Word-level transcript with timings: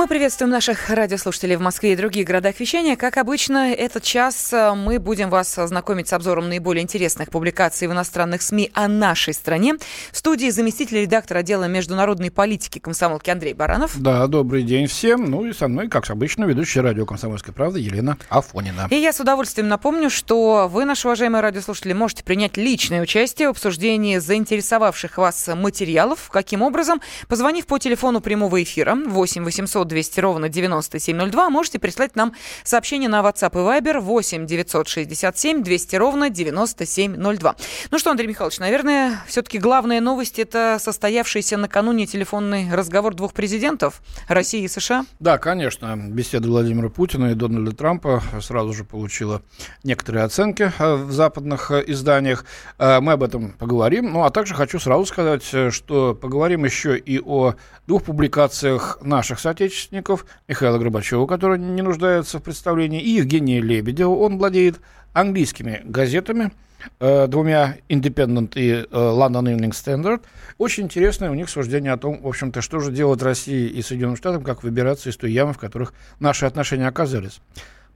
Мы 0.00 0.06
приветствуем 0.06 0.50
наших 0.50 0.88
радиослушателей 0.88 1.56
в 1.56 1.60
Москве 1.60 1.92
и 1.92 1.96
других 1.96 2.26
городах 2.26 2.58
вещания. 2.58 2.96
Как 2.96 3.18
обычно, 3.18 3.70
этот 3.70 4.02
час 4.02 4.50
э, 4.50 4.72
мы 4.72 4.98
будем 4.98 5.28
вас 5.28 5.54
знакомить 5.54 6.08
с 6.08 6.14
обзором 6.14 6.48
наиболее 6.48 6.82
интересных 6.82 7.28
публикаций 7.28 7.86
в 7.86 7.92
иностранных 7.92 8.40
СМИ 8.40 8.70
о 8.72 8.88
нашей 8.88 9.34
стране. 9.34 9.74
В 10.10 10.16
студии 10.16 10.48
заместитель 10.48 11.02
редактора 11.02 11.40
отдела 11.40 11.64
международной 11.64 12.30
политики 12.30 12.78
комсомолки 12.78 13.28
Андрей 13.28 13.52
Баранов. 13.52 14.00
Да, 14.00 14.26
добрый 14.26 14.62
день 14.62 14.86
всем. 14.86 15.26
Ну 15.26 15.44
и 15.44 15.52
со 15.52 15.68
мной, 15.68 15.90
как 15.90 16.08
обычно, 16.08 16.46
ведущая 16.46 16.80
радио 16.80 17.04
«Комсомольская 17.04 17.54
правда» 17.54 17.78
Елена 17.78 18.16
Афонина. 18.30 18.88
И 18.88 18.96
я 18.96 19.12
с 19.12 19.20
удовольствием 19.20 19.68
напомню, 19.68 20.08
что 20.08 20.66
вы, 20.72 20.86
наши 20.86 21.08
уважаемые 21.08 21.42
радиослушатели, 21.42 21.92
можете 21.92 22.24
принять 22.24 22.56
личное 22.56 23.02
участие 23.02 23.48
в 23.48 23.50
обсуждении 23.50 24.16
заинтересовавших 24.16 25.18
вас 25.18 25.50
материалов. 25.54 26.30
Каким 26.32 26.62
образом? 26.62 27.02
Позвонив 27.28 27.66
по 27.66 27.78
телефону 27.78 28.22
прямого 28.22 28.62
эфира 28.62 28.94
8 28.94 29.44
800 29.44 29.89
200 29.90 30.20
ровно 30.20 30.48
9702. 30.48 31.50
Можете 31.50 31.78
прислать 31.78 32.16
нам 32.16 32.32
сообщение 32.64 33.10
на 33.10 33.20
WhatsApp 33.20 33.52
и 33.52 33.82
Viber 33.82 34.00
8 34.00 34.46
967 34.46 35.62
200 35.62 35.96
ровно 35.96 36.30
9702. 36.30 37.56
Ну 37.90 37.98
что, 37.98 38.10
Андрей 38.10 38.28
Михайлович, 38.28 38.58
наверное, 38.58 39.22
все-таки 39.26 39.58
главная 39.58 40.00
новость– 40.00 40.38
это 40.38 40.78
состоявшийся 40.80 41.56
накануне 41.58 42.06
телефонный 42.06 42.72
разговор 42.72 43.14
двух 43.14 43.34
президентов 43.34 44.00
России 44.28 44.62
и 44.62 44.68
США? 44.68 45.04
Да, 45.18 45.38
конечно. 45.38 45.96
Беседа 45.96 46.48
Владимира 46.48 46.88
Путина 46.88 47.32
и 47.32 47.34
Дональда 47.34 47.72
Трампа 47.72 48.22
сразу 48.40 48.72
же 48.72 48.84
получила 48.84 49.42
некоторые 49.82 50.24
оценки 50.24 50.72
э, 50.78 50.94
в 50.94 51.10
западных 51.10 51.70
э, 51.72 51.82
изданиях. 51.88 52.44
Э, 52.78 53.00
мы 53.00 53.12
об 53.12 53.22
этом 53.24 53.52
поговорим. 53.52 54.12
Ну, 54.12 54.22
а 54.22 54.30
также 54.30 54.54
хочу 54.54 54.78
сразу 54.78 55.04
сказать, 55.04 55.42
что 55.42 56.14
поговорим 56.14 56.64
еще 56.64 56.96
и 56.96 57.18
о 57.18 57.54
двух 57.86 58.04
публикациях 58.04 58.98
наших 59.02 59.40
соотечественников 59.40 59.79
соотечественников, 59.80 60.26
Михаила 60.48 60.78
Горбачева, 60.78 61.26
который 61.26 61.58
не 61.58 61.82
нуждается 61.82 62.38
в 62.38 62.42
представлении, 62.42 63.00
и 63.00 63.10
Евгения 63.10 63.60
Лебедева. 63.60 64.10
Он 64.10 64.38
владеет 64.38 64.80
английскими 65.12 65.80
газетами, 65.84 66.52
э, 67.00 67.26
двумя 67.26 67.76
Independent 67.88 68.52
и 68.54 68.70
э, 68.70 68.84
London 68.90 69.56
Evening 69.56 69.70
Standard. 69.70 70.22
Очень 70.58 70.84
интересное 70.84 71.30
у 71.30 71.34
них 71.34 71.48
суждение 71.48 71.92
о 71.92 71.96
том, 71.96 72.20
в 72.22 72.26
общем-то, 72.26 72.60
что 72.60 72.80
же 72.80 72.92
делать 72.92 73.22
России 73.22 73.68
и 73.68 73.82
Соединенным 73.82 74.16
Штатам, 74.16 74.44
как 74.44 74.62
выбираться 74.62 75.10
из 75.10 75.16
той 75.16 75.32
ямы, 75.32 75.52
в 75.52 75.58
которых 75.58 75.94
наши 76.20 76.46
отношения 76.46 76.86
оказались. 76.86 77.40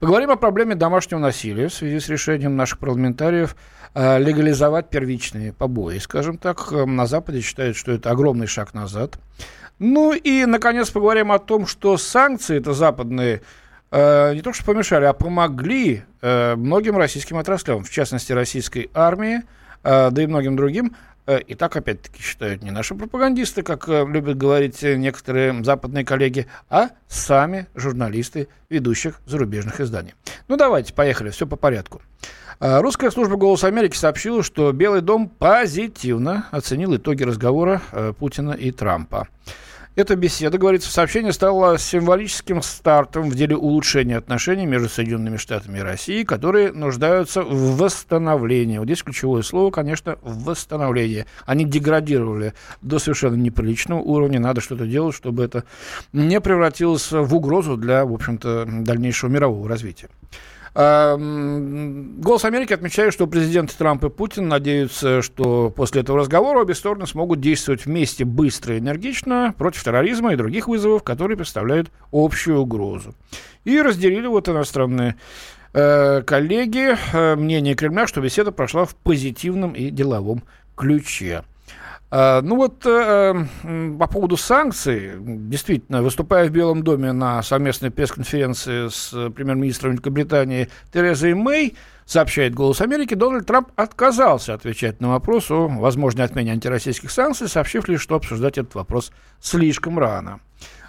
Поговорим 0.00 0.30
о 0.30 0.36
проблеме 0.36 0.74
домашнего 0.74 1.20
насилия 1.20 1.68
в 1.68 1.74
связи 1.74 2.00
с 2.00 2.08
решением 2.08 2.56
наших 2.56 2.78
парламентариев 2.78 3.56
э, 3.94 4.18
легализовать 4.18 4.90
первичные 4.90 5.52
побои. 5.52 5.98
Скажем 5.98 6.36
так, 6.36 6.72
э, 6.72 6.84
на 6.84 7.06
Западе 7.06 7.40
считают, 7.40 7.76
что 7.76 7.92
это 7.92 8.10
огромный 8.10 8.46
шаг 8.46 8.74
назад. 8.74 9.18
Ну 9.78 10.12
и, 10.14 10.44
наконец, 10.46 10.90
поговорим 10.90 11.32
о 11.32 11.38
том, 11.38 11.66
что 11.66 11.96
санкции 11.96 12.58
это 12.58 12.72
западные 12.72 13.42
э, 13.90 14.34
не 14.34 14.40
то 14.40 14.52
что 14.52 14.64
помешали, 14.64 15.04
а 15.04 15.12
помогли 15.12 16.04
э, 16.22 16.54
многим 16.56 16.96
российским 16.96 17.38
отраслям, 17.38 17.82
в 17.82 17.90
частности, 17.90 18.32
российской 18.32 18.90
армии, 18.94 19.42
э, 19.82 20.10
да 20.10 20.22
и 20.22 20.26
многим 20.26 20.56
другим. 20.56 20.94
Э, 21.26 21.40
и 21.40 21.54
так, 21.54 21.76
опять-таки, 21.76 22.22
считают 22.22 22.62
не 22.62 22.70
наши 22.70 22.94
пропагандисты, 22.94 23.62
как 23.62 23.88
э, 23.88 24.04
любят 24.06 24.36
говорить 24.36 24.82
некоторые 24.82 25.64
западные 25.64 26.04
коллеги, 26.04 26.46
а 26.68 26.90
сами 27.08 27.66
журналисты 27.74 28.48
ведущих 28.68 29.20
зарубежных 29.26 29.80
изданий. 29.80 30.14
Ну, 30.48 30.56
давайте, 30.56 30.92
поехали, 30.92 31.30
все 31.30 31.46
по 31.46 31.56
порядку. 31.56 32.02
Э, 32.60 32.80
русская 32.80 33.10
служба 33.10 33.36
«Голос 33.36 33.64
Америки» 33.64 33.96
сообщила, 33.96 34.42
что 34.42 34.70
Белый 34.72 35.00
дом 35.00 35.28
позитивно 35.28 36.46
оценил 36.50 36.94
итоги 36.96 37.22
разговора 37.22 37.80
Путина 38.18 38.52
и 38.52 38.70
Трампа. 38.70 39.28
Эта 39.96 40.16
беседа, 40.16 40.58
говорится 40.58 40.88
в 40.88 40.92
сообщении, 40.92 41.30
стала 41.30 41.78
символическим 41.78 42.62
стартом 42.62 43.30
в 43.30 43.36
деле 43.36 43.56
улучшения 43.56 44.16
отношений 44.16 44.66
между 44.66 44.88
Соединенными 44.88 45.36
Штатами 45.36 45.78
и 45.78 45.82
Россией, 45.82 46.24
которые 46.24 46.72
нуждаются 46.72 47.42
в 47.42 47.76
восстановлении. 47.76 48.78
Вот 48.78 48.86
здесь 48.86 49.04
ключевое 49.04 49.42
слово, 49.42 49.70
конечно, 49.70 50.18
восстановление. 50.22 51.26
Они 51.46 51.64
деградировали 51.64 52.54
до 52.82 52.98
совершенно 52.98 53.36
неприличного 53.36 54.00
уровня. 54.00 54.40
Надо 54.40 54.60
что-то 54.60 54.84
делать, 54.84 55.14
чтобы 55.14 55.44
это 55.44 55.62
не 56.12 56.40
превратилось 56.40 57.12
в 57.12 57.32
угрозу 57.32 57.76
для, 57.76 58.04
в 58.04 58.12
общем-то, 58.12 58.66
дальнейшего 58.66 59.30
мирового 59.30 59.68
развития. 59.68 60.08
Голос 60.74 62.44
Америки 62.44 62.72
отмечает, 62.72 63.12
что 63.12 63.28
президенты 63.28 63.76
Трамп 63.78 64.04
и 64.04 64.10
Путин 64.10 64.48
надеются, 64.48 65.22
что 65.22 65.70
после 65.70 66.00
этого 66.02 66.18
разговора 66.18 66.62
обе 66.62 66.74
стороны 66.74 67.06
смогут 67.06 67.40
действовать 67.40 67.86
вместе 67.86 68.24
быстро 68.24 68.74
и 68.74 68.80
энергично 68.80 69.54
против 69.56 69.84
терроризма 69.84 70.32
и 70.32 70.36
других 70.36 70.66
вызовов, 70.66 71.04
которые 71.04 71.36
представляют 71.36 71.92
общую 72.10 72.58
угрозу. 72.58 73.14
И 73.62 73.80
разделили 73.80 74.26
вот 74.26 74.48
иностранные 74.48 75.14
э, 75.74 76.22
коллеги 76.22 76.96
э, 77.12 77.36
мнение 77.36 77.76
Кремля, 77.76 78.08
что 78.08 78.20
беседа 78.20 78.50
прошла 78.50 78.84
в 78.84 78.96
позитивном 78.96 79.74
и 79.74 79.90
деловом 79.90 80.42
ключе. 80.74 81.44
А, 82.16 82.42
ну 82.42 82.54
вот 82.54 82.86
э, 82.86 83.34
по 83.98 84.06
поводу 84.06 84.36
санкций, 84.36 85.14
действительно, 85.18 86.00
выступая 86.00 86.46
в 86.46 86.52
Белом 86.52 86.84
доме 86.84 87.10
на 87.10 87.42
совместной 87.42 87.90
пресс-конференции 87.90 88.88
с 88.88 89.08
премьер-министром 89.30 89.92
Великобритании 89.94 90.68
Терезой 90.92 91.34
Мэй, 91.34 91.76
сообщает 92.06 92.54
«Голос 92.54 92.80
Америки», 92.80 93.14
Дональд 93.14 93.46
Трамп 93.46 93.70
отказался 93.74 94.54
отвечать 94.54 95.00
на 95.00 95.08
вопрос 95.08 95.50
о 95.50 95.66
возможной 95.66 96.24
отмене 96.26 96.52
антироссийских 96.52 97.10
санкций, 97.10 97.48
сообщив 97.48 97.88
лишь, 97.88 98.02
что 98.02 98.14
обсуждать 98.14 98.58
этот 98.58 98.76
вопрос 98.76 99.10
слишком 99.40 99.98
рано. 99.98 100.38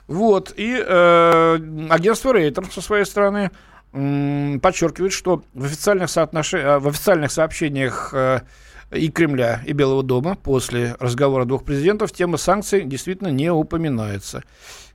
Вот, 0.08 0.54
и 0.56 0.78
э, 0.78 1.60
агентство 1.90 2.34
Рейтер 2.34 2.68
со 2.72 2.82
своей 2.82 3.06
стороны 3.06 3.50
э, 3.94 4.60
подчеркивает, 4.62 5.12
что 5.12 5.42
в 5.56 5.66
официальных, 5.66 6.12
соотнош... 6.12 6.54
Э, 6.54 6.78
в 6.78 6.88
официальных 6.88 7.32
сообщениях 7.32 8.12
э, 8.14 8.42
и 8.96 9.10
Кремля, 9.10 9.62
и 9.66 9.74
Белого 9.74 10.04
дома 10.04 10.36
после 10.36 10.96
разговора 11.00 11.46
двух 11.46 11.64
президентов 11.64 12.12
тема 12.12 12.38
санкций 12.38 12.84
действительно 12.84 13.30
не 13.30 13.52
упоминается. 13.52 14.44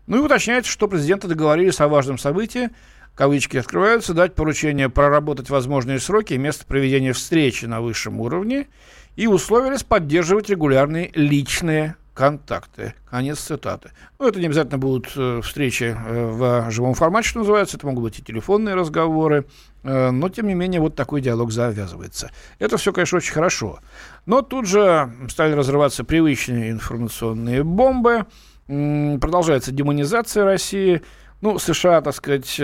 Ну 0.07 0.17
и 0.17 0.21
уточняется, 0.21 0.71
что 0.71 0.89
президенты 0.89 1.29
договорились 1.29 1.81
о 1.81 1.89
важном 1.89 2.19
событии, 2.19 2.71
кавычки 3.15 3.57
открываются, 3.59 4.15
дать 4.15 4.35
поручение 4.35 4.89
проработать 4.89 5.51
возможные 5.51 6.01
сроки 6.01 6.35
и 6.35 6.39
место 6.39 6.67
проведения 6.67 7.13
встречи 7.13 7.67
на 7.67 7.81
высшем 7.81 8.21
уровне. 8.21 8.69
И 9.17 9.27
условились 9.27 9.83
поддерживать 9.83 10.49
регулярные 10.49 11.11
личные 11.15 11.97
контакты. 12.21 12.93
Конец 13.09 13.39
цитаты. 13.39 13.93
Ну, 14.19 14.29
это 14.29 14.39
не 14.39 14.45
обязательно 14.45 14.77
будут 14.77 15.11
э, 15.17 15.41
встречи 15.43 15.97
э, 15.99 16.27
в 16.27 16.71
живом 16.71 16.93
формате, 16.93 17.29
что 17.29 17.39
называется. 17.39 17.79
Это 17.79 17.87
могут 17.87 18.05
быть 18.05 18.19
и 18.19 18.23
телефонные 18.23 18.75
разговоры. 18.75 19.47
Э, 19.85 20.11
но, 20.11 20.29
тем 20.29 20.47
не 20.47 20.53
менее, 20.53 20.83
вот 20.83 20.95
такой 20.95 21.23
диалог 21.23 21.51
завязывается. 21.51 22.31
Это 22.59 22.77
все, 22.77 22.93
конечно, 22.93 23.17
очень 23.17 23.33
хорошо. 23.33 23.79
Но 24.27 24.43
тут 24.43 24.67
же 24.67 25.11
стали 25.31 25.55
разрываться 25.55 26.05
привычные 26.05 26.73
информационные 26.73 27.65
бомбы. 27.65 28.27
Продолжается 28.67 29.73
демонизация 29.73 30.45
России. 30.45 31.01
Ну, 31.41 31.59
США, 31.59 32.03
так 32.03 32.15
сказать, 32.15 32.61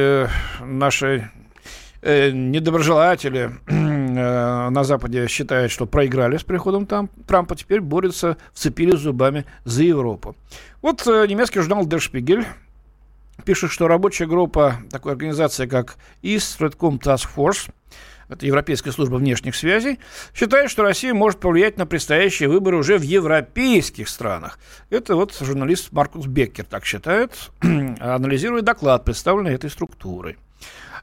наши 0.60 1.30
недоброжелатели 2.02 3.52
на 4.22 4.84
Западе 4.84 5.26
считают, 5.28 5.72
что 5.72 5.86
проиграли 5.86 6.36
с 6.36 6.44
приходом 6.44 6.86
там, 6.86 7.08
Трампа, 7.26 7.56
теперь 7.56 7.80
борются, 7.80 8.36
вцепились 8.52 9.00
зубами 9.00 9.44
за 9.64 9.82
Европу. 9.82 10.36
Вот 10.82 11.06
э, 11.06 11.26
немецкий 11.26 11.60
журнал 11.60 11.86
Der 11.86 11.98
Spiegel 11.98 12.44
пишет, 13.44 13.70
что 13.70 13.88
рабочая 13.88 14.26
группа 14.26 14.76
такой 14.90 15.12
организации, 15.12 15.66
как 15.66 15.96
East 16.22 16.58
Stratcom 16.58 17.00
Task 17.00 17.28
Force, 17.34 17.70
это 18.28 18.44
Европейская 18.44 18.90
служба 18.90 19.16
внешних 19.16 19.54
связей, 19.54 20.00
считает, 20.34 20.70
что 20.70 20.82
Россия 20.82 21.14
может 21.14 21.38
повлиять 21.38 21.78
на 21.78 21.86
предстоящие 21.86 22.48
выборы 22.48 22.76
уже 22.76 22.98
в 22.98 23.02
европейских 23.02 24.08
странах. 24.08 24.58
Это 24.90 25.14
вот 25.14 25.36
журналист 25.40 25.92
Маркус 25.92 26.26
Беккер 26.26 26.64
так 26.64 26.84
считает, 26.84 27.50
анализируя 27.60 28.62
доклад, 28.62 29.04
представленный 29.04 29.54
этой 29.54 29.70
структурой. 29.70 30.38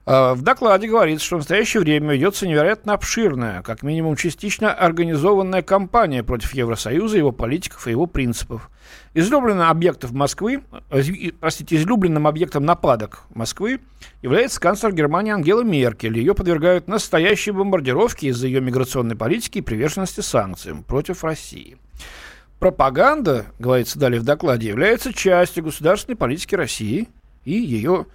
А, 0.06 0.34
в 0.34 0.42
докладе 0.42 0.88
говорится, 0.88 1.26
что 1.26 1.38
в 1.38 1.40
настоящее 1.40 1.82
время 1.82 2.14
ведется 2.14 2.46
невероятно 2.46 2.94
обширная, 2.94 3.62
как 3.62 3.84
минимум 3.84 4.18
частично 4.18 4.74
организованная 4.74 5.62
кампания 5.62 6.24
против 6.24 6.54
Евросоюза, 6.54 7.18
его 7.18 7.32
политиков 7.32 7.88
и 7.88 7.92
его 7.92 8.06
принципов. 8.06 8.70
Излюбленным 9.14 9.70
объектом 9.70 10.10
Москвы, 10.14 10.64
э, 10.90 11.32
простите, 11.40 11.78
излюбленным 11.78 12.28
объектом 12.28 12.66
нападок 12.66 13.24
Москвы 13.34 13.80
является 14.22 14.60
канцлер 14.60 14.92
Германии 14.92 15.32
Ангела 15.32 15.62
Меркель. 15.62 16.18
Ее 16.18 16.36
подвергают 16.36 16.88
настоящей 16.90 17.52
бомбардировке 17.52 18.28
из-за 18.28 18.48
ее 18.48 18.60
миграционной 18.60 19.16
политики 19.16 19.60
и 19.60 19.62
приверженности 19.62 20.20
санкциям 20.20 20.84
против 20.84 21.24
России. 21.24 21.78
Пропаганда, 22.60 23.46
говорится 23.58 24.00
далее 24.00 24.20
в 24.20 24.24
докладе, 24.24 24.68
является 24.68 25.14
частью 25.14 25.64
государственной 25.64 26.16
политики 26.16 26.56
России 26.56 27.08
и 27.46 27.54
ее 27.54 28.08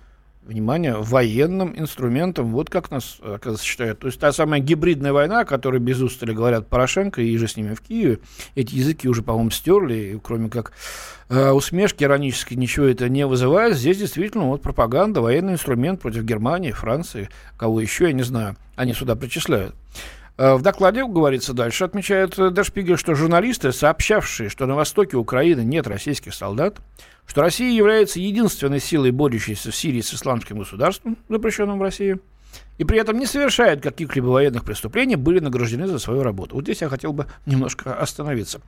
внимание, 0.49 0.97
военным 0.97 1.79
инструментом, 1.79 2.53
вот 2.53 2.71
как 2.71 2.91
нас, 2.91 3.19
оказывается, 3.23 3.67
считают. 3.67 3.99
То 4.01 4.07
есть 4.07 4.19
та 4.19 4.33
самая 4.33 4.61
гибридная 4.61 5.13
война, 5.13 5.41
о 5.41 5.45
которой 5.45 5.79
без 5.79 6.01
устали 6.01 6.33
говорят 6.33 6.69
Порошенко 6.69 7.21
и 7.21 7.37
же 7.37 7.47
с 7.47 7.57
ними 7.57 7.75
в 7.75 7.81
Киеве, 7.83 8.19
эти 8.55 8.75
языки 8.75 9.09
уже, 9.09 9.23
по-моему, 9.23 9.51
стерли, 9.51 9.95
и 9.95 10.19
кроме 10.19 10.49
как 10.49 10.73
э, 11.29 11.51
усмешки 11.51 12.03
иронически 12.03 12.55
ничего 12.55 12.87
это 12.87 13.09
не 13.09 13.27
вызывает. 13.27 13.77
Здесь 13.77 13.99
действительно 13.99 14.45
вот 14.45 14.63
пропаганда, 14.63 15.21
военный 15.21 15.53
инструмент 15.53 16.01
против 16.01 16.25
Германии, 16.25 16.73
Франции, 16.73 17.29
кого 17.59 17.81
еще, 17.81 18.07
я 18.07 18.13
не 18.13 18.23
знаю, 18.23 18.57
они 18.75 18.95
сюда 18.95 19.17
причисляют. 19.17 19.75
Э, 20.39 20.55
в 20.55 20.63
докладе 20.63 21.05
говорится 21.05 21.53
дальше, 21.53 21.85
отмечает 21.85 22.37
Дершпигель, 22.37 22.97
что 22.97 23.15
журналисты, 23.17 23.73
сообщавшие, 23.73 24.49
что 24.49 24.67
на 24.67 24.77
востоке 24.77 25.17
Украины 25.17 25.63
нет 25.63 25.89
российских 25.89 26.33
солдат, 26.33 26.77
что 27.27 27.43
Россия 27.43 27.73
является 27.73 28.21
единственной 28.21 28.81
силой, 28.81 29.11
борющейся 29.11 29.73
в 29.73 29.77
Сирии 29.77 30.01
с 30.01 30.15
исламским 30.15 30.59
государством, 30.59 31.19
запрещенным 31.29 31.81
в 31.81 31.83
России, 31.83 32.19
и 32.79 32.85
при 32.85 33.01
этом 33.01 33.19
не 33.19 33.27
совершает 33.27 33.83
каких-либо 33.83 34.27
военных 34.27 34.65
преступлений, 34.65 35.17
были 35.17 35.41
награждены 35.41 35.89
за 35.89 35.99
свою 35.99 36.23
работу. 36.23 36.55
Вот 36.55 36.65
здесь 36.65 36.81
я 36.81 36.89
хотел 36.89 37.13
бы 37.13 37.27
немножко 37.45 37.93
остановиться. 37.95 38.61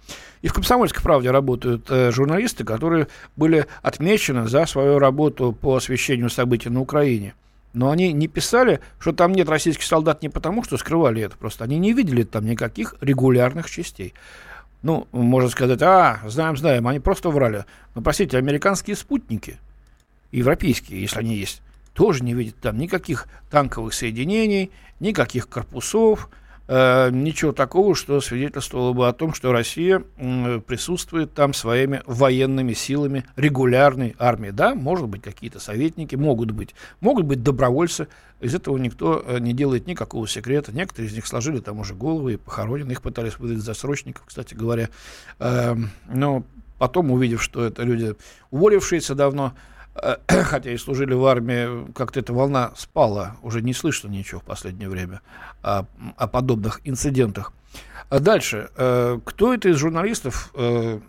И 0.42 0.48
в 0.48 0.52
«Комсомольской 0.52 1.02
правде» 1.02 1.30
работают 1.30 1.86
э, 1.88 2.10
журналисты, 2.10 2.64
которые 2.64 3.06
были 3.36 3.66
отмечены 3.82 4.48
за 4.48 4.66
свою 4.66 4.98
работу 4.98 5.52
по 5.52 5.76
освещению 5.76 6.30
событий 6.30 6.68
на 6.68 6.80
Украине. 6.80 7.34
Но 7.72 7.90
они 7.90 8.12
не 8.12 8.26
писали, 8.26 8.80
что 8.98 9.12
там 9.12 9.32
нет 9.32 9.48
российских 9.48 9.84
солдат 9.84 10.22
не 10.22 10.28
потому, 10.28 10.64
что 10.64 10.76
скрывали 10.76 11.22
это, 11.22 11.36
просто 11.36 11.64
они 11.64 11.78
не 11.78 11.92
видели 11.92 12.24
там 12.24 12.44
никаких 12.44 12.96
регулярных 13.00 13.70
частей. 13.70 14.14
Ну, 14.82 15.06
можно 15.12 15.50
сказать, 15.50 15.82
а, 15.82 16.20
знаем, 16.26 16.56
знаем, 16.56 16.88
они 16.88 17.00
просто 17.00 17.28
врали. 17.30 17.64
Но, 17.94 18.02
простите, 18.02 18.38
американские 18.38 18.96
спутники, 18.96 19.58
европейские, 20.32 21.02
если 21.02 21.20
они 21.20 21.36
есть, 21.36 21.62
тоже 21.92 22.24
не 22.24 22.34
видят 22.34 22.56
там 22.56 22.78
никаких 22.78 23.28
танковых 23.50 23.94
соединений, 23.94 24.70
никаких 24.98 25.48
корпусов, 25.48 26.30
Э, 26.68 27.10
ничего 27.10 27.52
такого, 27.52 27.94
что 27.94 28.20
свидетельствовало 28.20 28.92
бы 28.92 29.08
о 29.08 29.12
том, 29.12 29.34
что 29.34 29.52
Россия 29.52 30.02
присутствует 30.66 31.34
там 31.34 31.52
своими 31.52 32.02
военными 32.06 32.74
силами 32.74 33.24
регулярной 33.36 34.14
армии. 34.18 34.50
Да, 34.50 34.74
может 34.74 35.08
быть, 35.08 35.22
какие-то 35.22 35.58
советники, 35.58 36.14
могут 36.14 36.52
быть, 36.52 36.74
могут 37.00 37.26
быть 37.26 37.42
добровольцы. 37.42 38.08
Из 38.40 38.54
этого 38.54 38.78
никто 38.78 39.22
э, 39.26 39.38
не 39.38 39.52
делает 39.52 39.86
никакого 39.86 40.28
секрета. 40.28 40.72
Некоторые 40.72 41.10
из 41.10 41.14
них 41.14 41.26
сложили 41.26 41.58
там 41.58 41.80
уже 41.80 41.94
головы 41.94 42.34
и 42.34 42.36
похоронены. 42.36 42.92
Их 42.92 43.02
пытались 43.02 43.38
выдать 43.38 43.58
за 43.58 43.74
срочников, 43.74 44.24
кстати 44.26 44.54
говоря. 44.54 44.88
Эм, 45.40 45.90
но 46.08 46.44
потом, 46.78 47.10
увидев, 47.10 47.42
что 47.42 47.64
это 47.64 47.82
люди, 47.82 48.14
уволившиеся 48.50 49.14
давно, 49.14 49.54
хотя 50.28 50.70
и 50.70 50.76
служили 50.76 51.14
в 51.14 51.24
армии, 51.26 51.90
как-то 51.92 52.20
эта 52.20 52.32
волна 52.32 52.72
спала, 52.76 53.36
уже 53.42 53.62
не 53.62 53.74
слышно 53.74 54.08
ничего 54.08 54.40
в 54.40 54.44
последнее 54.44 54.88
время 54.88 55.20
о, 55.62 55.84
о 56.16 56.26
подобных 56.26 56.80
инцидентах. 56.84 57.52
А 58.08 58.18
дальше, 58.18 58.70
э, 58.76 59.18
кто 59.24 59.54
это 59.54 59.68
из 59.68 59.76
журналистов, 59.76 60.50
э, 60.54 61.00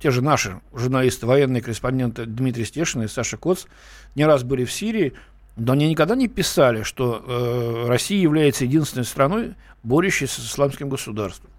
те 0.00 0.10
же 0.10 0.22
наши 0.22 0.60
журналисты, 0.72 1.26
военные 1.26 1.62
корреспонденты 1.62 2.26
Дмитрий 2.26 2.64
Стешин 2.64 3.02
и 3.02 3.08
Саша 3.08 3.36
Коц, 3.36 3.64
не 4.14 4.24
раз 4.24 4.44
были 4.44 4.64
в 4.64 4.72
Сирии, 4.72 5.12
но 5.56 5.72
они 5.72 5.88
никогда 5.88 6.14
не 6.14 6.28
писали, 6.28 6.84
что 6.84 7.84
Россия 7.88 8.20
является 8.20 8.64
единственной 8.64 9.04
страной, 9.04 9.54
борющейся 9.82 10.40
с 10.40 10.46
исламским 10.46 10.88
государством. 10.88 11.50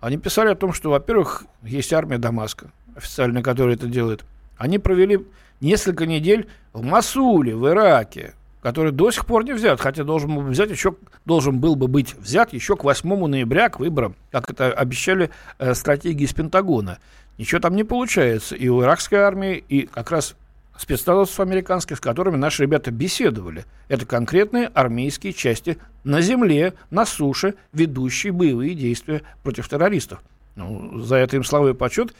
Они 0.00 0.18
писали 0.18 0.48
о 0.48 0.56
том, 0.56 0.72
что, 0.72 0.90
во-первых, 0.90 1.44
есть 1.62 1.92
армия 1.92 2.18
Дамаска, 2.18 2.72
официально, 2.96 3.42
которая 3.42 3.76
это 3.76 3.86
делает. 3.86 4.24
Они 4.56 4.80
провели 4.80 5.24
несколько 5.62 6.06
недель 6.06 6.48
в 6.72 6.82
Масуле, 6.82 7.56
в 7.56 7.66
Ираке, 7.68 8.34
который 8.60 8.92
до 8.92 9.10
сих 9.10 9.24
пор 9.26 9.44
не 9.44 9.52
взят, 9.52 9.80
хотя 9.80 10.04
должен 10.04 10.34
был, 10.34 10.42
взять 10.42 10.70
еще, 10.70 10.94
должен 11.24 11.58
был 11.58 11.74
бы 11.74 11.88
быть 11.88 12.14
взят 12.14 12.52
еще 12.52 12.76
к 12.76 12.84
8 12.84 13.26
ноября, 13.26 13.68
к 13.68 13.80
выборам, 13.80 14.14
как 14.30 14.50
это 14.50 14.72
обещали 14.72 15.30
э, 15.58 15.74
стратегии 15.74 16.24
из 16.24 16.32
Пентагона. 16.32 16.98
Ничего 17.38 17.60
там 17.60 17.74
не 17.74 17.84
получается. 17.84 18.54
И 18.54 18.68
у 18.68 18.82
иракской 18.82 19.18
армии, 19.18 19.64
и 19.68 19.86
как 19.86 20.10
раз 20.10 20.36
спецназовцев 20.76 21.40
американских, 21.40 21.96
с 21.96 22.00
которыми 22.00 22.36
наши 22.36 22.62
ребята 22.62 22.90
беседовали. 22.90 23.64
Это 23.88 24.06
конкретные 24.06 24.66
армейские 24.68 25.32
части 25.32 25.78
на 26.04 26.20
земле, 26.20 26.74
на 26.90 27.06
суше, 27.06 27.54
ведущие 27.72 28.32
боевые 28.32 28.74
действия 28.74 29.22
против 29.42 29.68
террористов. 29.68 30.22
Ну, 30.56 31.00
за 31.00 31.16
это 31.16 31.36
им 31.36 31.44
слава 31.44 31.70
и 31.70 31.74
почет. 31.74 32.14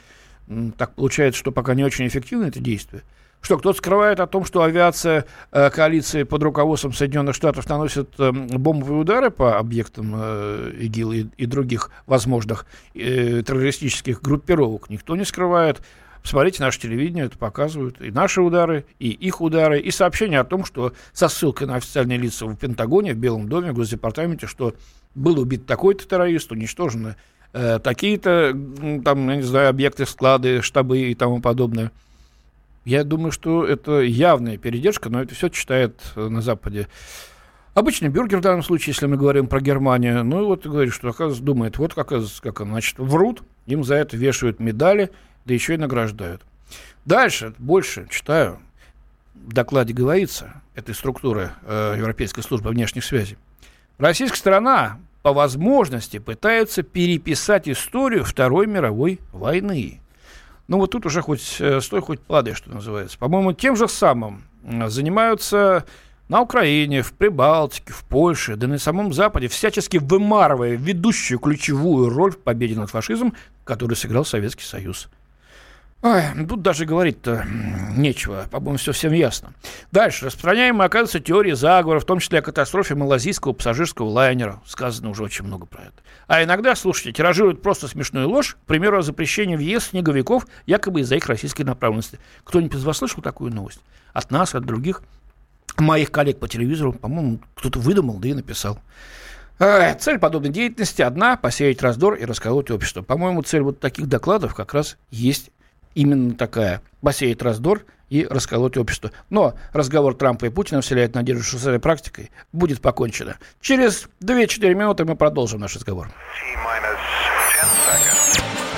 Так 0.77 0.93
получается, 0.95 1.39
что 1.39 1.51
пока 1.51 1.73
не 1.73 1.83
очень 1.83 2.07
эффективно 2.07 2.45
это 2.45 2.59
действие. 2.59 3.03
Что, 3.43 3.57
кто-то 3.57 3.77
скрывает 3.77 4.21
о 4.21 4.25
том, 4.25 4.45
что 4.45 4.63
авиация 4.63 5.25
э, 5.51 5.69
коалиции 5.69 6.23
под 6.23 6.43
руководством 6.43 6.93
Соединенных 6.93 7.35
Штатов 7.35 7.67
наносит 7.67 8.09
э, 8.17 8.31
бомбовые 8.31 9.01
удары 9.01 9.31
по 9.31 9.59
объектам 9.59 10.13
э, 10.15 10.71
ИГИЛ 10.79 11.11
и, 11.11 11.25
и 11.35 11.45
других 11.45 11.91
возможных 12.05 12.65
э, 12.95 13.43
террористических 13.45 14.21
группировок? 14.21 14.89
Никто 14.89 15.17
не 15.17 15.25
скрывает. 15.25 15.81
Посмотрите, 16.21 16.63
наше 16.63 16.79
телевидение 16.79 17.25
это 17.25 17.37
показывают. 17.37 18.01
И 18.01 18.11
наши 18.11 18.41
удары, 18.41 18.85
и 18.97 19.09
их 19.09 19.41
удары, 19.41 19.77
и 19.81 19.91
сообщение 19.91 20.39
о 20.39 20.45
том, 20.45 20.63
что 20.63 20.93
со 21.11 21.27
ссылкой 21.27 21.67
на 21.67 21.75
официальные 21.75 22.19
лица 22.19 22.45
в 22.45 22.55
Пентагоне, 22.55 23.13
в 23.13 23.17
Белом 23.17 23.49
доме, 23.49 23.73
в 23.73 23.75
Госдепартаменте, 23.75 24.47
что 24.47 24.73
был 25.15 25.37
убит 25.37 25.65
такой-то 25.65 26.07
террорист, 26.07 26.53
уничтожены 26.53 27.17
э, 27.51 27.79
такие-то, 27.79 28.57
там, 29.03 29.29
я 29.29 29.35
не 29.35 29.41
знаю, 29.41 29.67
объекты, 29.67 30.05
склады, 30.05 30.61
штабы 30.61 30.99
и 30.99 31.13
тому 31.13 31.41
подобное. 31.41 31.91
Я 32.85 33.03
думаю, 33.03 33.31
что 33.31 33.65
это 33.65 34.01
явная 34.01 34.57
передержка, 34.57 35.09
но 35.09 35.21
это 35.21 35.33
все 35.35 35.49
читает 35.49 36.01
э, 36.15 36.27
на 36.27 36.41
Западе. 36.41 36.87
Обычный 37.73 38.09
бюргер 38.09 38.37
в 38.39 38.41
данном 38.41 38.61
случае, 38.61 38.93
если 38.93 39.07
мы 39.07 39.17
говорим 39.17 39.47
про 39.47 39.59
Германию, 39.61 40.23
ну 40.23 40.41
и 40.41 40.45
вот 40.45 40.65
говорит, 40.65 40.93
что, 40.93 41.09
оказывается, 41.09 41.43
думает, 41.43 41.77
вот 41.77 41.93
как, 41.93 42.09
как 42.09 42.59
значит, 42.59 42.99
врут, 42.99 43.43
им 43.65 43.83
за 43.83 43.95
это 43.95 44.15
вешают 44.15 44.59
медали, 44.59 45.11
да 45.45 45.53
еще 45.53 45.73
и 45.73 45.77
награждают. 45.77 46.41
Дальше, 47.05 47.53
больше 47.57 48.07
читаю, 48.09 48.59
в 49.33 49.53
докладе 49.53 49.93
говорится, 49.93 50.61
этой 50.75 50.93
структуры 50.93 51.51
э, 51.63 51.95
Европейской 51.97 52.41
службы 52.41 52.69
внешних 52.69 53.03
связей. 53.03 53.37
Российская 53.97 54.37
сторона 54.37 54.99
по 55.21 55.33
возможности 55.33 56.19
пытается 56.19 56.83
переписать 56.83 57.67
историю 57.69 58.23
Второй 58.23 58.67
мировой 58.67 59.19
войны. 59.31 60.01
Ну 60.67 60.77
вот 60.77 60.91
тут 60.91 61.05
уже 61.05 61.21
хоть 61.21 61.57
э, 61.59 61.81
стой, 61.81 62.01
хоть 62.01 62.21
падай, 62.21 62.53
что 62.53 62.69
называется. 62.71 63.17
По-моему, 63.17 63.53
тем 63.53 63.75
же 63.75 63.87
самым 63.87 64.43
занимаются 64.87 65.85
на 66.29 66.41
Украине, 66.41 67.01
в 67.01 67.13
Прибалтике, 67.13 67.91
в 67.91 68.03
Польше, 68.05 68.55
да 68.55 68.67
на 68.67 68.79
самом 68.79 69.13
Западе, 69.13 69.47
всячески 69.47 69.97
вымарывая 69.97 70.75
ведущую 70.75 71.39
ключевую 71.39 72.09
роль 72.09 72.31
в 72.31 72.39
победе 72.39 72.75
над 72.75 72.89
фашизмом, 72.89 73.35
которую 73.65 73.95
сыграл 73.95 74.25
Советский 74.25 74.63
Союз. 74.63 75.09
Ой, 76.03 76.21
тут 76.49 76.61
даже 76.61 76.85
говорить-то 76.85 77.45
нечего, 77.95 78.45
по-моему, 78.51 78.75
все 78.77 78.91
всем 78.91 79.13
ясно. 79.13 79.53
Дальше. 79.93 80.25
Распространяемая, 80.25 80.87
оказывается, 80.87 81.21
теория 81.21 81.55
заговора, 81.55 82.01
в 82.01 82.05
том 82.05 82.19
числе 82.19 82.39
о 82.39 82.41
катастрофе 82.41 82.93
малазийского 82.95 83.53
пассажирского 83.53 84.09
лайнера. 84.09 84.61
Сказано 84.65 85.11
уже 85.11 85.23
очень 85.23 85.45
много 85.45 85.65
про 85.65 85.83
это. 85.83 85.93
А 86.27 86.43
иногда, 86.43 86.75
слушайте, 86.75 87.13
тиражируют 87.13 87.61
просто 87.61 87.87
смешную 87.87 88.27
ложь, 88.27 88.57
к 88.61 88.67
примеру, 88.67 88.97
о 88.99 89.01
запрещении 89.01 89.55
въезда 89.55 89.91
снеговиков, 89.91 90.45
якобы 90.65 90.99
из-за 90.99 91.15
их 91.15 91.25
российской 91.27 91.61
направленности. 91.61 92.19
Кто-нибудь 92.43 92.77
из 92.77 92.83
вас 92.83 92.97
слышал 92.97 93.23
такую 93.23 93.53
новость? 93.53 93.79
От 94.11 94.29
нас, 94.29 94.55
от 94.55 94.65
других 94.65 95.03
моих 95.77 96.11
коллег 96.11 96.37
по 96.37 96.49
телевизору, 96.49 96.91
по-моему, 96.91 97.39
кто-то 97.55 97.79
выдумал, 97.79 98.17
да 98.17 98.27
и 98.27 98.33
написал. 98.33 98.77
Цель 99.57 100.19
подобной 100.19 100.49
деятельности 100.49 101.01
одна– 101.01 101.37
посеять 101.37 101.81
раздор 101.81 102.15
и 102.15 102.25
расколоть 102.25 102.71
общество. 102.71 103.03
По-моему, 103.03 103.41
цель 103.41 103.61
вот 103.61 103.79
таких 103.79 104.07
докладов 104.07 104.53
как 104.53 104.73
раз 104.73 104.97
есть 105.09 105.49
именно 105.95 106.35
такая. 106.35 106.81
Посеять 107.01 107.41
раздор 107.41 107.85
и 108.09 108.27
расколоть 108.29 108.77
общество. 108.77 109.11
Но 109.29 109.55
разговор 109.71 110.13
Трампа 110.15 110.45
и 110.45 110.49
Путина 110.49 110.81
вселяет 110.81 111.15
надежду, 111.15 111.43
что 111.43 111.57
с 111.57 111.65
этой 111.65 111.79
практикой 111.79 112.31
будет 112.51 112.81
покончено. 112.81 113.37
Через 113.59 114.07
2-4 114.23 114.73
минуты 114.75 115.05
мы 115.05 115.15
продолжим 115.15 115.61
наш 115.61 115.75
разговор. 115.75 116.09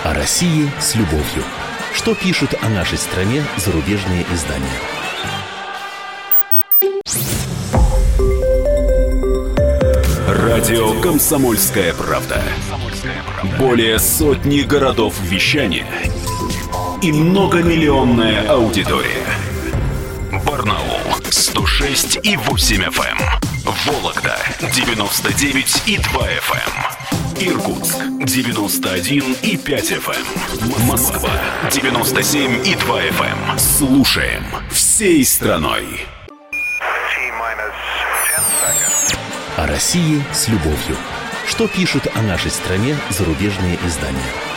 О 0.04 0.14
России 0.14 0.70
с 0.80 0.96
любовью. 0.96 1.44
Что 1.94 2.14
пишут 2.16 2.54
о 2.62 2.70
нашей 2.70 2.98
стране 2.98 3.44
зарубежные 3.58 4.26
издания? 4.32 4.66
Радио 10.28 11.02
«Комсомольская 11.02 11.94
правда». 11.94 12.42
Более 13.60 14.00
сотни 14.00 14.62
городов 14.62 15.20
вещания– 15.22 15.86
и 17.06 17.12
многомиллионная 17.12 18.50
аудитория. 18.50 19.28
Барнаул 20.44 21.00
106 21.30 22.18
и 22.24 22.36
8 22.36 22.82
FM. 22.82 23.18
Эм. 23.20 23.74
Вологда 23.86 24.40
99 24.74 25.84
и 25.86 25.98
2 26.00 26.28
FM. 26.28 26.74
Эм. 27.12 27.48
Иркутск 27.48 27.98
91 28.26 29.36
и 29.44 29.56
5 29.56 29.92
FM. 29.92 30.26
Эм. 30.62 30.88
Москва 30.88 31.30
97 31.72 32.66
и 32.66 32.74
2 32.74 33.02
FM. 33.02 33.60
Слушаем 33.60 34.44
всей 34.72 35.24
страной. 35.24 35.86
О 39.58 39.68
России 39.68 40.24
с 40.34 40.48
любовью. 40.48 40.98
Что 41.46 41.68
пишут 41.68 42.08
о 42.16 42.24
нашей 42.24 42.50
стране 42.50 42.98
зарубежные 43.12 43.78
издания? 43.86 44.55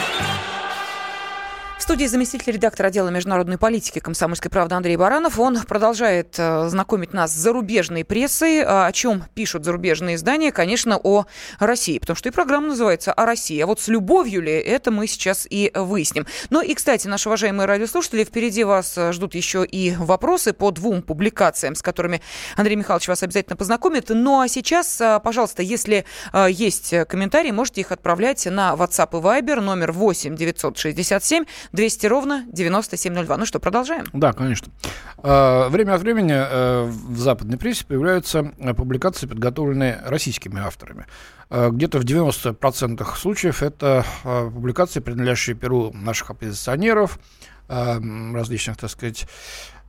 Студии 1.88 2.04
заместитель 2.04 2.52
редактора 2.52 2.88
отдела 2.88 3.08
международной 3.08 3.56
политики 3.56 3.98
комсомольской 3.98 4.50
правды 4.50 4.74
Андрей 4.74 4.98
Баранов. 4.98 5.38
Он 5.38 5.58
продолжает 5.62 6.34
э, 6.36 6.68
знакомить 6.68 7.14
нас 7.14 7.32
с 7.32 7.36
зарубежной 7.36 8.04
прессой. 8.04 8.62
А 8.62 8.84
о 8.84 8.92
чем 8.92 9.24
пишут 9.32 9.64
зарубежные 9.64 10.16
издания? 10.16 10.52
Конечно, 10.52 11.00
о 11.02 11.24
России. 11.58 11.98
Потому 11.98 12.16
что 12.16 12.28
и 12.28 12.32
программа 12.32 12.66
называется 12.68 13.14
«О 13.14 13.24
России». 13.24 13.58
А 13.60 13.66
вот 13.66 13.80
с 13.80 13.88
любовью 13.88 14.42
ли, 14.42 14.52
это 14.52 14.90
мы 14.90 15.06
сейчас 15.06 15.46
и 15.48 15.72
выясним. 15.74 16.26
Ну 16.50 16.60
и, 16.60 16.74
кстати, 16.74 17.06
наши 17.06 17.30
уважаемые 17.30 17.66
радиослушатели, 17.66 18.22
впереди 18.24 18.64
вас 18.64 18.98
э, 18.98 19.12
ждут 19.12 19.34
еще 19.34 19.64
и 19.64 19.94
вопросы 19.96 20.52
по 20.52 20.70
двум 20.70 21.00
публикациям, 21.00 21.74
с 21.74 21.80
которыми 21.80 22.20
Андрей 22.56 22.76
Михайлович 22.76 23.08
вас 23.08 23.22
обязательно 23.22 23.56
познакомит. 23.56 24.10
Ну 24.10 24.40
а 24.40 24.48
сейчас, 24.48 25.00
э, 25.00 25.20
пожалуйста, 25.24 25.62
если 25.62 26.04
есть 26.50 26.92
комментарии, 27.08 27.50
можете 27.50 27.80
их 27.80 27.92
отправлять 27.92 28.44
на 28.44 28.74
WhatsApp 28.74 29.18
и 29.18 29.22
Viber 29.22 29.62
номер 29.62 29.92
8 29.92 30.36
967 30.36 31.46
200 31.78 32.06
ровно 32.08 32.44
9702. 32.50 33.36
Ну 33.36 33.46
что, 33.46 33.60
продолжаем? 33.60 34.04
Да, 34.12 34.32
конечно. 34.32 34.72
А, 35.18 35.68
время 35.68 35.94
от 35.94 36.00
времени 36.00 36.34
э, 36.34 36.86
в 36.86 37.16
западной 37.16 37.56
прессе 37.56 37.86
появляются 37.86 38.52
э, 38.58 38.74
публикации, 38.74 39.28
подготовленные 39.28 40.02
российскими 40.04 40.60
авторами. 40.60 41.06
А, 41.50 41.70
где-то 41.70 42.00
в 42.00 42.04
90% 42.04 43.16
случаев 43.16 43.62
это 43.62 44.04
публикации, 44.24 44.98
принадлежащие 44.98 45.54
перу 45.54 45.92
наших 45.92 46.30
оппозиционеров, 46.30 47.20
различных, 47.68 48.76
так 48.76 48.90
сказать, 48.90 49.28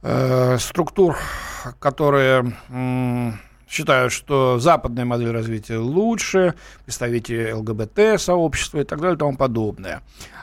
э, 0.03 0.58
структур, 0.60 1.17
которые 1.79 2.53
считают, 3.69 4.12
что 4.12 4.60
западная 4.60 5.05
модель 5.05 5.31
развития 5.31 5.77
лучше, 5.77 6.55
представители 6.86 7.51
ЛГБТ-сообщества 7.51 8.79
и 8.79 8.84
так 8.84 9.00
далее 9.00 9.15
и 9.15 9.19
тому 9.19 9.38
подобное. 9.38 10.01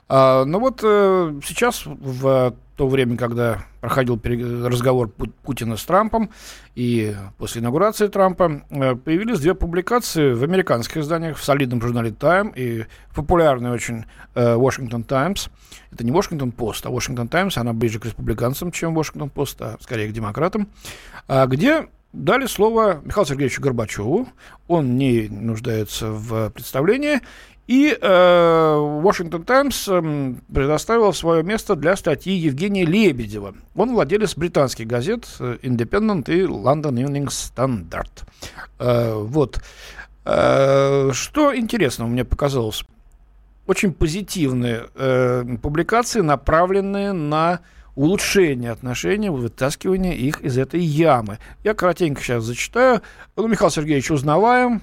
А, 0.09 0.45
но 0.45 0.61
вот 0.61 0.81
э, 0.83 1.41
сейчас, 1.45 1.85
в 1.85 2.55
то 2.77 2.89
время, 2.89 3.17
когда 3.17 3.65
проходил 3.81 4.21
разговор 4.65 5.09
Путина 5.43 5.77
с 5.77 5.85
Трампом, 5.85 6.31
и 6.75 7.17
после 7.39 7.61
инаугурации 7.61 8.07
Трампа, 8.07 8.63
э, 8.71 8.95
появились 8.95 9.41
две 9.41 9.55
публикации 9.55 10.33
в 10.33 10.45
американских 10.45 10.99
изданиях, 10.99 11.39
в 11.39 11.45
солидном 11.45 11.81
журнале 11.81 12.11
Time 12.11 12.53
и 12.55 12.85
в 13.09 13.17
популярной 13.17 13.71
очень 13.71 14.05
э, 14.35 14.55
Washington 14.55 15.05
Times. 15.05 15.49
Это 15.91 16.05
не 16.05 16.13
Washington 16.13 16.55
Post, 16.55 16.83
а 16.85 16.91
Washington 16.91 17.29
Times, 17.29 17.57
она 17.57 17.73
ближе 17.73 17.99
к 17.99 18.05
республиканцам, 18.05 18.71
чем 18.71 18.97
Washington 18.97 19.33
Post, 19.33 19.57
а 19.61 19.77
скорее 19.81 20.09
к 20.09 20.13
демократам, 20.13 20.69
а 21.27 21.47
где 21.47 21.89
дали 22.17 22.47
слово 22.47 23.01
Михаилу 23.05 23.27
Сергеевичу 23.27 23.63
Горбачеву. 23.63 24.29
Он 24.69 24.97
не 24.97 25.29
нуждается 25.29 26.11
в 26.11 26.51
представлении. 26.51 27.21
И 27.67 27.99
э, 28.01 28.07
Washington 28.07 29.45
Times 29.45 29.89
э, 29.89 30.35
предоставил 30.53 31.13
свое 31.13 31.43
место 31.43 31.75
для 31.75 31.97
статьи 31.97 32.33
Евгения 32.33 32.85
Лебедева. 32.85 33.55
Он 33.75 33.93
владелец 33.93 34.37
британских 34.37 34.87
газет 34.87 35.27
э, 35.41 35.59
Independent 35.63 36.31
и 36.31 36.43
London 36.43 36.95
Evening 36.95 37.27
Standard. 37.27 38.23
Э, 38.79 39.15
вот. 39.15 39.61
Что 40.25 41.57
интересно 41.57 42.07
мне 42.07 42.25
показалось? 42.25 42.85
Очень 43.69 43.93
позитивные 43.93 44.87
публикации, 45.63 46.21
направленные 46.21 47.13
на 47.13 47.61
улучшение 47.95 48.73
отношений, 48.73 49.31
вытаскивание 49.31 50.17
их 50.17 50.41
из 50.41 50.59
этой 50.59 50.81
ямы. 50.81 51.39
Я 51.63 51.75
коротенько 51.75 52.21
сейчас 52.21 52.43
зачитаю. 52.43 53.03
Ну, 53.37 53.47
Михаил 53.47 53.71
Сергеевич 53.71 54.11
узнаваем, 54.11 54.83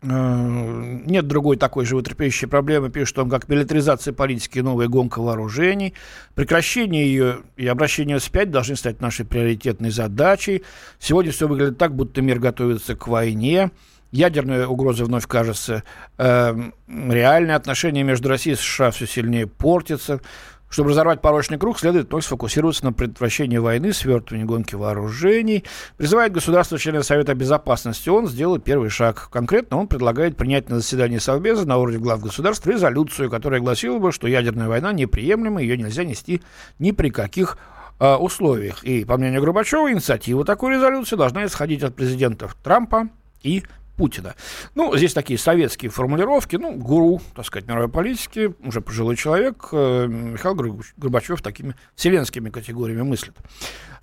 нет 0.00 1.26
другой 1.26 1.56
такой 1.56 1.84
животрепещущей 1.84 2.46
проблемы, 2.46 2.88
пишет 2.88 3.18
он, 3.18 3.28
как 3.28 3.48
милитаризация 3.48 4.14
политики 4.14 4.58
и 4.58 4.62
новая 4.62 4.86
гонка 4.86 5.20
вооружений. 5.20 5.94
Прекращение 6.34 7.06
ее 7.06 7.38
и 7.56 7.66
обращение 7.66 8.18
вспять 8.18 8.50
должны 8.50 8.76
стать 8.76 9.00
нашей 9.00 9.26
приоритетной 9.26 9.90
задачей. 9.90 10.62
Сегодня 11.00 11.32
все 11.32 11.48
выглядит 11.48 11.78
так, 11.78 11.94
будто 11.94 12.22
мир 12.22 12.38
готовится 12.38 12.94
к 12.94 13.08
войне. 13.08 13.70
Ядерная 14.10 14.66
угроза 14.66 15.04
вновь 15.04 15.26
кажется 15.26 15.82
э, 16.16 16.56
реальные. 16.86 17.56
Отношения 17.56 18.04
между 18.04 18.28
Россией 18.28 18.54
и 18.54 18.58
США 18.58 18.90
все 18.90 19.06
сильнее 19.06 19.46
портятся. 19.46 20.20
Чтобы 20.68 20.90
разорвать 20.90 21.22
порочный 21.22 21.58
круг, 21.58 21.78
следует 21.78 22.10
вновь 22.10 22.24
сфокусироваться 22.24 22.84
на 22.84 22.92
предотвращении 22.92 23.56
войны, 23.56 23.92
свертывании 23.92 24.44
гонки 24.44 24.74
вооружений. 24.74 25.64
Призывает 25.96 26.32
государство 26.32 26.78
члены 26.78 27.02
Совета 27.02 27.34
Безопасности 27.34 28.08
ООН 28.10 28.28
сделать 28.28 28.64
первый 28.64 28.90
шаг. 28.90 29.30
Конкретно 29.32 29.78
он 29.78 29.88
предлагает 29.88 30.36
принять 30.36 30.68
на 30.68 30.76
заседании 30.76 31.18
Совбеза 31.18 31.66
на 31.66 31.78
уровне 31.78 31.98
глав 31.98 32.20
государств 32.20 32.66
резолюцию, 32.66 33.30
которая 33.30 33.60
гласила 33.60 33.98
бы, 33.98 34.12
что 34.12 34.28
ядерная 34.28 34.68
война 34.68 34.92
неприемлема, 34.92 35.62
ее 35.62 35.78
нельзя 35.78 36.04
нести 36.04 36.42
ни 36.78 36.90
при 36.90 37.08
каких 37.08 37.56
э, 37.98 38.14
условиях. 38.16 38.84
И, 38.84 39.06
по 39.06 39.16
мнению 39.16 39.40
Горбачева, 39.40 39.90
инициатива 39.90 40.44
такой 40.44 40.74
резолюции 40.74 41.16
должна 41.16 41.46
исходить 41.46 41.82
от 41.82 41.94
президентов 41.94 42.54
Трампа 42.62 43.08
и 43.42 43.62
Путина. 43.98 44.36
Ну, 44.76 44.96
здесь 44.96 45.12
такие 45.12 45.38
советские 45.38 45.90
формулировки. 45.90 46.56
Ну, 46.56 46.72
гуру, 46.76 47.20
так 47.34 47.44
сказать, 47.44 47.68
мировой 47.68 47.88
политики, 47.88 48.54
уже 48.64 48.80
пожилой 48.80 49.16
человек, 49.16 49.68
э, 49.72 50.06
Михаил 50.06 50.54
Горбачев 50.96 51.42
такими 51.42 51.74
вселенскими 51.96 52.48
категориями 52.48 53.02
мыслит. 53.02 53.34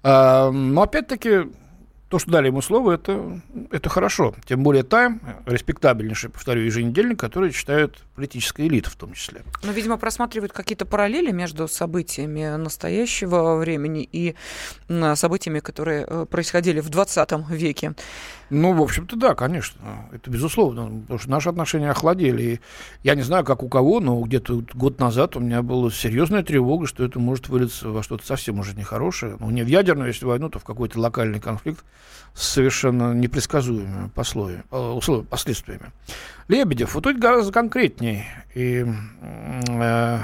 А, 0.03 0.51
но 0.51 0.81
опять-таки 0.83 1.45
то, 2.09 2.19
что 2.19 2.31
дали 2.31 2.47
ему 2.47 2.61
слово, 2.61 2.93
это, 2.93 3.41
это 3.71 3.89
хорошо. 3.89 4.35
Тем 4.45 4.63
более 4.63 4.83
Тайм, 4.83 5.21
респектабельнейший, 5.45 6.29
повторю, 6.29 6.61
еженедельник, 6.61 7.19
который 7.19 7.51
читают 7.51 7.97
политическая 8.15 8.67
элита 8.67 8.89
в 8.89 8.95
том 8.95 9.13
числе. 9.13 9.41
Но, 9.63 9.71
видимо, 9.71 9.97
просматривают 9.97 10.53
какие-то 10.53 10.85
параллели 10.85 11.31
между 11.31 11.67
событиями 11.67 12.55
настоящего 12.57 13.57
времени 13.57 14.07
и 14.09 14.35
событиями, 15.15 15.59
которые 15.59 16.05
э, 16.07 16.25
происходили 16.29 16.79
в 16.79 16.89
20 16.89 17.49
веке. 17.49 17.95
Ну, 18.49 18.73
в 18.73 18.81
общем-то, 18.81 19.15
да, 19.15 19.33
конечно. 19.33 20.07
Это 20.11 20.29
безусловно. 20.29 21.01
Потому 21.01 21.19
что 21.19 21.29
наши 21.29 21.49
отношения 21.49 21.89
охладели. 21.89 22.43
И 22.43 22.59
я 23.03 23.15
не 23.15 23.23
знаю, 23.23 23.43
как 23.43 23.63
у 23.63 23.69
кого, 23.69 23.99
но 23.99 24.19
где-то 24.21 24.63
год 24.73 24.99
назад 24.99 25.35
у 25.35 25.39
меня 25.39 25.61
была 25.61 25.89
серьезная 25.89 26.43
тревога, 26.43 26.85
что 26.85 27.03
это 27.03 27.19
может 27.19 27.49
вылиться 27.49 27.89
во 27.89 28.03
что-то 28.03 28.25
совсем 28.25 28.59
уже 28.59 28.75
нехорошее. 28.75 29.37
Ну, 29.39 29.49
не 29.49 29.63
в 29.63 29.67
ядерную, 29.67 30.09
если 30.09 30.25
войну, 30.25 30.49
то 30.49 30.59
в 30.59 30.63
какой-то 30.63 30.99
локальный 30.99 31.39
конфликт 31.39 31.83
с 32.35 32.47
совершенно 32.47 33.13
непредсказуемыми 33.13 34.09
пословиями, 34.09 34.63
последствиями. 35.29 35.91
Лебедев, 36.47 36.93
вот 36.93 37.05
тут 37.05 37.17
гораздо 37.17 37.51
конкретнее. 37.51 38.25
И 38.53 38.85
э, 39.67 40.19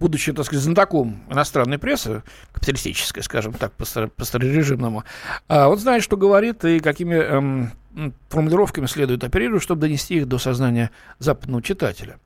будучи, 0.00 0.32
так 0.32 0.46
сказать, 0.46 0.64
знатоком 0.64 1.22
иностранной 1.30 1.78
прессы, 1.78 2.22
капиталистической, 2.52 3.22
скажем 3.22 3.52
так, 3.52 3.72
по-старорежимному, 3.72 5.04
а, 5.46 5.68
он 5.68 5.78
знает, 5.78 6.02
что 6.02 6.16
говорит 6.16 6.64
и 6.64 6.80
какими 6.80 7.14
эм, 7.14 7.72
формулировками 8.30 8.86
следует 8.86 9.22
оперировать, 9.22 9.62
чтобы 9.62 9.82
донести 9.82 10.16
их 10.16 10.26
до 10.26 10.38
сознания 10.38 10.90
западного 11.18 11.62
читателя. 11.62 12.18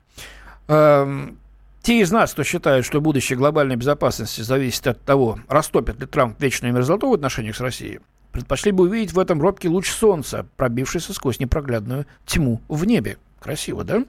Эм, 0.67 1.37
те 1.81 1.99
из 1.99 2.11
нас, 2.11 2.33
кто 2.33 2.43
считает, 2.43 2.85
что 2.85 3.01
будущее 3.01 3.37
глобальной 3.37 3.75
безопасности 3.75 4.41
зависит 4.41 4.87
от 4.87 5.01
того, 5.01 5.39
растопит 5.47 5.99
ли 5.99 6.07
Трамп 6.07 6.41
вечную 6.41 6.73
мерзлоту 6.73 7.09
в 7.09 7.13
отношениях 7.13 7.55
с 7.55 7.59
Россией, 7.59 7.99
предпочли 8.31 8.71
бы 8.71 8.85
увидеть 8.85 9.13
в 9.13 9.19
этом 9.19 9.41
робкий 9.41 9.69
луч 9.69 9.91
солнца, 9.91 10.47
пробившийся 10.55 11.13
сквозь 11.13 11.39
непроглядную 11.39 12.07
тьму 12.25 12.61
в 12.67 12.85
небе. 12.85 13.17
Красиво, 13.45 13.83
да? 13.83 14.03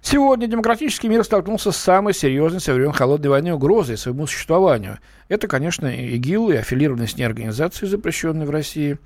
Сегодня 0.00 0.46
демократический 0.46 1.08
мир 1.08 1.24
столкнулся 1.24 1.72
с 1.72 1.76
самой 1.76 2.14
серьезной 2.14 2.60
со 2.60 2.72
времен 2.72 2.92
Холодной 2.92 3.28
войны 3.28 3.52
угрозой 3.52 3.96
своему 3.96 4.28
существованию. 4.28 5.00
Это, 5.28 5.48
конечно, 5.48 5.88
ИГИЛ 5.88 6.50
и 6.50 6.56
аффилированные 6.56 7.08
с 7.08 7.16
ней 7.16 7.24
организации, 7.24 7.86
запрещенные 7.86 8.46
в 8.46 8.50
России. 8.50 8.98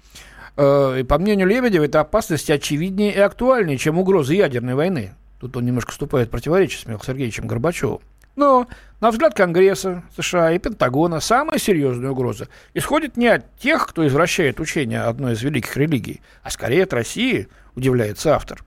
Э, 0.59 1.01
и 1.01 1.03
по 1.03 1.17
мнению 1.17 1.49
Лебедева, 1.49 1.85
это 1.85 2.01
опасности 2.01 2.53
очевиднее 2.53 3.15
и 3.15 3.19
актуальнее, 3.19 3.79
чем 3.79 3.99
угрозы 3.99 4.35
ядерной 4.35 4.75
войны. 4.75 5.15
Тут 5.41 5.57
он 5.57 5.65
немножко 5.65 5.93
вступает 5.93 6.29
в 6.29 6.33
противоречие 6.33 6.81
с 6.81 6.83
Михаилом 6.83 7.03
Сергеевичем 7.07 7.47
Горбачевым. 7.47 8.01
Но, 8.37 8.69
на 9.01 9.11
взгляд 9.11 9.33
Конгресса 9.33 10.03
США 10.15 10.53
и 10.53 10.59
Пентагона, 10.59 11.21
самая 11.21 11.59
серьезная 11.59 12.11
угроза 12.11 12.49
исходит 12.75 13.17
не 13.17 13.29
от 13.29 13.57
тех, 13.57 13.87
кто 13.87 14.07
извращает 14.07 14.61
учение 14.61 15.01
одной 15.01 15.33
из 15.33 15.43
великих 15.43 15.75
религий, 15.79 16.21
а 16.43 16.51
скорее 16.51 16.83
от 16.83 16.93
России, 16.93 17.49
удивляется 17.75 18.35
автор. 18.35 18.63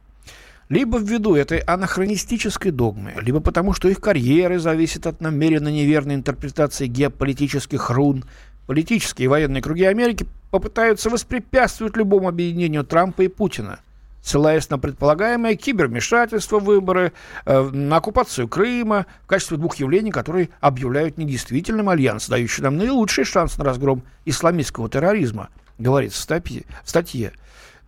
Либо 0.69 0.97
ввиду 0.97 1.35
этой 1.35 1.59
анахронистической 1.59 2.71
догмы, 2.71 3.13
либо 3.21 3.39
потому, 3.39 3.73
что 3.73 3.87
их 3.87 4.01
карьеры 4.01 4.59
зависят 4.59 5.07
от 5.07 5.21
намеренно 5.21 5.69
неверной 5.69 6.15
интерпретации 6.15 6.87
геополитических 6.87 7.89
рун, 7.89 8.25
политические 8.65 9.25
и 9.25 9.29
военные 9.29 9.61
круги 9.61 9.83
Америки 9.83 10.27
попытаются 10.51 11.09
воспрепятствовать 11.09 11.95
любому 11.95 12.27
объединению 12.27 12.83
Трампа 12.83 13.21
и 13.21 13.27
Путина– 13.27 13.79
ссылаясь 14.27 14.69
на 14.69 14.77
предполагаемое 14.77 15.55
кибервмешательство 15.55 16.59
в 16.59 16.65
выборы, 16.65 17.13
э, 17.45 17.61
на 17.61 17.95
оккупацию 17.95 18.49
Крыма 18.49 19.05
в 19.23 19.27
качестве 19.27 19.55
двух 19.55 19.77
явлений, 19.77 20.11
которые 20.11 20.49
объявляют 20.59 21.17
недействительным 21.17 21.87
альянс, 21.87 22.27
дающий 22.27 22.61
нам 22.61 22.75
наилучший 22.75 23.23
шанс 23.23 23.57
на 23.57 23.63
разгром 23.63 24.03
исламистского 24.25 24.89
терроризма, 24.89 25.47
говорится 25.77 26.19
в 26.19 26.23
статье. 26.23 26.63
В 26.83 26.89
статье. 26.89 27.31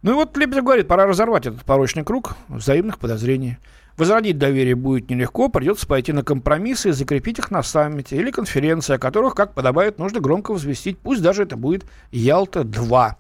Ну 0.02 0.12
и 0.12 0.14
вот 0.14 0.38
Лебедев 0.38 0.64
говорит, 0.64 0.88
пора 0.88 1.06
разорвать 1.06 1.46
этот 1.46 1.64
порочный 1.64 2.04
круг 2.04 2.36
взаимных 2.48 3.00
подозрений. 3.00 3.58
Возродить 3.98 4.38
доверие 4.38 4.76
будет 4.76 5.10
нелегко, 5.10 5.50
придется 5.50 5.86
пойти 5.86 6.14
на 6.14 6.24
компромиссы 6.24 6.90
и 6.90 6.94
закрепить 6.94 7.40
их 7.40 7.52
на 7.52 7.62
саммите 7.64 8.16
или 8.16 8.32
конференции, 8.32 8.96
о 8.96 8.98
которых, 9.00 9.36
как 9.36 9.54
подобает, 9.54 10.00
нужно 10.00 10.22
громко 10.22 10.52
возвестить, 10.52 10.98
пусть 10.98 11.22
даже 11.22 11.44
это 11.44 11.58
будет 11.58 11.84
Ялта-2. 12.12 13.16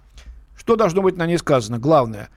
Что 0.55 0.75
должно 0.77 1.01
быть 1.01 1.17
на 1.17 1.25
ней 1.25 1.38
сказано? 1.38 1.79
Главное, 1.79 2.29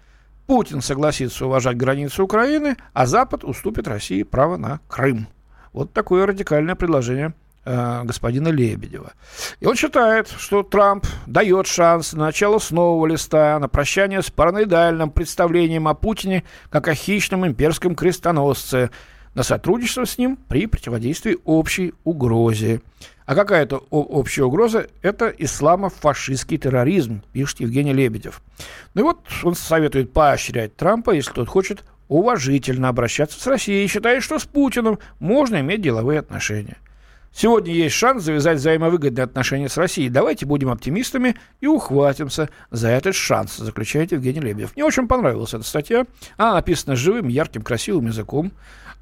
Путин 0.49 0.81
согласится 0.81 1.47
уважать 1.47 1.77
границы 1.77 2.21
Украины, 2.21 2.77
а 2.93 3.07
Запад 3.07 3.45
уступит 3.45 3.87
России 3.87 4.25
право 4.25 4.57
на 4.57 4.81
Крым. 4.89 5.29
Вот 5.73 5.93
такое 5.93 6.27
радикальное 6.27 6.75
предложение 6.75 7.35
господина 7.65 8.49
Лебедева. 8.49 9.13
И 9.61 9.67
он 9.67 9.77
считает, 9.77 10.29
что 10.29 10.63
Трамп 10.63 11.07
дает 11.27 11.67
шанс 11.67 12.13
на 12.13 12.27
начало 12.27 12.59
с 12.59 12.71
нового 12.71 13.07
листа, 13.07 13.59
на 13.59 13.69
прощание 13.69 14.23
с 14.23 14.31
параноидальным 14.31 15.11
представлением 15.11 15.89
о 15.89 15.95
Путине 15.95 16.45
как 16.71 16.89
о 16.89 16.95
хищном 16.95 17.47
имперском 17.47 17.95
крестоносце, 17.95 18.91
на 19.35 19.43
сотрудничество 19.43 20.05
с 20.05 20.19
ним 20.19 20.37
при 20.37 20.67
противодействии 20.67 21.39
общей 21.45 21.95
угрозе. 22.05 22.83
А 23.25 23.35
какая 23.35 23.63
это 23.63 23.77
общая 23.77 24.43
угроза? 24.43 24.89
Это 25.01 25.29
исламо-фашистский 25.29 26.59
терроризм, 26.59 27.23
пишет 27.33 27.61
Евгений 27.61 27.95
Лебедев. 27.95 28.43
Ну 28.95 29.01
и 29.01 29.05
вот 29.05 29.21
он 29.43 29.55
советует 29.55 30.13
поощрять 30.13 30.77
Трампа, 30.77 31.13
если 31.13 31.33
тот 31.33 31.49
хочет 31.49 31.85
уважительно 32.09 32.89
обращаться 32.89 33.41
с 33.41 33.47
Россией 33.47 33.85
и 33.85 33.89
считает, 33.89 34.23
что 34.23 34.39
с 34.39 34.45
Путиным 34.45 34.99
можно 35.19 35.61
иметь 35.61 35.81
деловые 35.81 36.19
отношения. 36.19 36.77
Сегодня 37.35 37.73
есть 37.73 37.95
шанс 37.95 38.25
завязать 38.25 38.59
взаимовыгодные 38.59 39.25
отношения 39.25 39.71
с 39.71 39.79
Россией. 39.79 40.11
Давайте 40.11 40.45
будем 40.45 40.69
оптимистами 40.69 41.35
и 41.61 41.67
ухватимся 41.67 42.51
за 42.71 42.89
этот 42.89 43.15
шанс, 43.15 43.57
заключает 43.57 44.13
Евгений 44.13 44.41
Лебедев. 44.41 44.77
Мне 44.77 44.85
очень 44.85 45.09
понравилась 45.09 45.55
эта 45.55 45.65
статья. 45.65 46.07
Она 46.37 46.55
написана 46.55 46.95
живым, 46.95 47.29
ярким, 47.29 47.63
красивым 47.63 48.07
языком, 48.09 48.53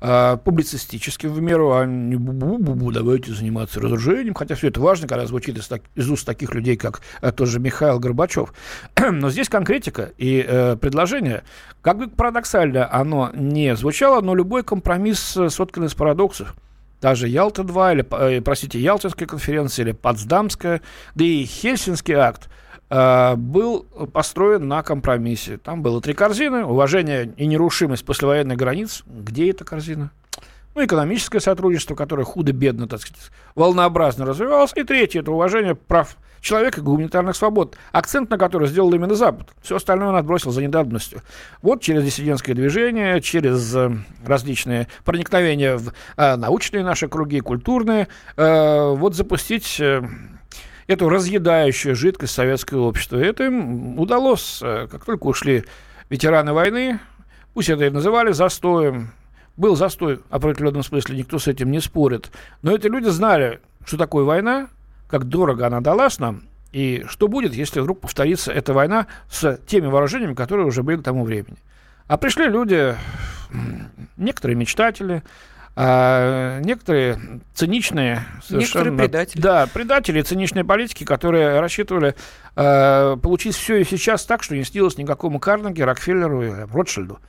э, 0.00 0.38
публицистическим 0.44 1.32
в 1.32 1.40
меру, 1.42 1.72
а 1.72 1.84
не 1.86 2.14
бу-бу-бу, 2.14 2.92
давайте 2.92 3.34
заниматься 3.34 3.80
разоружением. 3.80 4.34
Хотя 4.34 4.54
все 4.54 4.68
это 4.68 4.80
важно, 4.80 5.08
когда 5.08 5.26
звучит 5.26 5.58
из, 5.58 5.66
так, 5.66 5.82
из 5.96 6.08
уст 6.08 6.24
таких 6.24 6.54
людей, 6.54 6.76
как 6.76 7.00
э, 7.22 7.32
тоже 7.32 7.58
Михаил 7.58 7.98
Горбачев. 7.98 8.54
Но 9.10 9.28
здесь 9.30 9.48
конкретика 9.48 10.12
и 10.18 10.44
э, 10.46 10.76
предложение. 10.76 11.42
Как 11.82 11.98
бы 11.98 12.06
парадоксально 12.06 12.88
оно 12.92 13.32
не 13.34 13.74
звучало, 13.74 14.20
но 14.20 14.34
любой 14.34 14.62
компромисс 14.62 15.36
э, 15.36 15.50
соткан 15.50 15.84
из 15.84 15.94
парадоксов 15.94 16.54
даже 17.00 17.28
Ялта-2, 17.28 17.92
или, 17.92 18.38
э, 18.38 18.40
простите, 18.40 18.78
Ялтинская 18.78 19.26
конференция, 19.26 19.84
или 19.84 19.92
Потсдамская, 19.92 20.82
да 21.14 21.24
и 21.24 21.44
Хельсинский 21.44 22.14
акт 22.14 22.48
э, 22.90 23.34
был 23.36 23.84
построен 24.12 24.68
на 24.68 24.82
компромиссе. 24.82 25.58
Там 25.58 25.82
было 25.82 26.00
три 26.00 26.14
корзины, 26.14 26.64
уважение 26.64 27.32
и 27.36 27.46
нерушимость 27.46 28.04
послевоенных 28.04 28.56
границ. 28.56 29.02
Где 29.06 29.50
эта 29.50 29.64
корзина? 29.64 30.10
Ну, 30.74 30.84
экономическое 30.84 31.40
сотрудничество, 31.40 31.94
которое 31.94 32.24
худо-бедно, 32.24 32.86
так 32.86 33.00
сказать, 33.00 33.30
волнообразно 33.54 34.24
развивалось. 34.24 34.72
И 34.76 34.84
третье– 34.84 35.20
это 35.22 35.32
уважение 35.32 35.74
прав 35.74 36.16
человека 36.40 36.80
и 36.80 36.84
гуманитарных 36.84 37.36
свобод, 37.36 37.76
акцент 37.92 38.30
на 38.30 38.38
который 38.38 38.68
сделал 38.68 38.94
именно 38.94 39.14
Запад. 39.14 39.48
Все 39.62 39.76
остальное 39.76 40.08
он 40.08 40.16
отбросил 40.16 40.52
за 40.52 40.62
недавностью. 40.62 41.22
Вот 41.60 41.82
через 41.82 42.04
диссидентское 42.04 42.54
движение, 42.54 43.20
через 43.20 43.74
э, 43.74 43.92
различные 44.24 44.88
проникновения 45.04 45.76
в 45.76 45.92
э, 46.16 46.36
научные 46.36 46.84
наши 46.84 47.08
круги, 47.08 47.40
культурные, 47.40 48.08
э, 48.36 48.94
вот 48.94 49.14
запустить... 49.14 49.78
Э, 49.80 50.02
эту 50.86 51.08
разъедающую 51.08 51.94
жидкость 51.94 52.34
советского 52.34 52.88
общества. 52.88 53.16
Это 53.18 53.44
им 53.44 54.00
удалось, 54.00 54.58
э, 54.60 54.88
как 54.90 55.04
только 55.04 55.28
ушли 55.28 55.62
ветераны 56.08 56.52
войны, 56.52 56.98
пусть 57.54 57.68
это 57.68 57.84
и 57.84 57.90
называли 57.90 58.32
застоем, 58.32 59.12
был 59.60 59.76
застой 59.76 60.16
в 60.16 60.34
определенном 60.34 60.82
смысле, 60.82 61.18
никто 61.18 61.38
с 61.38 61.46
этим 61.46 61.70
не 61.70 61.80
спорит. 61.80 62.32
Но 62.62 62.74
эти 62.74 62.86
люди 62.86 63.08
знали, 63.08 63.60
что 63.84 63.96
такое 63.96 64.24
война, 64.24 64.68
как 65.08 65.24
дорого 65.24 65.66
она 65.66 65.80
далась 65.80 66.18
нам, 66.18 66.42
и 66.72 67.04
что 67.08 67.28
будет, 67.28 67.54
если 67.54 67.80
вдруг 67.80 68.00
повторится 68.00 68.52
эта 68.52 68.72
война 68.72 69.06
с 69.30 69.58
теми 69.66 69.86
вооружениями, 69.86 70.34
которые 70.34 70.66
уже 70.66 70.82
были 70.82 70.96
к 70.96 71.02
тому 71.02 71.24
времени. 71.24 71.58
А 72.06 72.16
пришли 72.16 72.46
люди, 72.46 72.96
некоторые 74.16 74.56
мечтатели, 74.56 75.22
а 75.76 76.58
некоторые 76.60 77.18
циничные 77.54 78.24
совершенно... 78.42 78.90
Некоторые 78.90 78.98
предатели. 78.98 79.40
Да, 79.40 79.68
предатели, 79.72 80.22
циничные 80.22 80.64
политики, 80.64 81.04
которые 81.04 81.60
рассчитывали 81.60 82.16
э, 82.56 83.16
получить 83.22 83.54
все 83.54 83.76
и 83.76 83.84
сейчас 83.84 84.24
так, 84.24 84.42
что 84.42 84.56
не 84.56 84.64
снилось 84.64 84.98
никакому 84.98 85.38
Карнеги, 85.38 85.82
Рокфеллеру 85.82 86.42
и 86.42 86.50
Ротшильду. 86.72 87.20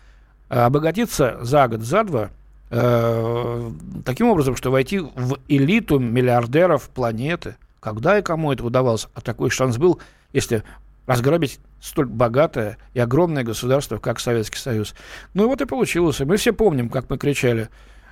Обогатиться 0.54 1.38
за 1.42 1.68
год, 1.68 1.82
за 1.82 2.04
два 2.04 2.30
э, 2.70 3.72
таким 4.06 4.28
образом, 4.28 4.56
что 4.56 4.72
войти 4.72 5.00
в 5.00 5.38
элиту 5.48 6.00
миллиардеров 6.00 6.90
планеты– 6.90 7.56
когда 7.82 8.20
и 8.20 8.22
кому 8.22 8.54
это 8.54 8.64
удавалось? 8.64 9.08
А 9.16 9.22
такой 9.22 9.50
шанс 9.50 9.78
был, 9.78 10.00
если 10.32 10.64
разграбить 11.08 11.60
столь 11.82 12.06
богатое 12.06 12.78
и 12.94 13.00
огромное 13.00 13.44
государство, 13.44 13.98
как 13.98 14.20
Советский 14.20 14.60
Союз. 14.60 14.94
Ну 15.34 15.44
и 15.44 15.48
вот 15.48 15.62
и 15.62 15.66
получилось. 15.66 16.22
И 16.22 16.26
мы 16.26 16.38
все 16.38 16.54
помним, 16.54 16.90
как 16.90 17.10
мы 17.10 17.18
кричали, 17.18 17.70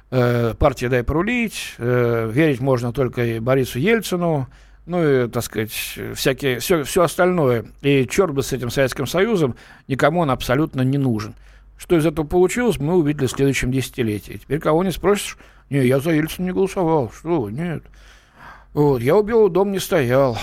э, 0.09 0.55
партия 0.57 0.89
дай 0.89 1.03
порулить, 1.03 1.75
э, 1.77 2.29
верить 2.33 2.59
можно 2.59 2.91
только 2.91 3.23
и 3.23 3.39
Борису 3.39 3.77
Ельцину, 3.77 4.47
ну 4.87 5.07
и, 5.07 5.27
так 5.27 5.43
сказать, 5.43 5.71
всякие, 6.15 6.59
все, 6.59 6.83
все 6.83 7.03
остальное. 7.03 7.65
И 7.83 8.07
черт 8.07 8.33
бы 8.33 8.41
с 8.41 8.51
этим 8.51 8.71
Советским 8.71 9.05
Союзом, 9.05 9.55
никому 9.87 10.21
он 10.21 10.31
абсолютно 10.31 10.81
не 10.81 10.97
нужен. 10.97 11.35
Что 11.79 11.95
из 11.95 12.05
этого 12.05 12.27
получилось, 12.27 12.77
мы 12.77 12.95
увидели 12.95 13.25
в 13.25 13.31
следующем 13.31 13.71
десятилетии. 13.71 14.33
Теперь 14.33 14.59
кого 14.59 14.83
не 14.83 14.91
спросишь, 14.91 15.37
не, 15.69 15.87
я 15.87 16.01
за 16.01 16.11
Ельцина 16.11 16.47
не 16.47 16.51
голосовал. 16.51 17.09
Что, 17.09 17.49
нет. 17.49 17.83
Вот, 18.73 19.01
я 19.01 19.15
у 19.15 19.23
Белого 19.23 19.49
дома 19.49 19.71
не 19.71 19.79
стоял. 19.79 20.37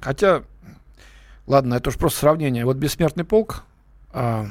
Хотя, 0.00 0.42
ладно, 1.46 1.74
это 1.74 1.88
уж 1.88 1.96
просто 1.96 2.20
сравнение. 2.20 2.66
Вот 2.66 2.76
«Бессмертный 2.76 3.24
полк», 3.24 3.64
а, 4.12 4.46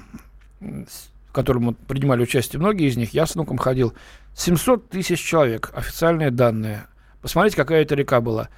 в 0.59 1.31
котором 1.31 1.75
принимали 1.75 2.23
участие 2.23 2.59
многие 2.59 2.89
из 2.89 2.97
них, 2.97 3.13
я 3.13 3.27
с 3.27 3.35
внуком 3.35 3.59
ходил, 3.59 3.93
700 4.35 4.89
тысяч 4.89 5.21
человек, 5.21 5.71
официальные 5.75 6.31
данные. 6.31 6.87
Посмотрите, 7.21 7.55
какая 7.55 7.83
это 7.83 7.93
река 7.93 8.19
была. 8.19 8.49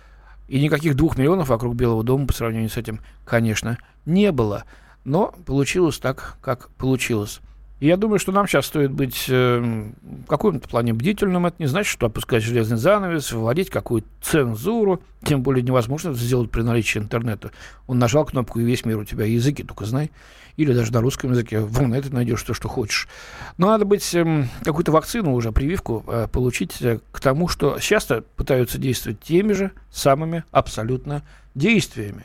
И 0.48 0.62
никаких 0.63 0.95
двух 0.95 1.17
миллионов 1.17 1.50
вокруг 1.50 1.76
Белого 1.76 2.02
дома 2.02 2.28
по 2.28 2.34
сравнению 2.34 2.69
с 2.69 2.78
этим, 2.78 3.02
конечно, 3.26 3.78
не 4.06 4.32
было. 4.32 4.63
Но 5.06 5.34
получилось 5.46 6.00
так, 6.00 6.38
как 6.41 6.70
получилось. 6.72 7.39
Я 7.82 7.98
думаю, 7.98 8.20
что 8.20 8.32
нам 8.32 8.48
сейчас 8.48 8.68
стоит 8.68 8.91
быть 8.91 9.26
э, 9.28 9.60
в 9.60 10.26
каком-то 10.28 10.68
плане 10.68 10.94
бдительным. 10.94 11.46
Это 11.46 11.58
не 11.60 11.68
значит, 11.68 11.91
что 11.91 12.06
опускать 12.06 12.41
железный 12.41 12.78
занавес, 12.78 13.34
вводить 13.34 13.70
какую-то 13.70 14.08
цензуру. 14.22 15.04
Тем 15.24 15.44
более 15.44 15.62
невозможно 15.62 16.10
это 16.10 16.20
сделать 16.20 16.50
при 16.50 16.62
наличии 16.62 17.00
интернета. 17.00 17.52
Он 17.86 18.00
нажал 18.00 18.26
кнопку, 18.26 18.60
и 18.60 18.63
весь 18.63 18.86
мир 18.86 18.98
у 18.98 19.04
тебя 19.04 19.26
языки 19.26 19.62
только 19.62 19.86
знай. 19.86 20.10
Или 20.56 20.72
даже 20.72 20.94
на 20.94 21.02
русском 21.02 21.32
языке. 21.32 21.60
В 21.60 21.78
интернете 21.78 22.10
найдешь 22.12 22.41
то, 22.44 22.54
что 22.54 22.70
хочешь. 22.70 23.10
Но 23.58 23.68
надо 23.68 23.84
быть 23.84 24.15
э, 24.15 24.48
какую-то 24.63 24.94
вакцину 24.94 25.34
уже, 25.34 25.52
прививку 25.52 26.06
э, 26.08 26.28
получить 26.32 26.82
э, 26.82 27.00
к 27.12 27.20
тому, 27.20 27.50
что 27.50 27.78
часто 27.80 28.22
пытаются 28.38 28.78
действовать 28.78 29.20
теми 29.20 29.52
же 29.52 29.72
самыми 29.91 30.46
абсолютно 30.52 31.24
действиями. 31.56 32.24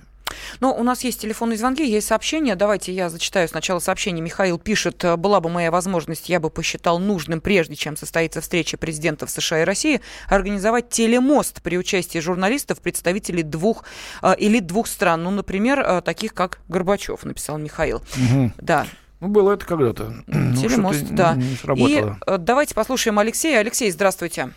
Но 0.61 0.75
у 0.75 0.83
нас 0.83 1.05
есть 1.05 1.21
телефонные 1.21 1.59
звонки, 1.59 1.85
есть 1.85 2.07
сообщения. 2.07 2.55
Давайте 2.55 2.93
я 2.93 3.09
зачитаю 3.11 3.49
сначала 3.49 3.79
сообщение. 3.79 4.23
Михаил 4.23 4.59
пишет, 4.59 5.05
была 5.19 5.41
бы 5.41 5.51
моя 5.51 5.71
возможность, 5.71 6.29
я 6.29 6.41
бы 6.41 6.51
посчитал 6.51 6.99
нужным, 6.99 7.41
прежде 7.41 7.77
чем 7.77 7.97
состоится 7.97 8.41
встреча 8.41 8.77
президентов 8.77 9.31
США 9.31 9.63
и 9.63 9.65
России, 9.65 10.01
организовать 10.29 10.91
телемост 10.91 11.63
при 11.63 11.79
участии 11.79 12.19
журналистов, 12.19 12.81
представителей 12.81 13.43
двух 13.43 13.85
э, 14.23 14.35
элит 14.39 14.67
двух 14.67 14.87
стран. 14.87 15.25
Ну, 15.25 15.31
например, 15.31 15.81
э, 15.81 16.03
таких 16.03 16.35
как 16.35 16.61
Горбачев, 16.69 17.25
написал 17.25 17.59
Михаил. 17.59 18.03
Угу. 18.17 18.53
Да. 18.59 18.87
Ну, 19.21 19.29
было 19.29 19.53
это 19.53 19.67
когда-то. 19.67 20.15
Телемост, 20.27 21.07
ну, 21.11 21.17
да. 21.17 21.35
Не 21.35 21.97
и 21.97 22.05
э, 22.27 22.39
давайте 22.39 22.75
послушаем 22.75 23.19
Алексея. 23.19 23.61
Алексей, 23.61 23.91
здравствуйте. 23.91 24.51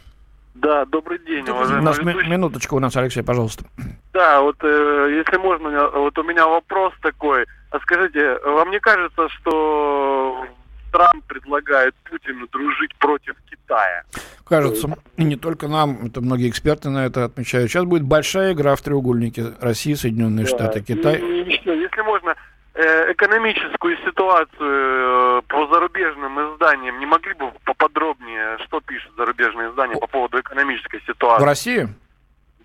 Да, 0.56 0.86
добрый 0.86 1.20
день, 1.20 1.48
уважаемый. 1.50 1.84
Нас 1.84 2.00
минуточку 2.00 2.76
у 2.76 2.80
нас, 2.80 2.96
Алексей, 2.96 3.24
пожалуйста. 3.24 3.66
Да, 4.14 4.42
вот 4.42 4.58
э, 4.62 5.24
если 5.26 5.38
можно, 5.38 5.90
вот 5.90 6.18
у 6.18 6.24
меня 6.24 6.48
вопрос 6.48 6.94
такой. 7.02 7.46
А 7.72 7.80
скажите, 7.80 8.38
вам 8.46 8.70
не 8.70 8.80
кажется, 8.80 9.30
что 9.30 10.46
Трамп 10.92 11.26
предлагает 11.26 11.96
Путину 12.08 12.48
дружить 12.52 12.96
против 13.00 13.34
Китая? 13.50 14.04
Кажется, 14.48 14.96
и 15.18 15.24
не 15.24 15.36
только 15.36 15.68
нам, 15.68 16.06
это 16.06 16.22
многие 16.22 16.50
эксперты 16.50 16.90
на 16.90 17.08
это 17.08 17.26
отмечают. 17.26 17.72
Сейчас 17.72 17.86
будет 17.86 18.04
большая 18.04 18.54
игра 18.54 18.76
в 18.76 18.82
треугольнике 18.82 19.54
России, 19.60 19.96
Соединенные 19.96 20.46
да. 20.46 20.52
Штаты, 20.52 20.82
Китай. 20.82 21.20
И, 21.20 21.50
если 21.66 22.02
можно, 22.04 22.36
экономическую 22.76 23.98
ситуацию 23.98 25.40
э, 25.40 25.42
по 25.48 25.68
зарубежным 25.68 26.56
изданиям 26.56 27.00
не 27.00 27.06
могли 27.06 27.34
бы 27.34 27.52
поподробнее, 27.66 28.58
что 28.66 28.82
пишут 28.82 29.14
зарубежные 29.16 29.70
издания 29.70 29.96
по 29.96 30.08
поводу 30.08 30.40
экономической 30.40 31.02
ситуации? 31.06 31.44
В 31.44 31.46
России? 31.46 31.90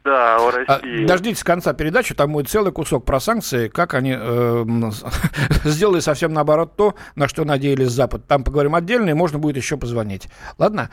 да, 0.09 0.37
о 0.37 0.51
России. 0.51 1.05
А, 1.05 1.07
дождитесь 1.07 1.45
конца 1.45 1.73
передачи, 1.75 2.15
там 2.15 2.33
будет 2.33 2.49
целый 2.49 2.73
кусок 2.73 3.05
про 3.05 3.21
санкции, 3.21 3.69
как 3.69 3.95
они 3.95 4.17
э, 4.19 4.65
сделали 5.65 6.01
совсем 6.01 6.33
наоборот 6.33 6.77
то, 6.77 6.95
на 7.15 7.29
что 7.29 7.45
надеялись 7.45 7.89
Запад. 7.89 8.27
Там 8.27 8.45
поговорим 8.45 8.75
отдельно, 8.75 9.11
и 9.11 9.15
можно 9.15 9.39
будет 9.39 9.57
еще 9.57 9.77
позвонить. 9.77 10.29
Ладно? 10.57 10.91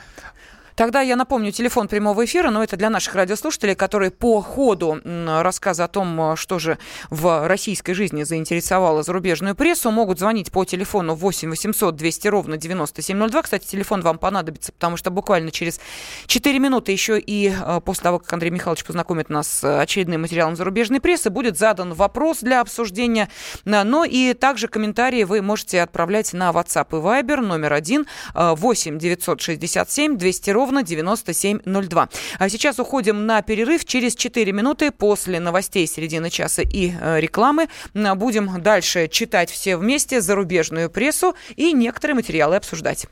Тогда 0.76 1.00
я 1.00 1.16
напомню 1.16 1.54
телефон 1.54 1.88
прямого 1.88 2.26
эфира, 2.26 2.50
но 2.50 2.62
это 2.62 2.76
для 2.76 2.90
наших 2.90 3.16
радиослушателей, 3.16 3.76
которые 3.76 4.12
по 4.12 4.42
ходу 4.42 5.00
рассказа 5.06 5.86
о 5.86 5.88
том, 5.88 6.36
что 6.36 6.60
же 6.60 6.78
в 7.10 7.48
российской 7.48 7.94
жизни 7.94 8.24
заинтересовало 8.24 9.02
зарубежную 9.02 9.56
прессу, 9.56 9.90
могут 9.90 10.20
звонить 10.20 10.52
по 10.52 10.66
телефону 10.66 11.16
8 11.16 11.50
800 11.50 11.96
200 11.96 12.28
ровно 12.28 12.58
9702. 12.58 13.42
Кстати, 13.42 13.66
телефон 13.66 14.02
вам 14.02 14.18
понадобится, 14.18 14.74
потому 14.74 14.98
что 14.98 15.12
буквально 15.12 15.50
через 15.50 15.80
4 16.28 16.60
минуты 16.60 16.92
еще 16.92 17.20
и 17.20 17.56
э, 17.56 17.80
после 17.86 18.04
того, 18.04 18.20
как 18.20 18.34
Андрей 18.34 18.50
Михайлович 18.50 18.84
познакомит 18.84 19.30
нас 19.30 19.48
с 19.48 19.80
очередным 19.80 20.22
материалом 20.22 20.58
зарубежной 20.58 21.00
прессы, 21.00 21.30
будет 21.30 21.58
задан 21.58 21.94
вопрос 21.94 22.40
для 22.40 22.60
обсуждения. 22.60 23.30
Но 23.64 24.04
и 24.04 24.34
также 24.34 24.68
комментарии 24.68 25.24
вы 25.24 25.42
можете 25.42 25.82
отправлять 25.82 26.34
на 26.34 26.50
WhatsApp 26.50 26.88
и 26.92 26.96
Viber 26.96 27.40
номер 27.40 27.72
1 27.72 28.06
8 28.34 28.98
967 28.98 30.18
200 30.18 30.50
ровно 30.50 30.65
ровно 30.66 30.82
9702. 30.82 32.10
А 32.40 32.50
сейчас 32.50 32.80
уходим 32.80 33.28
на 33.28 33.42
перерыв. 33.44 33.86
Через 33.86 34.16
4 34.16 34.52
минуты 34.52 34.92
после 34.92 35.40
новостей 35.40 35.86
середины 35.86 36.32
часа 36.32 36.64
и 36.64 36.92
э, 37.00 37.20
рекламы 37.20 37.68
будем 37.94 38.62
дальше 38.62 39.08
читать 39.08 39.52
все 39.52 39.78
вместе 39.78 40.22
зарубежную 40.22 40.90
прессу 40.90 41.36
и 41.56 41.72
некоторые 41.72 42.16
материалы 42.16 42.56
обсуждать. 42.56 43.06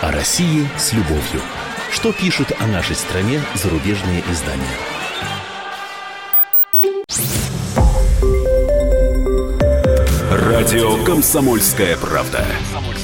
О 0.00 0.12
России 0.12 0.66
с 0.78 0.94
любовью. 0.94 1.42
Что 1.90 2.12
пишут 2.12 2.52
о 2.58 2.66
нашей 2.66 2.96
стране 2.96 3.42
зарубежные 3.54 4.22
издания? 4.30 4.64
Радио 10.30 11.04
«Комсомольская 11.04 11.96
правда». 11.98 12.46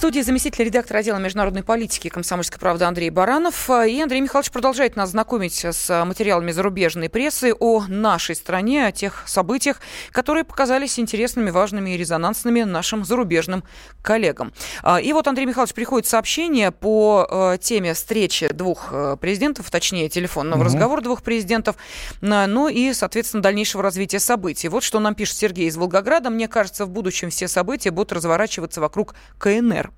Студии 0.00 0.20
заместитель 0.20 0.64
редактора 0.64 1.00
отдела 1.00 1.18
международной 1.18 1.62
политики 1.62 2.08
«Комсомольской 2.08 2.58
правды» 2.58 2.86
Андрей 2.86 3.10
Баранов. 3.10 3.68
И 3.68 4.00
Андрей 4.00 4.22
Михайлович 4.22 4.50
продолжает 4.50 4.96
нас 4.96 5.10
знакомить 5.10 5.62
с 5.62 6.04
материалами 6.06 6.52
зарубежной 6.52 7.10
прессы 7.10 7.52
о 7.60 7.84
нашей 7.86 8.34
стране, 8.34 8.86
о 8.86 8.92
тех 8.92 9.24
событиях, 9.26 9.78
которые 10.10 10.44
показались 10.44 10.98
интересными, 10.98 11.50
важными 11.50 11.90
и 11.90 11.98
резонансными 11.98 12.62
нашим 12.62 13.04
зарубежным 13.04 13.62
коллегам. 14.00 14.54
А, 14.82 14.98
и 15.02 15.12
вот, 15.12 15.28
Андрей 15.28 15.44
Михайлович, 15.44 15.74
приходит 15.74 16.08
сообщение 16.08 16.70
по 16.70 17.28
э, 17.30 17.58
теме 17.60 17.92
встречи 17.92 18.48
двух 18.48 18.88
э, 18.92 19.18
президентов, 19.20 19.70
точнее, 19.70 20.08
телефонного 20.08 20.60
угу. 20.60 20.64
разговора 20.64 21.02
двух 21.02 21.22
президентов, 21.22 21.76
ну 22.22 22.68
и, 22.68 22.94
соответственно, 22.94 23.42
дальнейшего 23.42 23.82
развития 23.82 24.18
событий. 24.18 24.68
Вот 24.68 24.82
что 24.82 24.98
нам 24.98 25.14
пишет 25.14 25.36
Сергей 25.36 25.68
из 25.68 25.76
Волгограда. 25.76 26.30
Мне 26.30 26.48
кажется, 26.48 26.86
в 26.86 26.88
будущем 26.88 27.28
все 27.28 27.48
события 27.48 27.90
будут 27.90 28.12
разворачиваться 28.12 28.80
вокруг 28.80 29.14
КНР. 29.38 29.89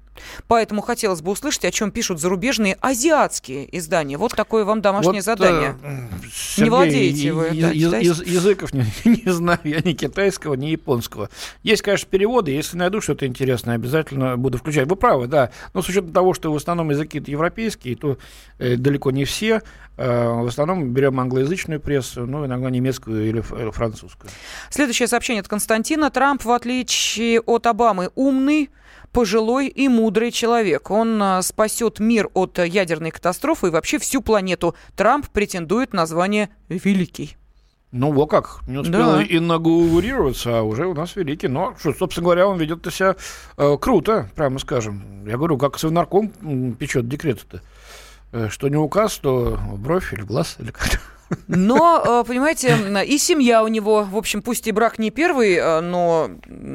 Поэтому 0.47 0.83
хотелось 0.83 1.23
бы 1.23 1.33
услышать, 1.33 1.65
о 1.65 1.71
чем 1.71 1.91
пишут 1.91 2.21
зарубежные 2.21 2.77
азиатские 2.81 3.77
издания. 3.77 4.17
Вот 4.17 4.35
такое 4.35 4.65
вам 4.65 4.81
домашнее 4.81 5.17
вот, 5.17 5.25
задание. 5.25 5.77
Э, 5.83 6.09
Сергей, 6.33 6.65
не 6.65 6.71
владеете 6.71 7.33
вы. 7.33 7.51
Да, 7.61 7.71
из, 7.71 8.23
языков 8.23 8.73
не, 8.73 8.85
не 9.05 9.33
знаю 9.33 9.61
я 9.65 9.81
ни 9.81 9.93
китайского, 9.93 10.55
ни 10.55 10.67
японского. 10.67 11.31
Есть, 11.63 11.83
конечно, 11.83 12.09
переводы. 12.09 12.51
Если 12.51 12.77
найду 12.77 13.01
что-то 13.01 13.27
интересное, 13.27 13.75
обязательно 13.75 14.37
буду 14.37 14.59
включать. 14.59 14.89
Вы 14.89 14.97
правы, 14.97 15.27
да. 15.27 15.51
Но 15.75 15.83
с 15.83 15.89
учетом 15.89 16.13
того, 16.13 16.35
что 16.35 16.53
в 16.53 16.57
основном 16.57 16.91
языки 16.91 17.23
европейские, 17.27 17.97
то 17.97 18.19
э, 18.59 18.77
далеко 18.77 19.11
не 19.11 19.25
все. 19.25 19.63
Э, 19.97 20.43
в 20.43 20.47
основном 20.47 20.91
берем 20.93 21.21
англоязычную 21.21 21.81
прессу, 21.81 22.27
ну, 22.27 22.47
иногда 22.47 22.71
немецкую 22.71 23.29
или 23.29 23.41
французскую. 23.41 24.31
Следующее 24.71 25.09
сообщение 25.09 25.41
от 25.41 25.49
Константина. 25.49 26.11
Трамп, 26.11 26.45
в 26.45 26.51
отличие 26.51 27.41
от 27.41 27.67
Обамы, 27.67 28.11
умный, 28.15 28.71
пожилой 29.13 29.69
и 29.69 29.89
мудрый 29.89 30.31
человек. 30.31 30.91
Он 30.91 31.23
а, 31.23 31.43
спасет 31.43 32.01
мир 32.01 32.29
от 32.35 32.59
ядерной 32.59 33.11
катастрофы 33.11 33.69
и 33.69 33.71
вообще 33.71 33.99
всю 33.99 34.23
планету. 34.23 34.75
Трамп 34.97 35.29
претендует 35.29 35.93
на 35.93 36.07
звание 36.07 36.49
«Великий». 36.69 37.37
Ну, 37.93 38.11
вот 38.11 38.31
как, 38.31 38.61
не 38.67 38.79
успел 38.79 39.13
да. 39.13 39.23
инаугурироваться, 39.23 40.61
а 40.61 40.63
уже 40.63 40.87
у 40.87 40.95
нас 40.95 41.15
великий. 41.15 41.49
Но, 41.49 41.75
что, 41.79 41.93
собственно 41.93 42.25
говоря, 42.25 42.49
он 42.49 42.59
ведет 42.59 42.87
себя 42.91 43.17
э, 43.59 43.77
круто, 43.79 44.31
прямо 44.35 44.59
скажем. 44.59 45.27
Я 45.27 45.37
говорю, 45.37 45.59
как 45.59 45.79
совнарком 45.79 46.31
печет 46.79 47.07
декрет-то. 47.07 47.61
Э, 48.33 48.49
что 48.49 48.69
не 48.69 48.77
указ, 48.77 49.19
то 49.19 49.57
в 49.57 49.79
бровь 49.79 50.15
или 50.15 50.23
в 50.23 50.27
глаз, 50.27 50.57
или 50.59 50.71
как-то. 50.71 51.01
Но, 51.49 52.23
э, 52.23 52.27
понимаете, 52.27 52.77
и 53.07 53.19
семья 53.19 53.63
у 53.63 53.69
него, 53.69 54.05
в 54.05 54.17
общем, 54.17 54.43
пусть 54.43 54.67
и 54.67 54.73
брак 54.73 54.99
не 54.99 55.11
первый, 55.11 55.55
э, 55.55 55.81
но 55.81 56.31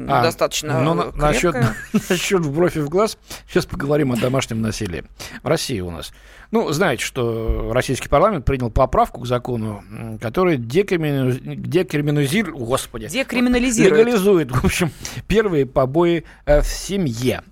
а, 0.08 0.22
достаточно 0.22 0.80
но 0.80 0.94
на, 0.94 1.12
насчет, 1.12 1.54
насчет 2.08 2.40
в 2.40 2.52
бровь 2.52 2.76
и 2.76 2.80
в 2.80 2.88
глаз, 2.88 3.18
сейчас 3.48 3.66
поговорим 3.66 4.12
о 4.12 4.16
домашнем 4.16 4.62
насилии. 4.62 5.04
В 5.42 5.48
России 5.48 5.80
у 5.80 5.90
нас. 5.90 6.12
Ну, 6.50 6.70
знаете, 6.72 7.04
что 7.04 7.72
российский 7.72 8.08
парламент 8.08 8.44
принял 8.44 8.70
поправку 8.70 9.20
к 9.20 9.26
закону, 9.26 9.82
который 10.20 10.56
декриминализирует, 10.56 12.56
господи, 12.56 13.08
декриминализирует. 13.08 13.98
легализует, 13.98 14.50
в 14.50 14.64
общем, 14.64 14.90
первые 15.28 15.66
побои 15.66 16.24
э, 16.46 16.62
в 16.62 16.66
семье. 16.66 17.42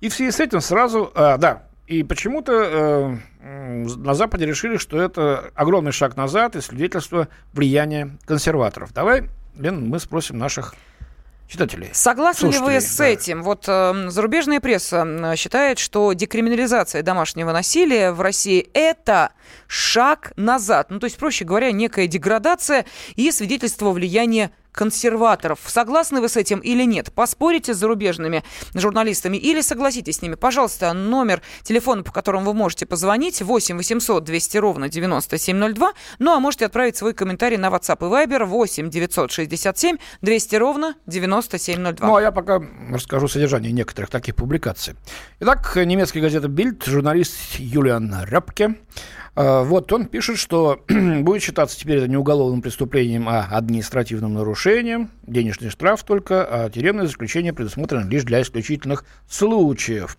И 0.00 0.08
в 0.08 0.14
связи 0.14 0.30
с 0.30 0.38
этим 0.38 0.60
сразу, 0.60 1.10
а, 1.14 1.36
да, 1.38 1.64
и 1.88 2.02
почему-то 2.02 3.18
на 3.40 4.14
Западе 4.14 4.44
решили, 4.44 4.76
что 4.76 5.00
это 5.00 5.50
огромный 5.54 5.92
шаг 5.92 6.16
назад 6.16 6.54
и 6.54 6.60
свидетельство 6.60 7.28
влияния 7.52 8.16
консерваторов. 8.26 8.92
Давай, 8.92 9.30
Лен, 9.56 9.88
мы 9.88 9.98
спросим 9.98 10.38
наших 10.38 10.74
читателей. 11.48 11.88
Согласны 11.92 12.48
ли 12.48 12.58
вы 12.58 12.80
с 12.80 12.96
да. 12.96 13.06
этим? 13.06 13.42
Вот 13.42 13.64
э, 13.66 14.08
зарубежная 14.10 14.60
пресса 14.60 15.34
считает, 15.36 15.78
что 15.78 16.12
декриминализация 16.12 17.02
домашнего 17.02 17.52
насилия 17.52 18.12
в 18.12 18.20
России 18.20 18.68
это 18.74 19.32
шаг 19.66 20.32
назад. 20.36 20.90
Ну, 20.90 20.98
то 21.00 21.04
есть, 21.06 21.16
проще 21.16 21.46
говоря, 21.46 21.72
некая 21.72 22.06
деградация 22.06 22.84
и 23.16 23.30
свидетельство 23.32 23.90
влияния 23.92 24.50
консерваторов. 24.78 25.58
Согласны 25.66 26.20
вы 26.20 26.28
с 26.28 26.36
этим 26.36 26.60
или 26.60 26.84
нет? 26.84 27.12
Поспорите 27.12 27.74
с 27.74 27.78
зарубежными 27.78 28.44
журналистами 28.74 29.36
или 29.36 29.60
согласитесь 29.60 30.18
с 30.18 30.22
ними? 30.22 30.36
Пожалуйста, 30.36 30.92
номер 30.92 31.42
телефона, 31.64 32.04
по 32.04 32.12
которому 32.12 32.46
вы 32.46 32.54
можете 32.54 32.86
позвонить, 32.86 33.42
8 33.42 33.76
800 33.76 34.22
200 34.22 34.58
ровно 34.58 34.88
9702. 34.88 35.92
Ну, 36.20 36.32
а 36.32 36.38
можете 36.38 36.66
отправить 36.66 36.96
свой 36.96 37.12
комментарий 37.12 37.56
на 37.56 37.70
WhatsApp 37.70 37.98
и 37.98 38.26
Viber 38.28 38.44
8 38.44 38.88
967 38.88 39.96
200 40.22 40.56
ровно 40.56 40.94
9702. 41.06 42.06
Ну, 42.06 42.14
а 42.14 42.22
я 42.22 42.30
пока 42.30 42.62
расскажу 42.92 43.26
содержание 43.26 43.72
некоторых 43.72 44.10
таких 44.10 44.36
публикаций. 44.36 44.94
Итак, 45.40 45.74
немецкая 45.74 46.20
газета 46.20 46.46
Bild, 46.46 46.88
журналист 46.88 47.34
Юлиан 47.58 48.14
Репке 48.26 48.76
а, 49.27 49.27
вот 49.38 49.92
он 49.92 50.06
пишет, 50.06 50.38
что 50.38 50.80
будет 50.88 51.42
считаться 51.42 51.78
теперь 51.78 51.98
это 51.98 52.08
не 52.08 52.16
уголовным 52.16 52.60
преступлением, 52.60 53.28
а 53.28 53.44
административным 53.44 54.34
нарушением. 54.34 55.10
Денежный 55.22 55.70
штраф 55.70 56.02
только, 56.02 56.44
а 56.44 56.70
тюремное 56.70 57.06
заключение 57.06 57.52
предусмотрено 57.52 58.08
лишь 58.08 58.24
для 58.24 58.42
исключительных 58.42 59.04
случаев. 59.28 60.18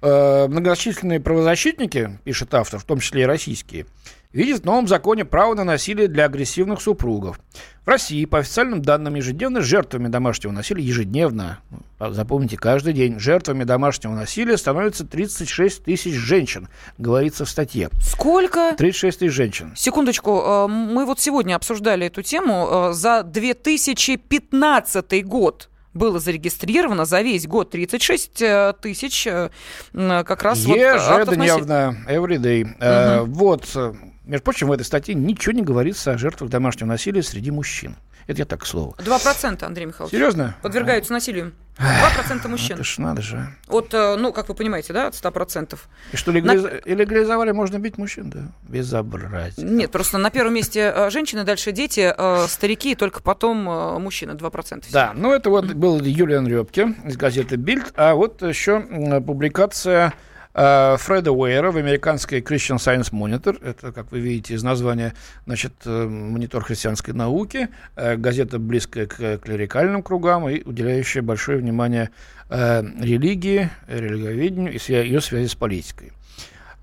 А, 0.00 0.48
многочисленные 0.48 1.20
правозащитники, 1.20 2.18
пишет 2.24 2.54
автор, 2.54 2.80
в 2.80 2.84
том 2.84 3.00
числе 3.00 3.22
и 3.22 3.26
российские, 3.26 3.86
видит 4.34 4.62
в 4.62 4.64
новом 4.64 4.88
законе 4.88 5.24
право 5.24 5.54
на 5.54 5.64
насилие 5.64 6.08
для 6.08 6.26
агрессивных 6.26 6.82
супругов. 6.82 7.40
В 7.84 7.88
России, 7.88 8.24
по 8.24 8.38
официальным 8.38 8.82
данным, 8.82 9.14
ежедневно 9.14 9.60
жертвами 9.60 10.08
домашнего 10.08 10.50
насилия, 10.52 10.82
ежедневно, 10.82 11.60
а, 11.98 12.12
запомните, 12.12 12.56
каждый 12.56 12.94
день, 12.94 13.20
жертвами 13.20 13.64
домашнего 13.64 14.12
насилия 14.12 14.56
становится 14.56 15.06
36 15.06 15.84
тысяч 15.84 16.14
женщин, 16.14 16.68
говорится 16.98 17.44
в 17.44 17.50
статье. 17.50 17.90
Сколько? 18.00 18.74
36 18.76 19.20
тысяч 19.20 19.32
женщин. 19.32 19.72
Секундочку, 19.76 20.42
а, 20.44 20.66
мы 20.66 21.06
вот 21.06 21.20
сегодня 21.20 21.54
обсуждали 21.54 22.06
эту 22.06 22.22
тему. 22.22 22.66
А, 22.68 22.92
за 22.92 23.22
2015 23.22 25.24
год 25.24 25.70
было 25.92 26.18
зарегистрировано 26.18 27.04
за 27.04 27.20
весь 27.20 27.46
год 27.46 27.70
36 27.70 28.42
э, 28.42 28.72
тысяч 28.82 29.28
э, 29.28 29.50
как 29.92 30.42
раз 30.42 30.58
Ежедневно, 30.58 31.96
вот 32.04 32.12
every 32.12 32.38
day. 32.38 32.64
Угу. 32.64 32.74
Э, 32.80 33.22
вот, 33.22 33.76
между 34.24 34.44
прочим, 34.44 34.68
в 34.68 34.72
этой 34.72 34.84
статье 34.84 35.14
ничего 35.14 35.52
не 35.52 35.62
говорится 35.62 36.12
о 36.12 36.18
жертвах 36.18 36.50
домашнего 36.50 36.88
насилия 36.88 37.22
среди 37.22 37.50
мужчин. 37.50 37.96
Это 38.26 38.38
я 38.38 38.44
так 38.46 38.62
к 38.62 38.66
слову. 38.66 38.94
2%, 38.98 39.62
Андрей 39.64 39.84
Михайлович. 39.86 40.12
Серьезно? 40.12 40.56
Подвергаются 40.62 41.12
насилию. 41.12 41.52
2% 41.78 42.48
мужчин. 42.48 42.76
Это 42.76 42.84
ж 42.84 42.98
надо 42.98 43.20
же. 43.20 43.48
От, 43.68 43.92
э, 43.92 44.16
ну, 44.16 44.32
как 44.32 44.48
вы 44.48 44.54
понимаете, 44.54 44.92
да, 44.92 45.08
от 45.08 45.14
100%. 45.14 45.76
И 46.12 46.16
что, 46.16 46.30
легализ... 46.30 46.62
на... 46.62 46.90
легализовали, 46.90 47.50
можно 47.50 47.78
бить 47.78 47.98
мужчин, 47.98 48.30
да? 48.30 48.52
Безобразие. 48.62 49.66
Нет, 49.66 49.90
просто 49.90 50.16
на 50.18 50.30
первом 50.30 50.54
месте 50.54 50.92
э, 50.94 51.10
женщины, 51.10 51.44
дальше 51.44 51.72
дети, 51.72 52.14
э, 52.16 52.46
старики, 52.48 52.94
только 52.94 53.22
потом 53.22 53.58
мужчины, 54.00 54.32
2%. 54.32 54.84
Да, 54.90 55.12
ну 55.14 55.32
это 55.32 55.50
вот 55.50 55.74
был 55.74 56.00
Юлиан 56.00 56.46
Рёбке 56.46 56.94
из 57.04 57.16
газеты 57.16 57.56
«Бильд», 57.56 57.92
а 57.96 58.14
вот 58.14 58.40
еще 58.42 58.80
публикация 59.20 60.14
Фреда 60.54 61.32
Уэйра 61.32 61.72
в 61.72 61.76
американской 61.76 62.40
Christian 62.40 62.76
Science 62.76 63.10
Monitor. 63.10 63.60
Это, 63.60 63.90
как 63.90 64.12
вы 64.12 64.20
видите 64.20 64.54
из 64.54 64.62
названия, 64.62 65.14
значит, 65.46 65.72
э, 65.84 66.06
монитор 66.06 66.62
христианской 66.62 67.12
науки, 67.12 67.70
э, 67.96 68.14
газета 68.14 68.60
близкая 68.60 69.06
к 69.06 69.38
клерикальным 69.38 70.04
кругам 70.04 70.48
и 70.48 70.62
уделяющая 70.62 71.22
большое 71.22 71.58
внимание 71.58 72.10
религии, 72.50 73.70
религиоведению 73.88 74.74
и 74.74 74.78
ее 74.92 75.20
связи 75.22 75.48
с 75.48 75.54
политикой. 75.54 76.12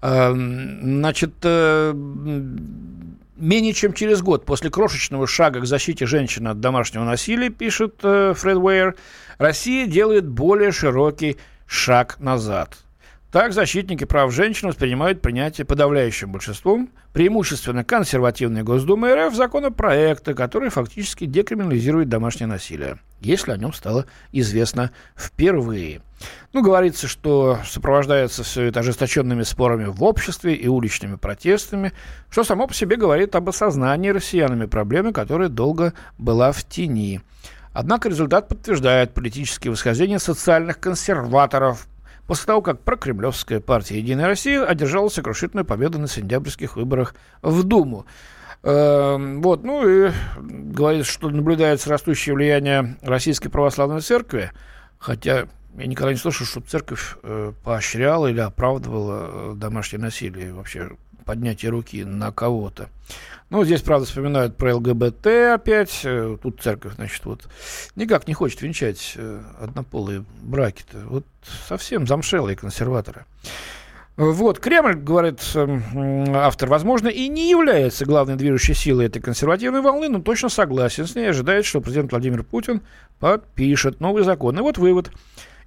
Значит, 0.02 1.36
менее 3.38 3.74
чем 3.74 3.94
через 3.94 4.24
год 4.24 4.44
после 4.44 4.72
крошечного 4.72 5.28
шага 5.28 5.62
к 5.62 5.66
защите 5.66 6.08
женщин 6.08 6.48
от 6.48 6.60
домашнего 6.60 7.04
насилия, 7.04 7.50
пишет 7.50 7.98
Фред 8.02 8.58
Уэйр, 8.58 8.96
Россия 9.38 9.86
делает 9.86 10.28
более 10.28 10.72
широкий 10.72 11.38
шаг 11.68 12.20
назад– 12.20 12.76
так, 13.32 13.54
защитники 13.54 14.04
прав 14.04 14.34
женщин 14.34 14.67
воспринимают 14.67 15.22
принятие 15.22 15.65
подавляющим 15.65 16.32
большинством 16.32 16.89
преимущественно 17.13 17.84
консервативной 17.84 18.63
Госдумы 18.63 19.15
РФ 19.15 19.34
законопроекта, 19.34 20.34
который 20.34 20.70
фактически 20.70 21.26
декриминализирует 21.26 22.10
домашнее 22.10 22.48
насилие, 22.48 22.98
если 23.22 23.52
о 23.52 23.58
нем 23.58 23.72
стало 23.74 24.06
известно 24.32 24.91
впервые. 25.15 26.02
Ну, 26.52 26.62
говорится, 26.62 27.08
что 27.08 27.60
сопровождается 27.65 28.44
все 28.44 28.63
это 28.63 28.82
ожесточенными 28.82 29.44
спорами 29.44 29.86
в 29.86 30.04
обществе 30.04 30.54
и 30.54 30.67
уличными 30.67 31.15
протестами, 31.15 31.94
что 32.30 32.44
само 32.44 32.67
по 32.67 32.74
себе 32.74 32.98
говорит 32.98 33.36
об 33.36 33.48
осознании 33.48 34.10
россиянами 34.10 34.65
проблемы, 34.65 35.13
которая 35.13 35.50
долго 35.50 35.94
была 36.17 36.52
в 36.52 36.63
тени. 36.65 37.22
Однако 37.74 38.10
результат 38.10 38.50
подтверждает 38.50 39.13
политические 39.13 39.72
восхождения 39.72 40.20
социальных 40.20 40.80
консерваторов, 40.80 41.88
после 42.32 42.46
того, 42.46 42.62
как 42.62 42.80
прокремлевская 42.80 43.60
партия 43.60 43.98
«Единая 43.98 44.26
Россия» 44.26 44.63
одержала 44.63 45.10
сокрушительную 45.10 45.65
победу 45.65 46.00
на 46.00 46.08
сентябрьских 46.08 46.78
выборах 46.78 47.13
в 47.41 47.63
Думу. 47.63 48.06
Эм, 48.63 49.41
вот, 49.41 49.65
ну 49.65 49.86
и 49.86 50.13
говорится, 50.39 51.12
что 51.12 51.30
наблюдается 51.30 51.89
растущее 51.89 52.34
влияние 52.34 52.96
Российской 53.02 53.50
Православной 53.50 54.00
Церкви, 54.00 54.52
хотя 54.98 55.46
я 55.78 55.86
никогда 55.86 56.13
не 56.13 56.17
слышал, 56.17 56.46
что 56.46 56.62
церковь 56.62 57.17
э, 57.22 57.52
поощряла 57.65 58.28
или 58.28 58.39
оправдывала 58.39 59.52
э, 59.52 59.54
домашнее 59.58 60.00
насилие, 60.00 60.54
вообще 60.54 60.91
поднятие 61.26 61.72
руки 61.72 62.06
на 62.06 62.32
кого-то. 62.32 62.88
Ну, 63.52 63.66
здесь, 63.66 63.82
правда, 63.82 64.06
вспоминают 64.06 64.56
про 64.56 64.78
ЛГБТ 64.78 65.28
опять. 65.54 66.02
Э, 66.06 66.38
тут 66.42 66.62
церковь, 66.62 66.96
значит, 66.96 67.26
вот 67.26 67.50
никак 67.98 68.26
не 68.30 68.34
хочет 68.34 68.62
венчать 68.62 69.16
э, 69.18 69.42
однополые 69.60 70.24
браки-то. 70.42 71.00
Вот 71.10 71.26
совсем 71.68 72.08
замшелые 72.08 72.56
консерваторы. 72.56 73.26
Вот, 74.16 74.60
Кремль, 74.60 74.96
говорит 74.96 75.42
эм, 75.56 76.34
автор, 76.34 76.70
возможно, 76.70 77.10
и 77.10 77.28
не 77.28 77.50
является 77.50 78.06
главной 78.06 78.38
движущей 78.38 78.74
силой 78.74 79.08
этой 79.08 79.22
консервативной 79.22 79.82
волны, 79.82 80.08
но 80.08 80.22
точно 80.22 80.48
согласен 80.48 81.06
с 81.06 81.16
ней, 81.16 81.30
ожидает, 81.30 81.66
что 81.66 81.82
президент 81.82 82.12
Владимир 82.12 82.44
Путин 82.44 82.82
подпишет 83.20 84.00
новый 84.00 84.24
закон. 84.24 84.58
И 84.58 84.62
вот 84.62 84.78
вывод. 84.78 85.12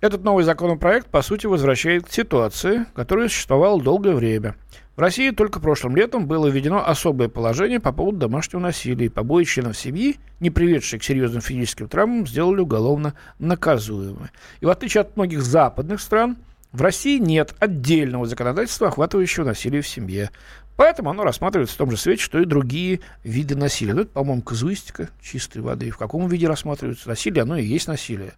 Этот 0.01 0.25
новый 0.25 0.45
законопроект, 0.45 1.09
по 1.09 1.21
сути, 1.21 1.47
возвращает 1.47 2.07
к 2.07 2.13
ситуации, 2.13 2.87
которая 2.95 3.29
существовала 3.29 3.79
долгое 3.79 4.15
время. 4.15 4.55
В 4.97 5.01
России 5.01 5.31
только 5.31 5.59
прошлым 5.59 5.97
летом 5.97 6.27
было 6.29 6.47
введено 6.47 6.87
особое 6.87 7.29
положение 7.29 7.81
по 7.81 7.91
поводу 7.91 8.19
домашнего 8.19 8.61
насилия. 8.61 9.11
Побои 9.11 9.43
членов 9.43 9.77
семьи, 9.77 10.19
не 10.39 10.51
приведшие 10.51 11.01
к 11.01 11.05
серьезным 11.05 11.43
физическим 11.43 11.89
травмам, 11.89 12.29
сделали 12.29 12.61
уголовно 12.61 13.15
наказуемыми. 13.41 14.31
И 14.61 14.67
в 14.67 14.71
отличие 14.71 15.01
от 15.01 15.17
многих 15.17 15.43
западных 15.43 16.01
стран, 16.01 16.37
в 16.71 16.81
России 16.81 17.19
нет 17.19 17.55
отдельного 17.59 18.27
законодательства, 18.27 18.89
охватывающего 18.89 19.45
насилие 19.45 19.83
в 19.83 19.89
семье. 19.89 20.31
Поэтому 20.77 21.11
оно 21.11 21.25
рассматривается 21.25 21.75
в 21.75 21.79
том 21.79 21.91
же 21.91 21.97
свете, 21.97 22.23
что 22.23 22.41
и 22.41 22.45
другие 22.45 23.01
виды 23.25 23.57
насилия. 23.57 23.95
Ну, 23.95 24.03
это, 24.03 24.11
по-моему, 24.11 24.43
казуистика 24.43 25.09
чистой 25.21 25.63
воды. 25.63 25.91
В 25.91 25.99
каком 25.99 26.29
виде 26.29 26.49
рассматривается 26.49 27.09
насилие? 27.09 27.43
Оно 27.43 27.57
и 27.57 27.65
есть 27.65 27.89
насилие. 27.89 28.35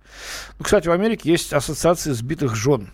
Ну, 0.59 0.65
кстати, 0.65 0.89
в 0.89 0.93
Америке 0.93 1.31
есть 1.31 1.53
ассоциация 1.53 2.15
сбитых 2.15 2.55
жен. 2.55 2.91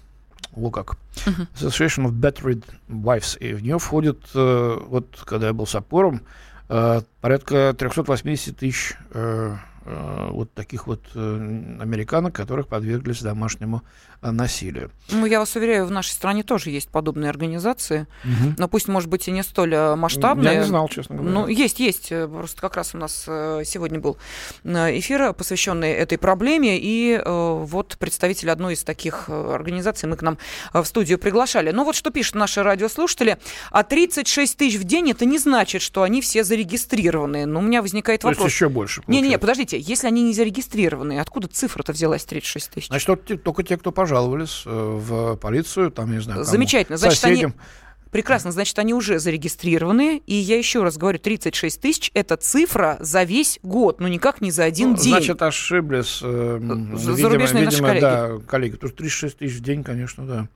Во 0.52 0.70
как. 0.70 0.96
Uh-huh. 1.26 1.46
Association 1.54 2.06
of 2.06 2.12
Battered 2.12 2.64
Wives. 2.88 3.38
И 3.38 3.54
в 3.54 3.62
нее 3.62 3.78
входит, 3.78 4.20
э, 4.34 4.78
вот 4.86 5.22
когда 5.24 5.48
я 5.48 5.52
был 5.52 5.66
с 5.66 5.74
опором, 5.74 6.22
э, 6.68 7.00
порядка 7.20 7.74
380 7.76 8.56
тысяч 8.56 8.94
э, 9.10 9.56
Э, 9.84 10.28
вот 10.30 10.52
таких 10.54 10.86
вот 10.86 11.04
американок, 11.14 12.34
которых 12.34 12.68
подверглись 12.68 13.20
домашнему 13.20 13.82
насилию. 14.22 14.90
Ну, 15.10 15.26
я 15.26 15.40
вас 15.40 15.54
уверяю, 15.56 15.86
в 15.86 15.90
нашей 15.90 16.10
стране 16.10 16.42
тоже 16.42 16.70
есть 16.70 16.88
подобные 16.88 17.28
организации, 17.28 18.06
угу. 18.24 18.54
но 18.56 18.68
пусть, 18.68 18.88
может 18.88 19.08
быть, 19.08 19.28
и 19.28 19.30
не 19.30 19.42
столь 19.42 19.74
масштабные. 19.96 20.54
Я 20.54 20.60
не 20.60 20.66
знал, 20.66 20.88
честно 20.88 21.16
говоря. 21.16 21.32
Ну, 21.32 21.46
есть, 21.48 21.80
есть. 21.80 22.08
Просто 22.08 22.60
как 22.60 22.76
раз 22.76 22.94
у 22.94 22.98
нас 22.98 23.22
сегодня 23.22 23.98
был 23.98 24.16
эфир, 24.64 25.32
посвященный 25.32 25.90
этой 25.90 26.18
проблеме, 26.18 26.78
и 26.80 27.20
вот 27.24 27.96
представитель 27.98 28.50
одной 28.50 28.74
из 28.74 28.84
таких 28.84 29.28
организаций 29.28 30.08
мы 30.08 30.16
к 30.16 30.22
нам 30.22 30.38
в 30.72 30.84
студию 30.84 31.18
приглашали. 31.18 31.70
Ну, 31.70 31.84
вот 31.84 31.96
что 31.96 32.10
пишут 32.10 32.36
наши 32.36 32.62
радиослушатели. 32.62 33.38
А 33.70 33.82
36 33.82 34.56
тысяч 34.56 34.78
в 34.78 34.84
день, 34.84 35.10
это 35.10 35.24
не 35.24 35.38
значит, 35.38 35.82
что 35.82 36.02
они 36.02 36.20
все 36.20 36.44
зарегистрированы. 36.44 37.46
Но 37.46 37.60
у 37.60 37.62
меня 37.62 37.82
возникает 37.82 38.20
То 38.20 38.28
вопрос. 38.28 38.44
Есть 38.44 38.54
еще 38.54 38.68
больше. 38.68 39.02
Не-не, 39.06 39.38
подождите, 39.38 39.78
если 39.78 40.06
они 40.06 40.22
не 40.22 40.32
зарегистрированы, 40.32 41.18
откуда 41.18 41.48
цифра-то 41.48 41.92
взялась 41.92 42.24
36 42.24 42.70
тысяч? 42.70 42.88
Значит, 42.88 43.42
только 43.42 43.62
те, 43.62 43.76
кто 43.76 43.92
пожаловались 44.12 44.62
э, 44.66 44.70
в 44.70 45.36
полицию, 45.36 45.90
там, 45.90 46.12
не 46.12 46.20
знаю, 46.20 46.40
кому, 46.40 46.50
Замечательно. 46.50 46.98
Значит, 46.98 47.18
соседям. 47.18 47.54
они... 47.56 48.10
Прекрасно, 48.10 48.52
значит, 48.52 48.78
они 48.78 48.92
уже 48.92 49.18
зарегистрированы. 49.18 50.20
И 50.26 50.34
я 50.34 50.58
еще 50.58 50.82
раз 50.82 50.98
говорю, 50.98 51.18
36 51.18 51.80
тысяч– 51.80 52.10
это 52.14 52.36
цифра 52.36 52.98
за 53.00 53.22
весь 53.22 53.58
год, 53.62 54.00
но 54.00 54.08
никак 54.08 54.42
не 54.42 54.50
за 54.50 54.64
один 54.64 54.90
ну, 54.90 54.96
день. 54.96 55.12
Значит, 55.12 55.40
ошиблись. 55.40 56.20
Э, 56.22 56.60
Зарубежные 56.94 57.64
видимо, 57.64 57.64
наши 57.64 57.78
коллеги. 57.78 58.00
Да, 58.00 58.30
коллеги. 58.46 58.76
Что 58.76 58.88
36 58.90 59.38
тысяч 59.38 59.56
в 59.56 59.62
день, 59.62 59.82
конечно, 59.82 60.26
да. 60.26 60.48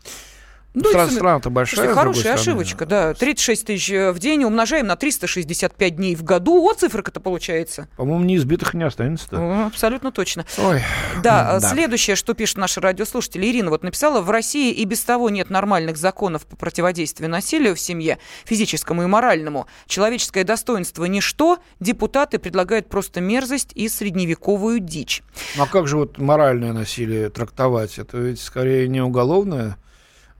Ну, 0.77 0.91
страна, 0.91 1.11
страна-то 1.11 1.49
большая. 1.49 1.87
Слушайте, 1.87 1.95
хорошая 1.95 2.35
ошибочка, 2.35 2.85
да. 2.85 3.15
36 3.15 3.67
тысяч 3.67 3.91
э, 3.91 4.13
в 4.13 4.19
день 4.19 4.45
умножаем 4.45 4.87
на 4.87 4.97
365 4.97 5.97
дней 5.97 6.15
в 6.15 6.23
году. 6.23 6.61
Вот 6.61 6.81
цифра-то 6.81 7.19
получается. 7.19 7.89
По-моему, 7.97 8.25
неизбитых 8.25 8.75
не 8.75 8.85
останется-то. 8.85 9.69
Абсолютно 9.69 10.13
точно. 10.13 10.45
Ой, 10.59 10.83
да, 11.23 11.59
да, 11.59 11.61
следующее, 11.61 12.15
что 12.15 12.35
пишет 12.35 12.59
наша 12.59 12.83
радиослушатель 12.83 13.43
Ирина, 13.47 13.71
вот 13.71 13.85
написала, 13.85 14.21
в 14.21 14.29
России 14.29 14.71
и 14.71 14.85
без 14.85 15.03
того 15.03 15.31
нет 15.31 15.49
нормальных 15.49 15.97
законов 15.97 16.45
по 16.45 16.57
противодействию 16.57 17.31
насилию 17.31 17.75
в 17.75 17.81
семье, 17.81 18.19
физическому 18.45 19.05
и 19.05 19.07
моральному. 19.07 19.67
Человеческое 19.87 20.45
достоинство– 20.45 21.05
ничто, 21.07 21.59
депутаты 21.81 22.39
предлагают 22.39 22.91
просто 22.91 23.23
мерзость 23.23 23.73
и 23.75 23.89
средневековую 23.89 24.81
дичь. 24.81 25.23
Ну, 25.57 25.63
а 25.63 25.67
как 25.67 25.89
же 25.89 25.97
вот 25.97 26.19
моральное 26.19 26.75
насилие 26.75 27.31
трактовать? 27.31 27.99
Это 27.99 28.19
ведь 28.19 28.43
скорее 28.43 28.89
не 28.89 29.01
уголовное 29.01 29.79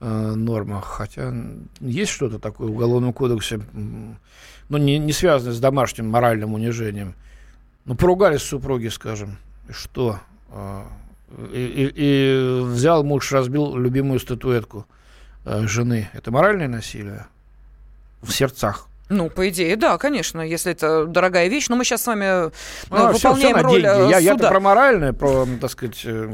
нормах, 0.01 0.85
хотя 0.85 1.33
есть 1.81 2.13
что-то 2.13 2.39
такое 2.39 2.69
в 2.69 2.73
Уголовном 2.73 3.13
кодексе, 3.13 3.61
ну, 4.69 4.79
не, 4.79 4.99
не 4.99 5.13
связанное 5.13 5.55
с 5.55 5.61
домашним 5.61 6.11
моральным 6.11 6.55
унижением. 6.55 7.15
Ну, 7.85 7.95
поругались 7.95 8.43
супруги, 8.43 8.89
скажем, 8.89 9.39
что? 9.71 10.19
Э, 10.51 10.83
и, 11.53 11.65
и, 11.65 11.93
и 11.95 12.61
взял 12.65 13.05
муж, 13.05 13.31
разбил 13.33 13.77
любимую 13.77 14.19
статуэтку 14.19 14.87
э, 15.45 15.67
жены. 15.67 16.11
Это 16.13 16.31
моральное 16.31 16.69
насилие? 16.69 17.27
В 18.23 18.33
сердцах 18.33 18.89
Ну, 19.09 19.31
по 19.31 19.49
идее, 19.49 19.77
да, 19.77 19.99
конечно, 19.99 20.41
если 20.41 20.73
это 20.73 21.05
дорогая 21.07 21.47
вещь. 21.47 21.69
Но 21.69 21.77
мы 21.77 21.85
сейчас 21.85 22.03
с 22.03 22.07
вами 22.09 22.25
э, 22.49 22.51
Ну, 22.91 23.13
всё- 23.13 23.29
выполняем 23.31 23.55
всё 23.55 23.63
на 23.63 23.63
роль 23.63 23.83
деньги. 23.83 24.17
э, 24.17 24.21
Я, 24.21 24.33
суда. 24.33 24.49
про 24.49 24.59
моральное, 24.61 25.13
про, 25.13 25.47
так 25.61 25.71
сказать... 25.71 26.01
э, 26.05 26.29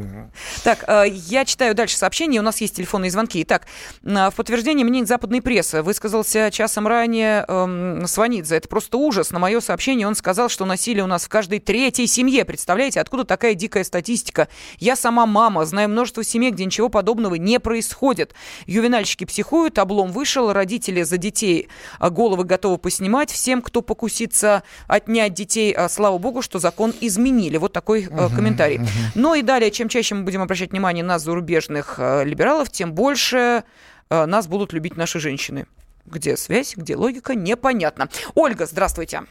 Так, 0.65 0.85
я 1.11 1.45
читаю 1.45 1.75
дальше 1.75 1.99
сообщения. 1.99 2.39
У 2.41 2.43
нас 2.43 2.63
есть 2.63 2.77
телефонные 2.77 3.11
звонки. 3.11 3.43
Итак, 3.43 3.67
э, 4.03 4.31
в 4.31 4.35
подтверждение 4.35 4.87
мнений 4.87 5.05
западной 5.05 5.43
прессы 5.43 5.83
высказался 5.83 6.51
часом 6.51 6.89
ранее 6.89 7.45
эм, 7.47 8.07
Сванидзе. 8.07 8.57
Это 8.57 8.69
просто 8.69 8.97
ужас. 8.97 9.33
На 9.33 9.39
мое 9.39 9.61
сообщение 9.61 10.07
он 10.07 10.15
сказал, 10.15 10.49
что 10.49 10.65
насилие 10.65 11.05
у 11.05 11.09
нас 11.09 11.25
в 11.27 11.29
каждой 11.29 11.59
третьей 11.59 12.07
семье. 12.07 12.47
Представляете, 12.47 13.01
откуда 13.03 13.25
такая 13.25 13.53
дикая 13.55 13.85
статистика? 13.85 14.49
Я 14.79 14.97
сама 14.97 15.27
мама, 15.27 15.67
знаю 15.67 15.91
множество 15.91 16.25
семей, 16.25 16.51
где 16.51 16.65
ничего 16.65 16.89
подобного 16.89 17.35
не 17.35 17.61
происходит. 17.61 18.33
Ювенальщики 18.67 19.25
психуют, 19.25 19.79
облом 19.79 20.11
вышел, 20.11 20.55
родители 20.55 21.03
за 21.03 21.19
детей 21.19 21.69
а, 21.99 22.09
головы 22.09 22.45
готовы 22.45 22.62
поснимать. 22.79 23.31
Всем, 23.31 23.62
кто 23.62 23.83
покусится 23.83 24.62
отнять 24.87 25.35
детей, 25.35 25.72
а, 25.72 25.88
слава 25.88 26.18
богу, 26.18 26.42
что 26.42 26.59
закон 26.59 26.92
изменили. 27.01 27.57
Вот 27.57 27.72
такой 27.72 28.05
э, 28.05 28.29
комментарий. 28.35 28.81
Ну 29.14 29.35
и 29.35 29.42
далее, 29.42 29.70
чем 29.70 29.88
чаще 29.88 30.14
мы 30.14 30.22
будем 30.22 30.42
обращать 30.42 30.70
внимание 30.70 31.05
на 31.05 31.18
зарубежных 31.18 31.96
э, 31.98 32.25
либералов, 32.25 32.70
тем 32.70 32.92
больше 32.92 33.64
э, 34.11 34.27
нас 34.27 34.46
будут 34.46 34.72
любить 34.72 34.96
наши 34.96 35.20
женщины. 35.20 35.66
Где 36.07 36.37
связь, 36.37 36.75
где 36.77 36.96
логика, 36.96 37.35
непонятно. 37.35 38.09
Ольга, 38.35 38.66
здравствуйте. 38.66 39.22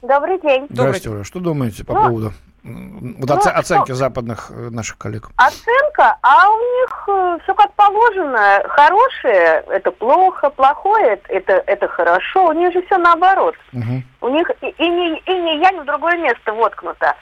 Добрый 0.00 0.40
день. 0.40 0.66
Здрасте, 0.70 1.10
Оля. 1.10 1.24
Что 1.24 1.38
думаете 1.40 1.84
по 1.84 1.94
Ну, 1.94 2.02
поводу 2.02 2.32
вот 2.64 3.28
ну, 3.28 3.34
оце- 3.34 3.50
что- 3.50 3.58
оценки 3.58 3.92
западных 3.92 4.50
э, 4.50 4.68
наших 4.70 4.96
коллег? 4.98 5.30
Оценка, 5.36 6.16
а 6.22 6.48
у 6.48 6.58
них 6.58 7.40
все 7.42 7.54
как 7.54 7.72
положено. 7.74 8.62
Хорошее– 8.68 9.64
это 9.68 9.90
плохо, 9.90 10.48
плохое– 10.50 11.20
это, 11.28 11.52
это 11.66 11.88
хорошо. 11.88 12.46
У 12.48 12.52
них 12.52 12.72
же 12.72 12.82
все 12.86 12.98
наоборот. 12.98 13.54
Мгм. 13.72 14.04
У 14.20 14.28
них 14.28 14.48
и, 14.60 14.66
и 14.68 14.88
не, 14.88 15.18
и 15.18 15.34
не 15.40 15.58
я, 15.60 15.70
ни 15.72 15.80
в 15.80 15.84
другое 15.84 16.16
место 16.18 16.52
воткнуто. 16.52 17.14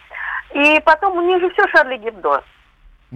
И 0.53 0.81
потом 0.85 1.16
у 1.16 1.22
них 1.22 1.40
же 1.40 1.48
все 1.50 1.66
Шарли 1.68 1.96
Гебдо. 1.96 2.42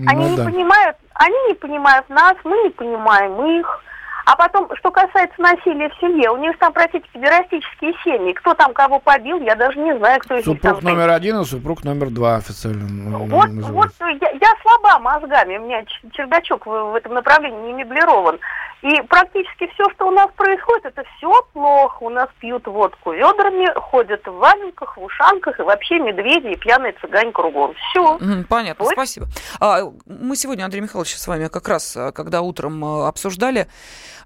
Они 0.07 0.25
Ну 0.25 0.31
не 0.31 0.37
да. 0.37 0.45
понимают, 0.45 0.97
они 1.15 1.37
не 1.49 1.55
понимают 1.55 2.09
нас, 2.09 2.35
мы 2.45 2.57
не 2.65 2.71
понимаем 2.71 3.61
их. 3.61 3.81
А 4.25 4.37
потом, 4.37 4.69
что 4.77 4.91
касается 4.91 5.41
насилия 5.41 5.91
в 5.91 6.01
семье, 6.01 6.31
у 6.31 6.37
них 6.37 6.57
там, 6.59 6.73
простите, 6.73 7.05
педерастические 7.13 7.93
семьи. 8.03 8.33
Кто 8.33 8.55
там 8.55 8.73
кого 8.73 8.99
побил, 8.99 9.39
я 9.41 9.55
даже 9.55 9.79
не 9.79 9.97
знаю, 9.99 10.21
кто 10.21 10.37
из 10.37 10.47
них 10.47 10.61
там 10.61 10.77
Супруг 10.77 10.93
номер 10.93 11.11
один 11.11 11.41
и 11.41 11.45
супруг 11.45 11.85
номер 11.85 12.11
два 12.11 12.37
официально 12.37 13.19
Вот, 13.19 13.49
вот 13.51 13.91
я, 14.01 14.31
я 14.31 14.55
слаба 14.63 14.99
мозгами, 14.99 15.59
у 15.59 15.63
меня 15.63 15.85
чердачок 16.13 16.67
в, 16.67 16.71
в 16.71 16.95
этом 16.95 17.15
направлении 17.15 17.67
не 17.67 17.73
меблирован. 17.75 18.39
И 18.85 19.01
практически 19.09 19.67
все, 19.73 19.89
что 19.95 20.09
у 20.09 20.11
нас 20.11 20.29
происходит, 20.37 20.85
это 20.85 21.05
все 21.17 21.33
плохо. 21.55 22.03
У 22.03 22.11
нас 22.11 22.29
пьют 22.39 22.67
водку 22.67 23.13
ведрами, 23.13 23.67
ходят 23.77 24.21
в 24.27 24.33
валенках, 24.33 24.99
в 24.99 25.03
ушанках, 25.03 25.59
и 25.59 25.63
вообще 25.63 25.99
медведи 25.99 26.49
и 26.49 26.57
пьяные 26.57 26.93
цыгане 27.01 27.33
кругом. 27.33 27.75
Все. 27.75 28.19
Понятно, 28.47 28.85
Ой. 28.85 28.93
спасибо. 28.93 29.27
А, 29.59 29.85
мы 30.05 30.37
сегодня, 30.37 30.65
Андрей 30.65 30.83
Михайлович, 30.83 31.17
с 31.17 31.27
вами 31.27 31.49
как 31.49 31.67
раз, 31.67 31.97
а, 31.97 32.13
когда 32.13 32.43
утром 32.43 32.85
а, 32.85 33.09
обсуждали 33.09 33.69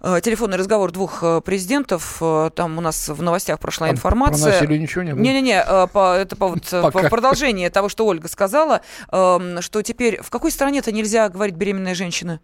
телефонный 0.01 0.57
разговор 0.57 0.93
двух 0.93 1.23
а, 1.23 1.41
президентов, 1.41 2.19
а, 2.21 2.51
там 2.51 2.79
у 2.79 2.81
нас 2.81 3.09
в 3.09 3.23
новостях 3.23 3.59
прошла 3.59 3.87
Там 3.89 3.97
информация. 3.97 4.53
Про 4.53 4.61
насилие 4.61 4.79
ничего 4.79 5.03
не 5.03 5.15
было? 5.15 5.21
Не-не-не, 5.23 5.61
а, 5.61 5.87
по- 5.87 6.15
это 6.17 6.37
по, 6.37 6.49
вот, 6.49 6.63
а, 6.73 6.91
по 6.91 7.09
продолжение 7.09 7.71
того, 7.71 7.89
что 7.89 8.07
Ольга 8.07 8.29
сказала, 8.29 8.81
эм, 9.11 9.61
что 9.63 9.83
теперь 9.83 10.21
в 10.23 10.31
какой 10.31 10.51
стране-то 10.51 10.93
нельзя 10.93 11.29
говорить 11.29 11.57
беременная 11.57 11.95
женщина? 11.95 12.41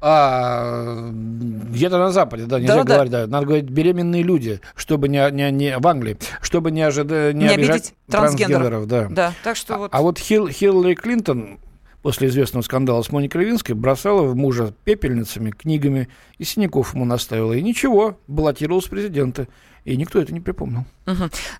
А, 0.00 1.08
где-то 1.10 1.98
на 1.98 2.12
Западе, 2.12 2.44
да, 2.44 2.60
нельзя 2.60 2.74
Да-да-да. 2.76 2.94
говорить, 2.94 3.12
да. 3.12 3.26
Надо 3.26 3.46
говорить 3.46 3.64
беременные 3.68 4.22
люди, 4.22 4.60
чтобы 4.76 5.08
не, 5.08 5.28
не, 5.32 5.50
не 5.50 5.76
в 5.78 5.86
Англии, 5.88 6.16
чтобы 6.40 6.70
не, 6.70 6.82
ожида, 6.82 7.32
не, 7.32 7.46
Не 7.46 7.54
обижать 7.54 7.94
трансгендеров. 8.08 8.86
трансгендеров, 8.86 8.86
да. 8.86 9.06
Да, 9.10 9.32
так 9.42 9.56
что 9.56 9.74
А- 9.74 9.78
вот... 9.78 9.90
А 9.92 10.00
вот 10.02 10.18
Хил- 10.18 10.48
Хиллари 10.50 10.94
Клинтон 10.94 11.58
после 12.02 12.28
известного 12.28 12.62
скандала 12.62 13.02
с 13.02 13.10
Моникой 13.10 13.42
Левинской 13.42 13.74
бросала 13.74 14.22
в 14.22 14.36
мужа 14.36 14.72
пепельницами, 14.84 15.50
книгами 15.50 16.08
и 16.38 16.44
синяков 16.44 16.94
ему 16.94 17.04
наставила. 17.04 17.52
И 17.52 17.62
ничего, 17.62 18.18
баллотировалась 18.28 18.86
в 18.86 18.90
президенты. 18.90 19.48
И 19.84 19.96
никто 19.96 20.20
это 20.20 20.32
не 20.32 20.40
припомнил. 20.40 20.84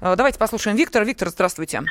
А, 0.00 0.16
Давайте 0.16 0.38
послушаем 0.38 0.76
Виктора. 0.76 1.04
Виктор, 1.04 1.28
здравствуйте. 1.28 1.82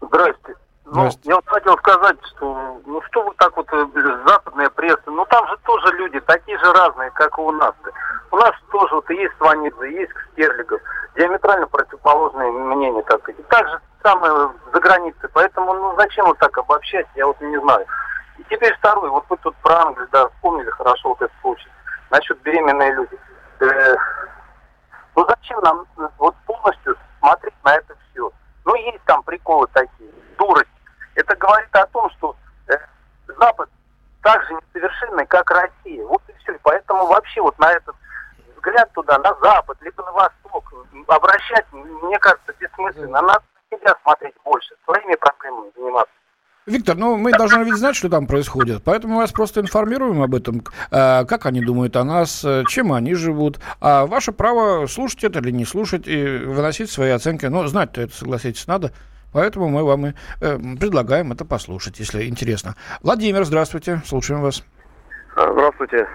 Здрасте. 0.00 0.54
Ну, 0.92 1.02
Здрасте. 1.02 1.20
я 1.22 1.36
вот 1.36 1.46
хотел 1.46 1.78
сказать, 1.78 2.16
что 2.26 2.80
ну 2.84 3.00
что 3.02 3.22
вы 3.22 3.32
так 3.38 3.56
вот 3.56 3.68
э, 3.72 3.86
западная 4.26 4.68
пресса, 4.70 5.02
ну 5.06 5.24
там 5.26 5.46
же 5.46 5.56
тоже 5.64 5.86
люди 5.98 6.18
такие 6.18 6.58
же 6.58 6.72
разные, 6.72 7.12
как 7.12 7.38
и 7.38 7.40
у 7.40 7.52
нас. 7.52 7.72
У 8.32 8.36
нас 8.36 8.50
тоже 8.72 8.96
вот 8.96 9.08
есть 9.10 9.32
Сванидзе, 9.38 9.92
есть 9.92 10.10
Стерлигов, 10.32 10.80
диаметрально 11.14 11.68
противоположные 11.68 12.50
мнения, 12.50 13.02
так. 13.02 13.28
И 13.28 13.32
так 13.48 13.68
же 13.68 13.80
самое 14.02 14.50
за 14.72 14.80
границей. 14.80 15.28
Поэтому, 15.32 15.74
ну 15.74 15.94
зачем 15.96 16.26
вот 16.26 16.38
так 16.38 16.58
обобщать, 16.58 17.06
я 17.14 17.24
вот 17.24 17.40
не 17.40 17.60
знаю. 17.60 17.86
И 18.38 18.42
теперь 18.50 18.74
второй, 18.78 19.10
вот 19.10 19.24
вы 19.28 19.36
тут 19.36 19.54
про 19.62 19.82
Англию, 19.82 20.08
да, 20.10 20.28
вспомнили 20.30 20.70
хорошо 20.70 21.10
вот 21.10 21.22
этот 21.22 21.36
случай. 21.40 21.68
Насчет 22.10 22.42
беременные 22.42 22.92
люди. 22.94 23.16
Э, 23.60 23.94
ну 25.14 25.24
зачем 25.28 25.60
нам 25.60 25.86
э, 25.98 26.08
вот 26.18 26.34
полностью 26.46 26.96
смотреть 27.20 27.54
на 27.62 27.76
это 27.76 27.94
все? 28.10 28.28
Ну 28.64 28.74
есть 28.74 29.04
там 29.04 29.22
приколы 29.22 29.68
такие, 29.72 30.10
дурость. 30.36 30.66
Это 31.14 31.36
говорит 31.36 31.68
о 31.72 31.86
том, 31.86 32.10
что 32.10 32.36
э, 32.68 32.74
Запад 33.38 33.68
так 34.22 34.42
же 34.44 34.54
несовершенный, 34.54 35.26
как 35.26 35.50
Россия. 35.50 36.04
Вот 36.04 36.22
и 36.28 36.32
все. 36.38 36.52
И 36.52 36.58
поэтому 36.62 37.06
вообще 37.06 37.40
вот 37.40 37.58
на 37.58 37.72
этот 37.72 37.94
взгляд 38.56 38.92
туда, 38.92 39.18
на 39.18 39.34
Запад, 39.42 39.78
либо 39.80 40.02
на 40.04 40.12
Восток, 40.12 40.72
обращать, 41.08 41.66
мне 41.72 42.18
кажется, 42.18 42.52
бессмысленно. 42.58 43.22
Надо 43.22 43.42
на 43.70 43.78
себя 43.78 43.94
смотреть 44.02 44.34
больше, 44.44 44.74
своими 44.84 45.14
проблемами 45.16 45.70
заниматься. 45.76 46.12
Виктор, 46.66 46.94
ну 46.94 47.16
мы 47.16 47.32
должны 47.32 47.64
ведь 47.64 47.76
знать, 47.76 47.96
что 47.96 48.08
там 48.08 48.26
происходит, 48.26 48.82
поэтому 48.84 49.14
мы 49.14 49.20
вас 49.22 49.32
просто 49.32 49.60
информируем 49.60 50.22
об 50.22 50.34
этом, 50.34 50.62
э, 50.90 51.24
как 51.24 51.46
они 51.46 51.62
думают 51.62 51.96
о 51.96 52.04
нас, 52.04 52.44
э, 52.44 52.64
чем 52.68 52.92
они 52.92 53.14
живут. 53.14 53.58
А 53.80 54.06
ваше 54.06 54.30
право 54.30 54.86
слушать 54.86 55.24
это 55.24 55.40
или 55.40 55.50
не 55.50 55.64
слушать 55.64 56.06
и 56.06 56.22
выносить 56.22 56.90
свои 56.90 57.10
оценки. 57.10 57.46
Но 57.46 57.66
знать-то 57.66 58.02
это, 58.02 58.14
согласитесь, 58.14 58.66
надо. 58.66 58.92
Поэтому 59.32 59.68
мы 59.68 59.84
вам 59.84 60.06
и 60.06 60.12
э, 60.40 60.58
предлагаем 60.78 61.32
это 61.32 61.44
послушать, 61.44 61.98
если 61.98 62.28
интересно. 62.28 62.74
Владимир, 63.02 63.44
здравствуйте, 63.44 64.02
слушаем 64.04 64.42
вас. 64.42 64.64
А, 65.36 65.52
Здравствуйте. 65.52 66.08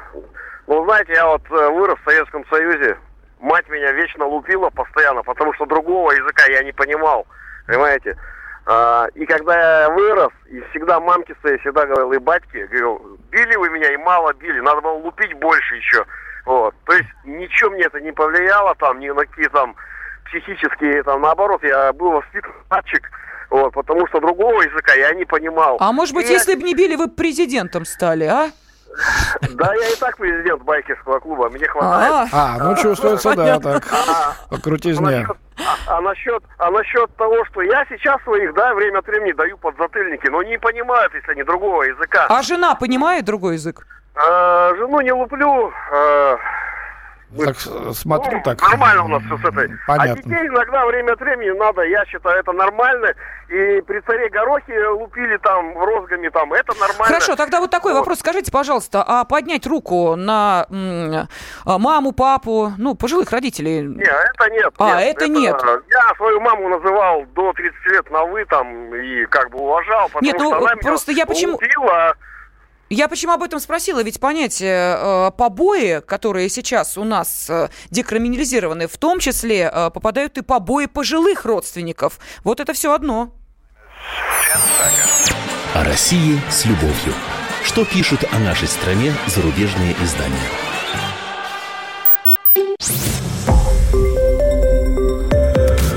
Ну, 0.67 0.83
знаете, 0.85 1.13
я 1.13 1.27
вот 1.27 1.43
э, 1.49 1.69
вырос 1.69 1.97
в 1.99 2.09
Советском 2.09 2.45
Союзе. 2.49 2.97
Мать 3.39 3.69
меня 3.69 3.91
вечно 3.91 4.25
лупила 4.25 4.69
постоянно, 4.69 5.23
потому 5.23 5.53
что 5.53 5.65
другого 5.65 6.11
языка 6.11 6.45
я 6.49 6.63
не 6.63 6.71
понимал. 6.71 7.25
Понимаете? 7.67 8.17
А, 8.65 9.07
и 9.13 9.25
когда 9.25 9.83
я 9.83 9.89
вырос, 9.91 10.33
и 10.47 10.59
всегда 10.71 10.99
мамке 10.99 11.35
своей 11.41 11.57
всегда 11.59 11.85
говорил, 11.85 12.11
и 12.13 12.17
батьке, 12.17 12.65
говорил, 12.65 13.19
били 13.29 13.55
вы 13.55 13.69
меня 13.69 13.93
и 13.93 13.97
мало 13.97 14.33
били, 14.33 14.59
надо 14.59 14.81
было 14.81 14.93
лупить 14.93 15.33
больше 15.35 15.75
еще. 15.75 16.05
Вот. 16.45 16.73
То 16.85 16.93
есть 16.93 17.09
ничего 17.25 17.71
мне 17.71 17.83
это 17.83 17.99
не 18.01 18.11
повлияло 18.11 18.73
там, 18.75 18.99
ни 18.99 19.09
на 19.09 19.25
какие 19.25 19.47
там 19.49 19.75
психические, 20.25 21.03
там, 21.03 21.21
наоборот, 21.21 21.63
я 21.63 21.93
был 21.93 22.11
воспитан 22.11 22.51
мальчик, 22.69 23.09
вот, 23.49 23.73
потому 23.73 24.07
что 24.07 24.19
другого 24.19 24.61
языка 24.61 24.93
я 24.93 25.13
не 25.13 25.25
понимал. 25.25 25.77
А 25.79 25.91
может 25.91 26.13
быть, 26.15 26.25
И 26.25 26.33
я- 26.33 26.39
если 26.39 26.55
бы 26.55 26.63
не 26.63 26.73
били, 26.75 26.95
вы 26.95 27.07
бы 27.07 27.13
президентом 27.13 27.85
стали, 27.85 28.25
а? 28.25 28.49
Да, 29.55 29.73
я 29.75 29.89
и 29.89 29.95
так 29.99 30.15
президент 30.17 30.61
байкерского 30.63 31.19
клуба, 31.19 31.49
мне 31.49 31.67
хватает. 31.67 32.29
А, 32.31 32.55
А, 32.55 32.63
ну 32.63 32.75
чувствуется, 32.77 33.35
да, 33.35 33.59
так, 33.59 33.83
А 33.91 34.57
крутизня. 34.63 35.11
насчет, 35.19 35.37
а, 35.87 35.97
а 35.97 36.01
насчет, 36.01 36.43
а 36.59 36.71
насчет 36.71 37.15
того, 37.17 37.43
что 37.45 37.61
я 37.61 37.85
сейчас 37.89 38.21
своих, 38.23 38.53
да, 38.53 38.73
время 38.73 38.99
от 38.99 39.07
времени 39.07 39.33
даю 39.33 39.57
подзатыльники, 39.57 40.27
но 40.29 40.41
не 40.43 40.57
понимают, 40.57 41.13
если 41.13 41.31
они 41.33 41.43
другого 41.43 41.83
языка. 41.83 42.25
а 42.29 42.41
жена 42.41 42.75
понимает 42.75 43.25
другой 43.25 43.55
язык? 43.55 43.85
А, 44.15 44.73
жену 44.75 45.01
не 45.01 45.11
луплю. 45.11 45.73
а, 45.91 46.37
Так, 47.37 47.57
с- 47.59 47.93
смотрю, 47.99 48.37
ну, 48.37 48.43
так. 48.43 48.61
Нормально 48.61 49.03
у 49.03 49.07
нас 49.07 49.23
все 49.23 49.37
с 49.37 49.45
этой. 49.45 49.69
А 49.87 49.97
Понятно. 49.97 50.21
детей 50.23 50.47
иногда 50.47 50.85
время 50.85 51.13
от 51.13 51.19
времени 51.19 51.49
надо, 51.57 51.81
я 51.81 52.05
считаю, 52.05 52.39
это 52.39 52.51
нормально. 52.53 53.13
И 53.49 53.81
при 53.81 53.99
царе 54.01 54.29
Горохе 54.29 54.87
лупили 54.89 55.37
там 55.37 55.77
розгами, 55.77 56.29
там, 56.29 56.53
это 56.53 56.73
нормально. 56.79 57.05
Хорошо, 57.05 57.35
тогда 57.35 57.59
вот 57.59 57.71
такой 57.71 57.93
Вот. 57.93 57.99
вопрос. 57.99 58.19
Скажите, 58.19 58.51
пожалуйста, 58.51 59.03
а 59.05 59.23
поднять 59.25 59.67
руку 59.67 60.15
на 60.15 60.65
м, 60.71 61.27
а, 61.65 61.77
маму, 61.77 62.11
папу, 62.13 62.71
ну, 62.77 62.95
пожилых 62.95 63.31
родителей? 63.31 63.81
Нет, 63.81 64.07
это 64.07 64.49
нет. 64.51 64.73
А, 64.77 65.01
это 65.01 65.27
нет. 65.27 65.59
Я 65.89 66.15
свою 66.15 66.39
маму 66.41 66.69
называл 66.69 67.25
до 67.35 67.51
30 67.53 67.85
лет 67.87 68.09
на 68.11 68.23
вы 68.25 68.45
там 68.45 68.95
и 68.95 69.25
как 69.25 69.49
бы 69.51 69.59
уважал, 69.59 70.07
потому 70.07 70.25
Нет, 70.25 70.35
ну, 70.39 70.49
что 70.51 70.57
она 70.57 70.73
меня 70.75 70.81
просто 70.89 71.11
я 71.11 71.25
почему- 71.25 71.53
лупила. 71.53 72.15
Я 72.89 73.07
почему 73.07 73.33
об 73.33 73.41
этом 73.41 73.59
спросила? 73.59 74.03
Ведь 74.03 74.19
понятие 74.19 74.95
э, 74.97 75.31
побои, 75.35 76.01
которые 76.05 76.49
сейчас 76.49 76.97
у 76.99 77.03
нас 77.03 77.47
э, 77.49 77.69
декриминализированы, 77.89 78.87
в 78.87 78.97
том 78.97 79.19
числе 79.19 79.71
э, 79.73 79.89
попадают 79.89 80.37
и 80.37 80.41
побои 80.41 80.85
пожилых 80.85 81.45
родственников. 81.45 82.19
Вот 82.43 82.59
это 82.59 82.73
все 82.73 82.93
одно. 82.93 83.31
О 85.73 85.83
России 85.83 86.39
с 86.49 86.65
любовью. 86.65 87.13
Что 87.63 87.85
пишут 87.85 88.23
о 88.31 88.37
нашей 88.37 88.67
стране 88.67 89.13
зарубежные 89.25 89.95
издания? 90.03 90.35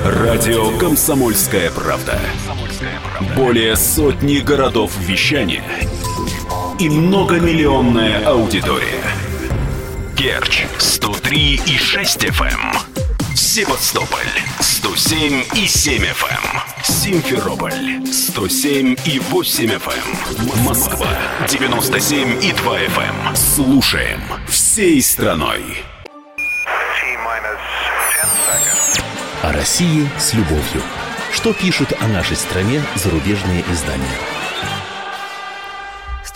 Радио 0.07 0.77
«Комсомольская 0.79 1.71
правда». 1.71 2.19
Более 3.37 3.77
сотни 3.77 4.39
городов 4.39 4.97
вещания 4.99 5.63
и 6.79 6.89
многомиллионная 6.89 8.25
аудитория. 8.25 9.03
Керчь 10.17 10.65
103 10.79 11.61
и 11.67 11.77
6 11.77 12.25
FM. 12.25 12.77
Севастополь 13.35 14.21
107 14.61 15.45
и 15.57 15.67
7 15.67 16.03
FM. 16.05 16.85
Симферополь 16.85 18.07
107 18.07 18.97
и 19.05 19.19
8 19.19 19.71
FM. 19.71 20.65
Москва 20.65 21.09
97 21.49 22.45
и 22.45 22.53
2 22.53 22.79
FM. 22.79 23.37
Слушаем 23.37 24.21
всей 24.49 25.03
страной. 25.03 25.63
О 29.43 29.53
России 29.53 30.09
с 30.19 30.35
любовью. 30.35 30.83
Что 31.33 31.53
пишут 31.53 31.93
о 32.01 32.07
нашей 32.07 32.37
стране 32.37 32.83
зарубежные 32.95 33.65
издания? 33.71 34.38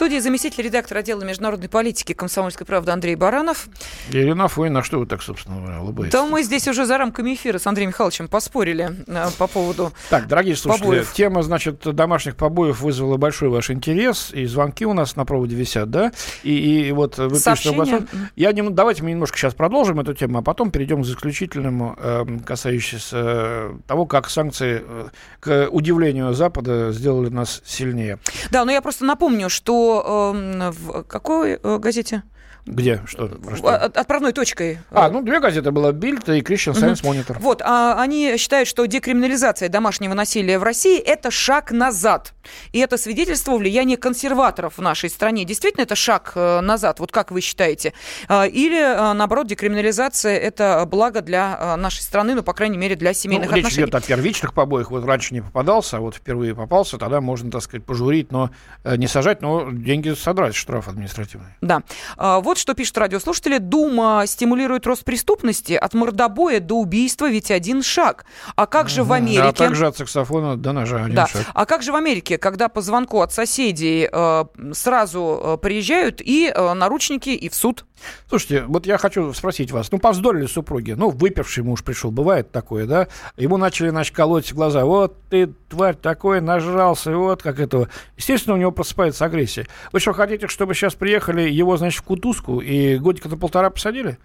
Студии 0.02 0.18
заместитель 0.18 0.64
редактора 0.64 0.98
отдела 0.98 1.22
международной 1.22 1.68
политики 1.68 2.12
комсомольской 2.12 2.66
правды 2.66 2.90
Андрей 2.90 3.14
Баранов. 3.14 3.68
Ирина 4.10 4.48
Фойна, 4.48 4.80
а 4.80 4.82
что 4.82 4.98
вы 4.98 5.06
так, 5.06 5.22
собственно, 5.22 5.80
улыбаетесь? 5.80 6.12
Да 6.12 6.26
мы 6.26 6.42
здесь 6.42 6.66
уже 6.66 6.86
за 6.86 6.98
рамками 6.98 7.34
эфира 7.34 7.60
с 7.60 7.68
Андреем 7.68 7.90
Михайловичем 7.90 8.26
поспорили 8.26 8.90
э, 9.06 9.26
по 9.38 9.46
поводу 9.46 9.92
Так, 10.10 10.26
дорогие 10.26 10.56
слушатели, 10.56 10.86
побоев. 10.86 11.12
тема, 11.12 11.44
значит, 11.44 11.82
домашних 11.94 12.34
побоев 12.34 12.80
вызвала 12.80 13.16
большой 13.16 13.48
ваш 13.48 13.70
интерес, 13.70 14.32
и 14.32 14.44
звонки 14.46 14.84
у 14.84 14.92
нас 14.92 15.14
на 15.14 15.24
проводе 15.24 15.54
висят, 15.54 15.88
да? 15.88 16.10
И, 16.42 16.88
и 16.88 16.90
вот 16.90 17.18
вы 17.18 17.38
пишете... 17.38 17.70
Этом. 17.70 18.08
Я 18.34 18.50
нем- 18.50 18.74
давайте 18.74 19.04
мы 19.04 19.12
немножко 19.12 19.38
сейчас 19.38 19.54
продолжим 19.54 20.00
эту 20.00 20.14
тему, 20.14 20.38
а 20.38 20.42
потом 20.42 20.72
перейдем 20.72 21.02
к 21.02 21.06
заключительному, 21.06 21.94
э, 21.96 22.24
касающемуся 22.44 23.16
э, 23.16 23.74
того, 23.86 24.06
как 24.06 24.30
санкции, 24.30 24.82
э, 24.84 25.08
к 25.38 25.68
удивлению 25.70 26.34
Запада, 26.34 26.90
сделали 26.90 27.28
нас 27.28 27.62
сильнее. 27.64 28.18
Да, 28.50 28.64
но 28.64 28.72
я 28.72 28.82
просто 28.82 29.04
напомню, 29.04 29.48
что 29.48 29.91
эм, 30.00 30.70
в 30.70 31.02
какой 31.04 31.58
э, 31.62 31.78
газете? 31.78 32.22
Где? 32.64 33.02
Что? 33.06 33.24
От- 33.64 33.96
Отправной 33.96 34.32
точкой. 34.32 34.78
А, 34.90 35.10
ну, 35.10 35.22
две 35.22 35.40
газеты 35.40 35.72
было 35.72 35.90
Бильд 35.92 36.28
и 36.28 36.40
Christian 36.42 36.74
Science 36.74 37.02
Monitor. 37.02 37.36
Вот, 37.40 37.60
а 37.62 38.00
они 38.00 38.36
считают, 38.36 38.68
что 38.68 38.84
декриминализация 38.86 39.68
домашнего 39.68 40.14
насилия 40.14 40.58
в 40.58 40.62
России– 40.62 40.98
это 41.00 41.30
шаг 41.30 41.72
назад. 41.72 42.34
И 42.72 42.78
это 42.78 42.96
свидетельство 42.98 43.56
влияния 43.56 43.96
консерваторов 43.96 44.78
в 44.78 44.80
нашей 44.80 45.10
стране. 45.10 45.44
Действительно, 45.44 45.82
это 45.82 45.96
шаг 45.96 46.32
э, 46.36 46.60
назад, 46.60 47.00
вот 47.00 47.10
как 47.10 47.32
вы 47.32 47.40
считаете? 47.40 47.94
А, 48.28 48.46
Или, 48.46 48.78
э, 48.80 49.12
наоборот, 49.12 49.46
декриминализация– 49.48 50.38
это 50.38 50.84
благо 50.86 51.20
для 51.20 51.56
э, 51.58 51.76
нашей 51.76 52.02
страны, 52.02 52.34
ну, 52.34 52.42
по 52.44 52.52
крайней 52.52 52.78
мере, 52.78 52.94
для 52.94 53.12
семейных 53.12 53.50
Ну, 53.50 53.56
речь 53.56 53.64
отношений? 53.64 53.86
идет 53.86 53.94
о 53.96 54.00
первичных 54.00 54.54
побоях. 54.54 54.90
Вот 54.92 55.04
раньше 55.04 55.34
не 55.34 55.40
попадался, 55.40 55.96
а 55.96 56.00
вот 56.00 56.14
впервые 56.14 56.54
попался, 56.54 56.96
тогда 56.96 57.20
можно, 57.20 57.50
так 57.50 57.62
сказать, 57.62 57.84
пожурить, 57.84 58.30
но 58.30 58.50
не 58.84 59.08
сажать, 59.08 59.42
но 59.42 59.68
деньги 59.72 60.14
содрать, 60.14 60.54
штраф 60.54 60.88
административный. 60.88 61.48
Да. 61.60 61.82
А, 62.16 62.40
Вот 62.52 62.58
что 62.58 62.74
пишут 62.74 62.98
радиослушатели. 62.98 63.56
Дума 63.56 64.24
стимулирует 64.26 64.86
рост 64.86 65.06
преступности 65.06 65.72
от 65.72 65.94
мордобоя 65.94 66.60
до 66.60 66.74
убийства, 66.74 67.30
ведь 67.30 67.50
один 67.50 67.82
шаг. 67.82 68.26
А 68.56 68.66
как 68.66 68.90
же 68.90 69.04
в 69.04 69.12
Америке... 69.14 69.40
А 69.40 69.52
также 69.52 69.86
от 69.86 69.96
саксофона 69.96 70.58
до 70.58 70.72
ножа 70.72 71.02
один 71.02 71.14
Да. 71.14 71.26
шаг. 71.28 71.46
А 71.54 71.64
как 71.64 71.82
же 71.82 71.92
в 71.92 71.94
Америке, 71.94 72.36
когда 72.36 72.68
по 72.68 72.82
звонку 72.82 73.22
от 73.22 73.32
соседей 73.32 74.06
э, 74.12 74.44
сразу 74.74 75.40
э, 75.42 75.56
приезжают 75.62 76.20
и 76.20 76.52
э, 76.54 76.72
наручники, 76.74 77.30
и 77.30 77.48
в 77.48 77.54
суд? 77.54 77.86
Слушайте, 78.28 78.64
вот 78.66 78.84
я 78.84 78.98
хочу 78.98 79.32
спросить 79.32 79.70
вас. 79.70 79.90
Ну, 79.92 79.98
повздорили 79.98 80.46
супруги. 80.46 80.92
Ну, 80.92 81.08
выпивший 81.10 81.62
муж 81.62 81.84
пришел. 81.84 82.10
Бывает 82.10 82.50
такое, 82.50 82.84
да? 82.84 83.06
Ему 83.36 83.56
начали, 83.56 83.90
значит, 83.90 84.14
колоть 84.14 84.50
в 84.50 84.54
глаза. 84.56 84.84
Вот 84.84 85.16
ты, 85.30 85.46
тварь, 85.70 85.94
такой 85.94 86.40
нажрался. 86.40 87.16
Вот 87.16 87.42
как 87.42 87.60
этого. 87.60 87.88
Естественно, 88.16 88.56
у 88.56 88.58
него 88.58 88.72
просыпается 88.72 89.24
агрессия. 89.24 89.68
Вы 89.92 90.00
что, 90.00 90.12
хотите, 90.14 90.48
чтобы 90.48 90.74
сейчас 90.74 90.94
приехали 90.94 91.48
его, 91.48 91.76
значит, 91.76 92.00
в 92.00 92.02
кутузку 92.02 92.41
и 92.48 92.98
годика 92.98 93.28
на 93.28 93.36
полтора 93.36 93.70
посадили? 93.70 94.18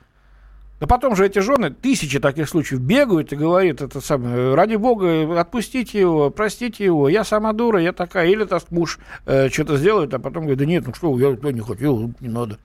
Да 0.80 0.86
потом 0.86 1.15
же 1.15 1.26
эти 1.26 1.39
жены, 1.39 1.72
тысячи 1.72 2.20
таких 2.20 2.47
случаев, 2.47 2.82
бегают 2.82 3.34
и 3.34 3.36
говорят 3.36 3.82
это 3.82 3.99
самое, 3.99 4.53
ради 4.53 4.76
бога, 4.76 5.39
отпустите 5.39 5.99
его, 5.99 6.30
простите 6.30 6.86
его, 6.86 7.09
я 7.09 7.24
сама 7.24 7.53
дура, 7.53 7.82
я 7.82 7.93
такая. 7.93 8.28
Или 8.28 8.45
так 8.45 8.70
муж 8.70 8.99
э, 9.26 9.49
что-то 9.49 9.78
сделает, 9.78 10.13
а 10.13 10.20
потом 10.20 10.43
говорит, 10.43 10.59
да 10.59 10.65
нет, 10.65 10.86
ну 10.86 10.93
что, 10.93 11.18
я, 11.18 11.36
я 11.41 11.51
не 11.51 11.61
хотел, 11.61 12.13
не 12.20 12.30
надо. 12.30 12.59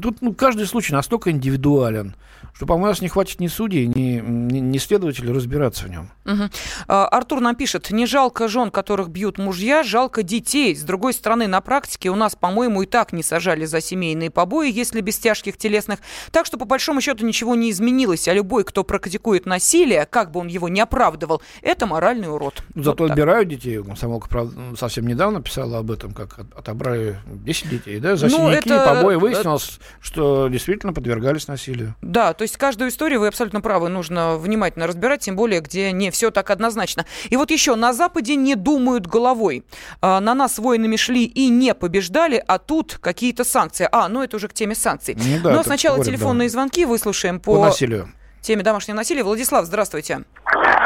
Тут 0.00 0.18
ну, 0.20 0.34
каждый 0.34 0.66
случай 0.66 0.92
настолько 0.92 1.30
индивидуален, 1.30 2.14
что, 2.54 2.66
по-моему, 2.66 2.86
у 2.86 2.88
нас 2.90 3.00
не 3.00 3.08
хватит 3.08 3.40
ни 3.40 3.46
судей, 3.48 3.86
ни, 3.86 4.20
ни, 4.20 4.58
ни 4.58 4.78
следователей 4.78 5.32
разбираться 5.32 5.84
в 5.84 5.90
нем. 5.90 6.10
Мгм. 6.24 6.50
А, 6.88 7.06
Артур 7.08 7.40
нам 7.40 7.54
пишет, 7.56 7.90
не 7.90 8.06
жалко 8.06 8.48
жен, 8.48 8.70
которых 8.70 9.08
бьют 9.08 9.38
мужья, 9.38 9.82
жалко 9.82 10.22
детей. 10.22 10.74
С 10.74 10.82
другой 10.82 11.12
стороны, 11.14 11.46
на 11.46 11.60
практике 11.60 12.10
у 12.10 12.14
нас, 12.14 12.34
по-моему, 12.34 12.82
и 12.82 12.86
так 12.86 13.12
не 13.12 13.22
сажали 13.22 13.64
за 13.64 13.80
семейные 13.80 14.30
побои, 14.30 14.70
если 14.70 15.00
без 15.00 15.18
тяжких 15.18 15.56
телесных. 15.56 16.00
Так 16.30 16.46
что, 16.46 16.58
по 16.58 16.64
большому 16.66 17.00
счету, 17.00 17.26
ничего 17.26 17.54
не 17.54 17.70
изменилось. 17.70 18.28
А 18.28 18.34
любой, 18.34 18.64
кто 18.64 18.84
практикует 18.84 19.46
насилие, 19.46 20.04
как 20.06 20.30
бы 20.30 20.40
он 20.40 20.48
его 20.48 20.68
не 20.68 20.80
оправдывал, 20.80 21.40
это 21.62 21.86
моральный 21.86 22.28
урод. 22.30 22.62
Ну, 22.74 22.82
Зато 22.82 23.04
Вот 23.04 23.08
так. 23.08 23.10
отбирают 23.16 23.48
детей. 23.48 23.82
Комсомолка, 23.82 24.28
правда, 24.28 24.52
совсем 24.78 25.06
недавно 25.06 25.40
писала 25.42 25.78
об 25.78 25.90
этом, 25.90 26.12
как 26.12 26.38
от- 26.38 26.54
отобрали 26.54 27.18
10 27.26 27.70
детей, 27.70 27.98
да, 27.98 28.16
за 28.16 28.26
Ну, 28.28 28.36
синяки, 28.36 28.70
это- 28.70 28.94
побои. 28.94 29.16
Выяснилось, 29.16 29.78
что 30.00 30.48
действительно 30.48 30.92
подвергались 30.92 31.48
насилию. 31.48 31.94
Да, 32.02 32.32
то 32.32 32.42
есть 32.42 32.56
каждую 32.56 32.90
историю, 32.90 33.20
вы 33.20 33.28
абсолютно 33.28 33.60
правы, 33.60 33.88
нужно 33.88 34.36
внимательно 34.36 34.86
разбирать, 34.86 35.20
тем 35.20 35.36
более, 35.36 35.60
где 35.60 35.92
не 35.92 36.10
все 36.10 36.30
так 36.30 36.50
однозначно. 36.50 37.04
И 37.30 37.36
вот 37.36 37.50
еще, 37.50 37.74
на 37.74 37.92
Западе 37.92 38.36
не 38.36 38.54
думают 38.54 39.06
головой. 39.06 39.64
А, 40.00 40.20
на 40.20 40.34
нас 40.34 40.58
воинами 40.58 40.96
шли 40.96 41.24
и 41.24 41.48
не 41.48 41.74
побеждали, 41.74 42.42
а 42.46 42.58
тут 42.58 42.98
какие-то 43.00 43.44
санкции. 43.44 43.88
А, 43.90 44.08
ну 44.08 44.22
это 44.22 44.36
уже 44.36 44.48
к 44.48 44.52
теме 44.52 44.74
санкций. 44.74 45.16
Ну 45.16 45.42
да, 45.42 45.52
Но 45.52 45.62
сначала 45.62 45.96
говорят, 45.96 46.14
телефонные 46.14 46.48
да. 46.48 46.52
звонки 46.52 46.84
выслушаем 46.84 47.40
По, 47.40 47.56
по, 47.56 47.64
насилию. 47.64 48.08
теме 48.40 48.62
домашнего 48.62 48.96
насилия. 48.96 49.22
Владислав, 49.22 49.64
здравствуйте. 49.64 50.24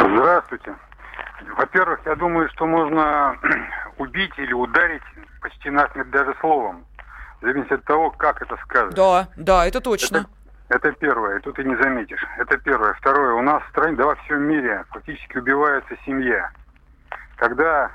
Здравствуйте. 0.00 0.74
Во-первых, 1.56 2.00
я 2.06 2.14
думаю, 2.16 2.48
что 2.54 2.66
можно 2.66 3.36
убить 3.98 4.32
или 4.38 4.52
ударить 4.52 5.02
почти 5.40 5.70
насмерть 5.70 6.10
даже 6.10 6.34
словом. 6.40 6.84
Зависит 7.40 7.72
от 7.72 7.84
того, 7.84 8.10
как 8.10 8.42
это 8.42 8.56
сказано. 8.64 8.92
Да, 8.92 9.28
да, 9.36 9.66
это 9.66 9.80
точно. 9.80 10.26
Это 10.68 10.92
первое, 10.92 11.38
и 11.38 11.40
тут 11.40 11.58
и 11.58 11.64
не 11.64 11.74
заметишь. 11.76 12.24
Это 12.38 12.56
первое. 12.58 12.94
Второе, 12.94 13.34
у 13.34 13.42
нас 13.42 13.62
в 13.64 13.68
стране, 13.70 13.96
да 13.96 14.06
во 14.06 14.14
всем 14.16 14.42
мире 14.42 14.84
фактически 14.90 15.38
убивается 15.38 15.96
семья. 16.06 16.50
Когда 17.36 17.90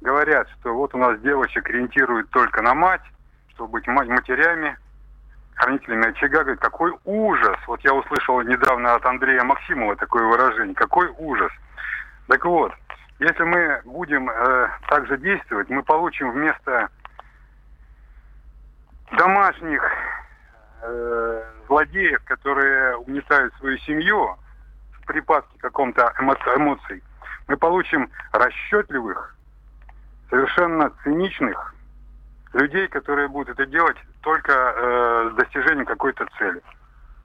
говорят, 0.00 0.48
что 0.60 0.74
вот 0.74 0.94
у 0.94 0.98
нас 0.98 1.20
девочек 1.20 1.68
ориентируют 1.68 2.30
только 2.30 2.62
на 2.62 2.74
мать, 2.74 3.02
чтобы 3.50 3.72
быть 3.72 3.86
мать 3.88 4.08
матерями, 4.08 4.76
хранителями 5.54 6.08
очага, 6.08 6.40
говорит, 6.40 6.60
какой 6.60 6.92
ужас. 7.04 7.56
Вот 7.66 7.80
я 7.80 7.92
услышал 7.92 8.40
недавно 8.42 8.94
от 8.94 9.04
Андрея 9.04 9.42
Максимова 9.42 9.96
такое 9.96 10.24
выражение. 10.24 10.74
Какой 10.74 11.08
ужас. 11.18 11.52
Так 12.28 12.44
вот, 12.44 12.72
если 13.18 13.42
мы 13.42 13.80
будем 13.84 14.30
э, 14.30 14.68
так 14.88 15.06
же 15.06 15.18
действовать, 15.18 15.68
мы 15.68 15.82
получим 15.82 16.32
вместо 16.32 16.88
домашних 19.16 19.82
э, 20.82 21.42
злодеев, 21.66 22.22
которые 22.24 22.96
угнетают 22.96 23.54
свою 23.54 23.78
семью 23.78 24.36
в 25.00 25.06
припадке 25.06 25.58
каком-то 25.58 26.12
эмо- 26.18 26.56
эмоций, 26.56 27.02
мы 27.46 27.56
получим 27.56 28.10
расчетливых, 28.32 29.34
совершенно 30.30 30.90
циничных 31.02 31.74
людей, 32.52 32.88
которые 32.88 33.28
будут 33.28 33.50
это 33.58 33.66
делать 33.66 33.96
только 34.22 34.52
э, 34.52 35.30
с 35.32 35.36
достижением 35.36 35.86
какой-то 35.86 36.26
цели. 36.38 36.60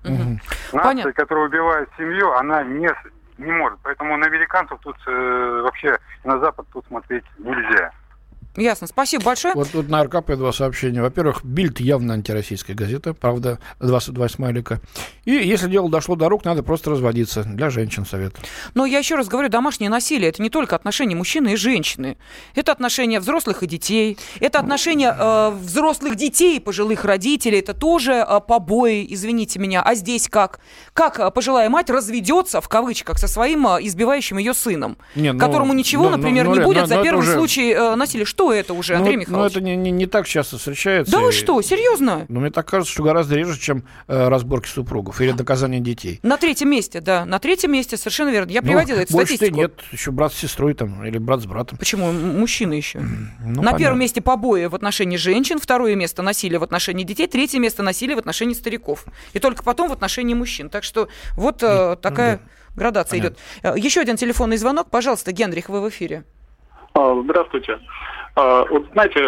Мгм. 0.03 0.39
Нация, 0.73 0.81
Понятно. 0.83 1.13
которая 1.13 1.45
убивает 1.45 1.89
семью, 1.97 2.31
она 2.33 2.63
не, 2.63 2.87
с- 2.87 3.37
не 3.37 3.51
может. 3.51 3.79
Поэтому 3.83 4.17
на 4.17 4.25
американцев 4.25 4.79
тут 4.81 4.97
э, 5.07 5.61
вообще 5.63 5.97
на 6.23 6.39
Запад 6.39 6.65
тут 6.73 6.85
смотреть 6.87 7.25
нельзя. 7.37 7.91
Ясно, 8.59 8.87
спасибо 8.87 9.23
большое. 9.23 9.53
Вот 9.53 9.69
тут 9.71 9.89
на 9.89 10.03
РКП 10.03 10.31
два 10.35 10.51
сообщения. 10.51 11.01
Во-первых, 11.01 11.43
Бильд 11.43 11.79
явно 11.79 12.13
антироссийская 12.13 12.75
газета, 12.75 13.13
правда, 13.13 13.59
22 13.79 14.29
смайлика. 14.29 14.81
И 15.25 15.31
если 15.31 15.69
дело 15.69 15.89
дошло 15.89 16.15
до 16.15 16.27
рук, 16.29 16.43
надо 16.45 16.61
просто 16.61 16.91
разводиться. 16.91 17.43
Для 17.43 17.69
женщин 17.69 18.05
совет. 18.05 18.35
Но 18.73 18.85
я 18.85 18.99
еще 18.99 19.15
раз 19.15 19.27
говорю, 19.27 19.49
домашнее 19.49 19.89
насилие 19.89 20.29
это 20.29 20.41
не 20.41 20.49
только 20.49 20.75
отношения 20.75 21.15
мужчины 21.15 21.53
и 21.53 21.55
женщины. 21.55 22.17
Это 22.55 22.71
отношения 22.71 23.19
взрослых 23.19 23.63
и 23.63 23.67
детей. 23.67 24.17
Это 24.39 24.59
отношения 24.59 25.15
э, 25.17 25.51
взрослых 25.51 26.15
детей 26.15 26.57
и 26.57 26.59
пожилых 26.59 27.05
родителей. 27.05 27.59
Это 27.59 27.73
тоже 27.73 28.13
э, 28.13 28.39
побои, 28.45 29.05
извините 29.09 29.59
меня. 29.59 29.81
А 29.81 29.95
здесь 29.95 30.27
как? 30.27 30.59
Как 30.93 31.19
э, 31.19 31.31
пожилая 31.31 31.69
мать 31.69 31.89
разведется, 31.89 32.61
в 32.61 32.67
кавычках, 32.67 33.17
со 33.19 33.27
своим 33.27 33.67
э, 33.67 33.77
избивающим 33.81 34.37
ее 34.37 34.53
сыном, 34.53 34.97
Не, 35.15 35.33
ну, 35.33 35.39
которому 35.39 35.73
ничего, 35.73 36.05
ну, 36.05 36.09
ну, 36.11 36.17
например, 36.17 36.45
ну, 36.45 36.51
не 36.51 36.57
Лен, 36.57 36.65
будет 36.65 36.81
ну, 36.81 36.87
за 36.87 36.95
ну, 36.97 37.03
первый 37.03 37.19
уже- 37.19 37.33
случай 37.33 37.71
э, 37.71 37.95
насилия. 37.95 38.25
Что 38.25 38.48
было 38.49 38.55
это 38.57 38.73
уже, 38.73 38.95
Андрей 38.95 39.15
ну, 39.15 39.21
Михайлович? 39.21 39.53
Ну, 39.55 39.59
это 39.59 39.65
не, 39.65 39.75
не, 39.75 39.91
не 39.91 40.05
так 40.05 40.27
часто 40.27 40.57
встречается. 40.57 41.11
Да 41.11 41.19
вы 41.19 41.31
что, 41.31 41.61
серьезно? 41.61 42.25
Но 42.27 42.39
мне 42.39 42.49
так 42.49 42.67
кажется, 42.67 42.91
что 42.93 43.03
гораздо 43.03 43.35
реже, 43.35 43.59
чем 43.59 43.83
э, 44.07 44.27
разборки 44.27 44.67
супругов 44.67 45.21
или 45.21 45.31
наказание 45.31 45.79
детей. 45.79 46.19
На 46.23 46.37
третьем 46.37 46.69
месте, 46.69 47.01
да, 47.01 47.25
на 47.25 47.39
третьем 47.39 47.71
месте, 47.71 47.97
совершенно 47.97 48.29
верно. 48.29 48.51
Я 48.51 48.61
Ну, 48.61 48.67
приводила 48.67 48.97
эту 48.97 49.13
больше 49.13 49.35
статистику. 49.35 49.57
нет, 49.59 49.73
еще 49.91 50.11
брат 50.11 50.33
с 50.33 50.37
сестрой 50.37 50.73
там, 50.73 51.03
или 51.05 51.17
брат 51.17 51.41
с 51.41 51.45
братом. 51.45 51.77
Почему? 51.77 52.11
Мужчины 52.11 52.73
еще. 52.73 52.99
Ну, 52.99 53.07
На 53.39 53.55
понятно. 53.55 53.77
первом 53.79 53.99
месте 53.99 54.21
побои 54.21 54.65
в 54.65 54.75
отношении 54.75 55.17
женщин, 55.17 55.59
второе 55.59 55.95
место 55.95 56.21
насилие 56.21 56.59
в 56.59 56.63
отношении 56.63 57.03
детей, 57.03 57.27
третье 57.27 57.59
место 57.59 57.83
насилие 57.83 58.15
в 58.15 58.19
отношении 58.19 58.53
стариков. 58.53 59.05
И 59.33 59.39
только 59.39 59.63
потом 59.63 59.89
в 59.89 59.93
отношении 59.93 60.33
мужчин. 60.33 60.69
Так 60.69 60.83
что 60.83 61.07
вот 61.35 61.61
э, 61.63 61.95
такая 62.01 62.39
градация 62.75 63.19
Понятно. 63.19 63.35
идет. 63.63 63.75
Э, 63.75 63.79
Еще 63.79 64.01
один 64.01 64.15
телефонный 64.17 64.57
звонок. 64.57 64.89
Пожалуйста, 64.89 65.31
Генрих, 65.31 65.69
вы 65.69 65.81
в 65.81 65.89
эфире. 65.89 66.23
А, 66.93 67.21
Здравствуйте. 67.23 67.79
А, 68.39 68.65
Вот 68.69 68.87
знаете, 68.93 69.19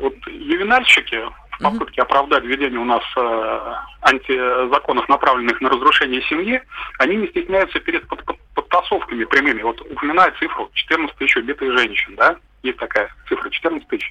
вот 0.00 0.14
ювенальщики 0.28 1.16
в 1.58 1.62
попытке 1.62 2.02
оправдать 2.02 2.44
введение 2.44 2.78
у 2.78 2.84
нас 2.84 3.02
э, 3.16 3.74
антизаконов, 4.02 5.08
направленных 5.08 5.60
на 5.60 5.68
разрушение 5.68 6.22
семьи, 6.22 6.62
они 6.98 7.16
не 7.16 7.26
стесняются 7.28 7.80
перед 7.80 8.06
под- 8.08 8.24
под- 8.24 8.38
подтасовками 8.54 9.24
прямыми. 9.24 9.62
Вот 9.62 9.80
упоминаю 9.80 10.32
цифру 10.38 10.70
14 10.72 11.16
тысяч 11.16 11.36
убитых 11.36 11.76
женщин, 11.78 12.14
да? 12.16 12.36
Есть 12.62 12.78
такая 12.78 13.08
цифра 13.28 13.50
14 13.50 13.86
тысяч. 13.88 14.10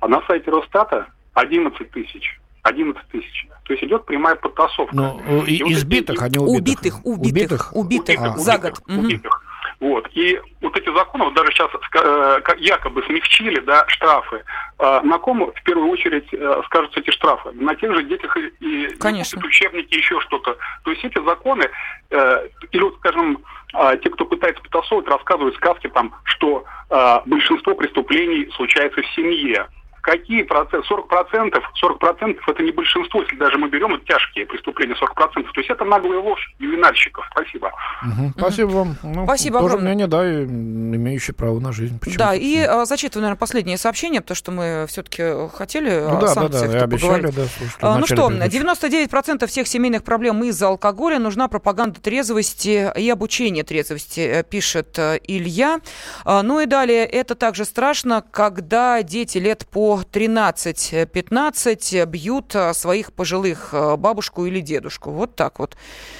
А 0.00 0.08
на 0.08 0.20
сайте 0.26 0.50
Росстата 0.50 1.06
11 1.34 1.90
тысяч. 1.90 2.38
11 2.62 3.00
тысяч. 3.08 3.46
То 3.64 3.72
есть 3.72 3.84
идет 3.84 4.04
прямая 4.06 4.34
подтасовка. 4.36 4.94
Ну, 4.94 5.20
и- 5.46 5.62
вот 5.62 5.72
избитых, 5.72 6.16
эти- 6.16 6.24
а 6.24 6.28
не 6.28 6.38
убитых. 6.38 7.00
Убитых, 7.04 7.70
убитых, 7.74 7.76
убитых, 7.76 8.20
А. 8.20 8.36
за 8.36 8.58
год. 8.58 8.74
Убитых. 8.88 9.42
Вот. 9.80 10.08
И 10.14 10.40
вот 10.62 10.76
эти 10.76 10.92
законы, 10.94 11.24
вот 11.24 11.34
даже 11.34 11.52
сейчас 11.52 11.70
э, 11.74 12.40
якобы 12.58 13.02
смягчили, 13.04 13.60
да, 13.60 13.84
штрафы. 13.88 14.42
А 14.78 15.02
на 15.02 15.18
ком 15.18 15.52
в 15.52 15.62
первую 15.64 15.90
очередь 15.90 16.28
э, 16.32 16.62
скажутся 16.66 17.00
эти 17.00 17.10
штрафы? 17.10 17.50
На 17.52 17.74
тех 17.74 17.94
же 17.94 18.02
детях 18.04 18.36
и, 18.36 18.46
и 18.60 18.96
Конечно. 18.96 19.40
учебники, 19.44 19.94
еще 19.94 20.18
что-то. 20.20 20.56
То 20.84 20.90
есть 20.90 21.04
эти 21.04 21.22
законы, 21.24 21.68
э, 22.10 22.48
или 22.72 22.82
вот, 22.82 22.96
скажем, 22.96 23.38
а, 23.72 23.96
те, 23.96 24.08
кто 24.08 24.24
пытается 24.24 24.62
потасовывать, 24.62 25.08
рассказывают 25.08 25.56
сказки 25.56 25.88
там, 25.88 26.14
что 26.24 26.64
а, 26.88 27.22
большинство 27.26 27.74
преступлений 27.74 28.48
случается 28.56 29.02
в 29.02 29.06
семье. 29.14 29.66
Какие 30.06 30.44
проценты? 30.44 30.86
40 30.86 31.08
процентов? 31.08 31.64
40 31.74 31.98
процентов 31.98 32.48
это 32.48 32.62
не 32.62 32.70
большинство, 32.70 33.22
если 33.22 33.34
даже 33.36 33.58
мы 33.58 33.68
берем 33.68 34.00
тяжкие 34.06 34.46
преступления, 34.46 34.94
40 34.94 35.14
процентов. 35.16 35.52
То 35.52 35.60
есть 35.60 35.68
это 35.70 35.84
наглая 35.84 36.20
ложь 36.20 36.54
ювенальщиков. 36.60 37.26
Спасибо. 37.32 37.72
Мгм. 38.02 38.32
Спасибо 38.38 38.68
вам. 38.68 38.96
Ну, 39.02 39.24
Спасибо 39.24 39.58
Тоже 39.58 39.66
огромное. 39.74 39.88
мнение, 39.94 40.06
да, 40.06 40.24
и, 40.24 40.44
м, 40.44 40.94
имеющее 40.94 41.34
право 41.34 41.58
на 41.58 41.72
жизнь. 41.72 41.98
Почему, 41.98 42.18
Да, 42.18 42.34
и 42.36 42.56
э, 42.58 42.84
зачитываю, 42.84 43.22
наверное, 43.22 43.38
последнее 43.40 43.78
сообщение, 43.78 44.20
потому 44.20 44.36
что 44.36 44.52
мы 44.52 44.86
все-таки 44.88 45.48
хотели 45.56 45.90
Ну 45.90 46.18
о 46.18 46.20
да, 46.20 46.20
да, 46.20 46.28
санкциях 46.28 46.70
да, 46.70 46.78
и 46.78 46.80
обещали, 46.82 47.26
поговорить. 47.26 47.34
да, 47.36 47.42
слушайте, 47.58 47.78
А, 47.82 47.98
Ну 47.98 48.06
что, 48.06 48.28
передачи. 48.28 48.52
99% 48.52 49.46
всех 49.48 49.66
семейных 49.66 50.04
проблем 50.04 50.44
из-за 50.44 50.68
алкоголя. 50.68 51.18
Нужна 51.18 51.48
пропаганда 51.48 52.00
трезвости 52.00 52.92
и 52.96 53.10
обучение 53.10 53.64
трезвости, 53.64 54.20
э, 54.20 54.44
пишет 54.44 54.96
э, 55.00 55.18
Илья. 55.26 55.80
А, 56.24 56.44
Ну 56.44 56.60
и 56.60 56.66
далее, 56.66 57.04
это 57.06 57.34
также 57.34 57.64
страшно, 57.64 58.22
когда 58.30 59.02
дети 59.02 59.38
лет 59.38 59.66
по 59.68 59.95
13-15 60.02 62.06
бьют 62.06 62.54
э, 62.54 62.74
своих 62.74 63.12
пожилых 63.12 63.70
э, 63.72 63.96
бабушку 63.96 64.46
или 64.46 64.60
дедушку. 64.60 65.10
Вот 65.10 65.36
так 65.36 65.58
вот. 65.58 65.76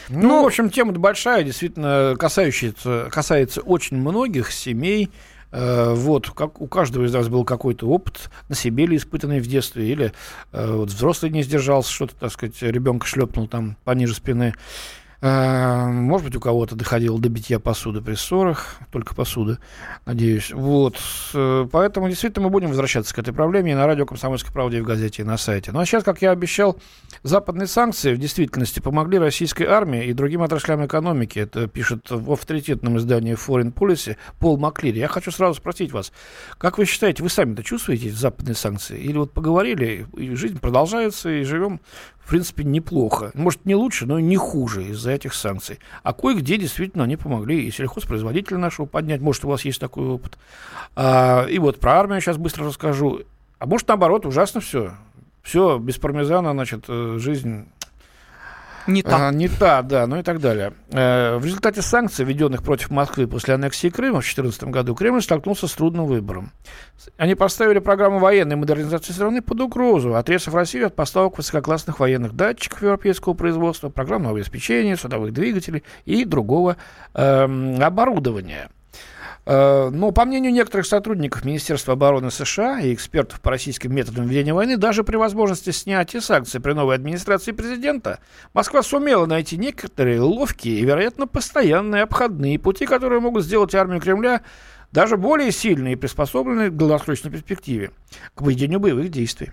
Ну, 0.09 0.21
Ну, 0.21 0.43
в 0.43 0.47
общем, 0.47 0.71
тема 0.71 0.93
большая, 0.93 1.45
действительно, 1.45 2.17
касающаяся, 2.19 3.09
касается 3.11 3.61
очень 3.61 3.97
многих 3.97 4.53
семей. 4.53 5.11
Э, 5.53 5.95
Вот, 5.95 6.31
как 6.31 6.61
у 6.61 6.67
каждого 6.67 7.05
из 7.05 7.15
нас 7.15 7.29
был 7.29 7.45
какой-то 7.45 7.89
опыт 7.89 8.31
на 8.49 8.55
себе 8.55 8.85
или 8.85 8.97
испытанный 8.97 9.41
в 9.41 9.47
детстве, 9.47 9.89
или 9.89 10.13
э, 10.53 10.73
вот 10.73 10.89
взрослый 10.89 11.31
не 11.31 11.43
сдержался, 11.43 11.91
что-то, 11.91 12.15
так 12.17 12.33
сказать, 12.33 12.61
ребенка 12.63 13.07
шлепнул 13.07 13.49
там 13.49 13.77
пониже 13.85 14.15
спины. 14.15 14.55
Э, 15.21 15.87
Может 15.87 16.27
быть, 16.27 16.37
у 16.37 16.41
кого-то 16.41 16.75
доходило 16.75 17.19
до 17.19 17.29
битья 17.29 17.59
посуды 17.59 18.01
при 18.01 18.15
ссорах, 18.15 18.77
только 18.93 19.15
посуды, 19.15 19.59
надеюсь. 20.05 20.53
Вот. 20.53 20.99
Э, 21.35 21.67
Поэтому 21.71 22.09
действительно 22.09 22.45
мы 22.47 22.51
будем 22.51 22.69
возвращаться 22.69 23.15
к 23.15 23.19
этой 23.19 23.33
проблеме 23.33 23.73
и 23.73 23.75
на 23.75 23.87
радио 23.87 24.07
«Комсомольской 24.07 24.53
правде» 24.53 24.79
и 24.79 24.81
в 24.81 24.85
газете, 24.85 25.23
и 25.23 25.25
на 25.25 25.37
сайте. 25.37 25.73
Ну 25.73 25.81
а 25.81 25.87
сейчас, 25.87 26.05
как 26.05 26.23
я 26.23 26.31
обещал, 26.31 26.79
западные 27.23 27.67
санкции 27.67 28.15
в 28.15 28.19
действительности 28.19 28.81
помогли 28.81 29.19
российской 29.19 29.65
армии 29.65 30.05
и 30.07 30.13
другим 30.13 30.43
отраслям 30.43 30.85
экономики. 30.85 31.39
Это 31.39 31.67
пишет 31.67 32.11
в 32.11 32.33
авторитетном 32.33 32.99
издании 32.99 33.35
Foreign 33.35 33.73
Policy 33.73 34.17
Пол 34.39 34.59
Маклири. 34.59 34.99
Я 34.99 35.09
хочу 35.09 35.31
сразу 35.31 35.55
спросить 35.55 35.93
вас, 35.93 36.13
как 36.59 36.79
вы 36.79 36.85
считаете, 36.85 37.23
вы 37.23 37.29
сами-то 37.31 37.63
чувствуете 37.63 38.11
западные 38.11 38.55
санкции? 38.55 38.99
Или 38.99 39.19
вот 39.19 39.33
поговорили, 39.33 40.07
и 40.17 40.35
жизнь 40.35 40.59
продолжается, 40.59 41.31
и 41.31 41.43
живем 41.43 41.81
в 42.27 42.29
принципе, 42.29 42.65
неплохо. 42.65 43.31
Может, 43.35 43.65
не 43.67 43.77
лучше, 43.77 44.05
но 44.05 44.19
не 44.19 44.37
хуже 44.37 44.89
из-за 44.89 45.13
этих 45.13 45.33
санкций. 45.33 45.79
А 46.03 46.13
кое-где 46.13 46.57
действительно 46.57 47.05
они 47.05 47.17
помогли 47.17 47.65
и 47.65 47.71
сельхозпроизводителя 47.71 48.59
нашего 48.59 48.87
поднять. 48.87 49.21
Может, 49.21 49.45
у 49.45 49.49
вас 49.49 49.65
есть 49.65 49.81
такой 49.81 50.09
опыт. 50.09 50.37
А, 50.97 51.47
и 51.47 51.61
вот 51.61 51.79
про 51.79 52.01
армию 52.01 52.21
сейчас 52.21 52.37
быстро 52.37 52.67
расскажу. 52.67 53.21
А 53.61 53.67
может, 53.67 53.87
наоборот, 53.87 54.27
ужасно 54.27 54.61
все. 54.61 54.95
Все, 55.45 55.79
без 55.79 55.99
пармезана, 55.99 56.51
значит, 56.51 56.87
э, 56.89 57.19
жизнь 57.21 57.67
Не 58.87 59.03
так. 59.03 59.21
а, 59.21 59.31
не 59.33 59.49
та, 59.49 59.83
да, 59.83 60.07
ну 60.07 60.19
и 60.19 60.23
так 60.23 60.41
далее. 60.41 60.73
Э, 60.91 61.37
В 61.39 61.45
результате 61.45 61.83
санкций, 61.83 62.25
введенных 62.25 62.63
против 62.63 62.91
Москвы 62.91 63.27
после 63.27 63.55
аннексии 63.55 63.89
Крыма 63.89 64.21
в 64.21 64.25
2014 64.25 64.65
году, 64.65 64.95
Кремль 64.95 65.23
столкнулся 65.23 65.67
с 65.69 65.73
трудным 65.73 66.07
выбором. 66.07 66.53
Они 67.17 67.35
поставили 67.35 67.79
программу 67.79 68.19
военной 68.19 68.57
модернизации 68.57 69.13
страны 69.13 69.43
под 69.43 69.61
угрозу, 69.61 70.15
отрезав 70.15 70.55
Россию 70.55 70.87
от 70.87 70.97
поставок 70.97 71.39
высококлассных 71.39 72.01
военных 72.01 72.35
датчиков 72.35 72.83
европейского 72.83 73.35
производства, 73.35 73.89
программного 73.89 74.37
обеспечения, 74.37 74.97
судовых 74.97 75.33
двигателей 75.33 75.83
и 76.05 76.25
другого 76.25 76.77
эм, 77.15 77.83
оборудования. 77.83 78.69
Э, 79.47 79.91
Но, 79.93 80.11
по 80.11 80.25
мнению 80.25 80.53
некоторых 80.53 80.87
сотрудников 80.87 81.45
Министерства 81.45 81.93
обороны 81.93 82.31
США 82.31 82.81
и 82.81 82.93
экспертов 82.93 83.41
по 83.41 83.51
российским 83.51 83.95
методам 83.95 84.27
ведения 84.27 84.53
войны, 84.53 84.77
даже 84.77 85.05
при 85.05 85.17
возможности 85.17 85.71
снятия 85.71 86.21
санкций 86.21 86.61
при 86.61 86.73
новой 86.73 86.97
администрации 86.97 87.53
президента, 87.53 88.19
Москва 88.53 88.83
сумела 88.83 89.27
найти 89.27 89.57
некоторые 89.57 90.21
ловкие 90.21 90.81
и, 90.81 90.85
вероятно, 90.85 91.29
постоянные 91.29 92.03
обходные 92.03 92.59
пути, 92.59 92.87
которые 92.87 93.21
могут 93.21 93.45
сделать 93.45 93.75
армию 93.75 94.01
Кремля 94.01 94.43
даже 94.91 95.17
более 95.17 95.53
сильной 95.53 95.93
и 95.93 95.97
приспособленной 95.97 96.71
к 96.71 96.75
долгосрочной 96.75 97.31
перспективе, 97.31 97.93
к 98.35 98.43
ведению 98.43 98.81
боевых 98.81 99.11
действий. 99.11 99.53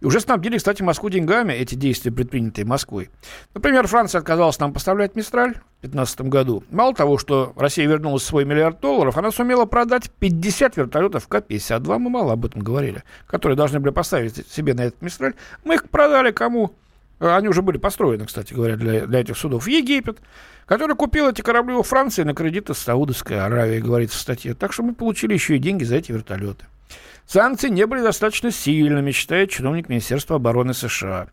И 0.00 0.06
уже 0.06 0.20
снабдили, 0.20 0.58
кстати, 0.58 0.82
Москву 0.82 1.10
деньгами, 1.10 1.52
эти 1.52 1.74
действия, 1.74 2.12
предпринятые 2.12 2.64
Москвой. 2.64 3.10
Например, 3.54 3.86
Франция 3.86 4.20
отказалась 4.20 4.58
нам 4.60 4.72
поставлять 4.72 5.16
«Мистраль» 5.16 5.54
в 5.54 5.80
2015 5.82 6.20
году. 6.22 6.62
Мало 6.70 6.94
того, 6.94 7.18
что 7.18 7.52
Россия 7.56 7.88
вернулась 7.88 8.22
в 8.22 8.26
свой 8.26 8.44
миллиард 8.44 8.80
долларов, 8.80 9.16
она 9.16 9.32
сумела 9.32 9.64
продать 9.64 10.10
50 10.20 10.76
вертолетов 10.76 11.26
К-52, 11.26 11.98
мы 11.98 12.10
мало 12.10 12.34
об 12.34 12.44
этом 12.44 12.62
говорили, 12.62 13.02
которые 13.26 13.56
должны 13.56 13.80
были 13.80 13.92
поставить 13.92 14.46
себе 14.48 14.74
на 14.74 14.82
этот 14.82 15.02
«Мистраль». 15.02 15.34
Мы 15.64 15.74
их 15.74 15.88
продали 15.88 16.30
кому? 16.30 16.74
Они 17.20 17.48
уже 17.48 17.62
были 17.62 17.78
построены, 17.78 18.26
кстати 18.26 18.54
говоря, 18.54 18.76
для, 18.76 19.06
для 19.06 19.20
этих 19.20 19.36
судов. 19.36 19.66
Египет, 19.66 20.18
который 20.66 20.94
купил 20.94 21.28
эти 21.28 21.42
корабли 21.42 21.74
у 21.74 21.82
Франции 21.82 22.22
на 22.22 22.34
кредиты 22.34 22.74
с 22.74 22.78
Саудовской 22.78 23.40
Аравии, 23.40 23.80
говорится 23.80 24.16
в 24.16 24.20
статье. 24.20 24.54
Так 24.54 24.72
что 24.72 24.82
мы 24.82 24.94
получили 24.94 25.34
еще 25.34 25.56
и 25.56 25.58
деньги 25.58 25.84
за 25.84 25.96
эти 25.96 26.12
вертолеты. 26.12 26.66
Санкции 27.26 27.68
не 27.68 27.86
были 27.86 28.00
достаточно 28.00 28.50
сильными, 28.50 29.10
считает 29.10 29.50
чиновник 29.50 29.88
Министерства 29.88 30.36
обороны 30.36 30.72
США. 30.72 31.28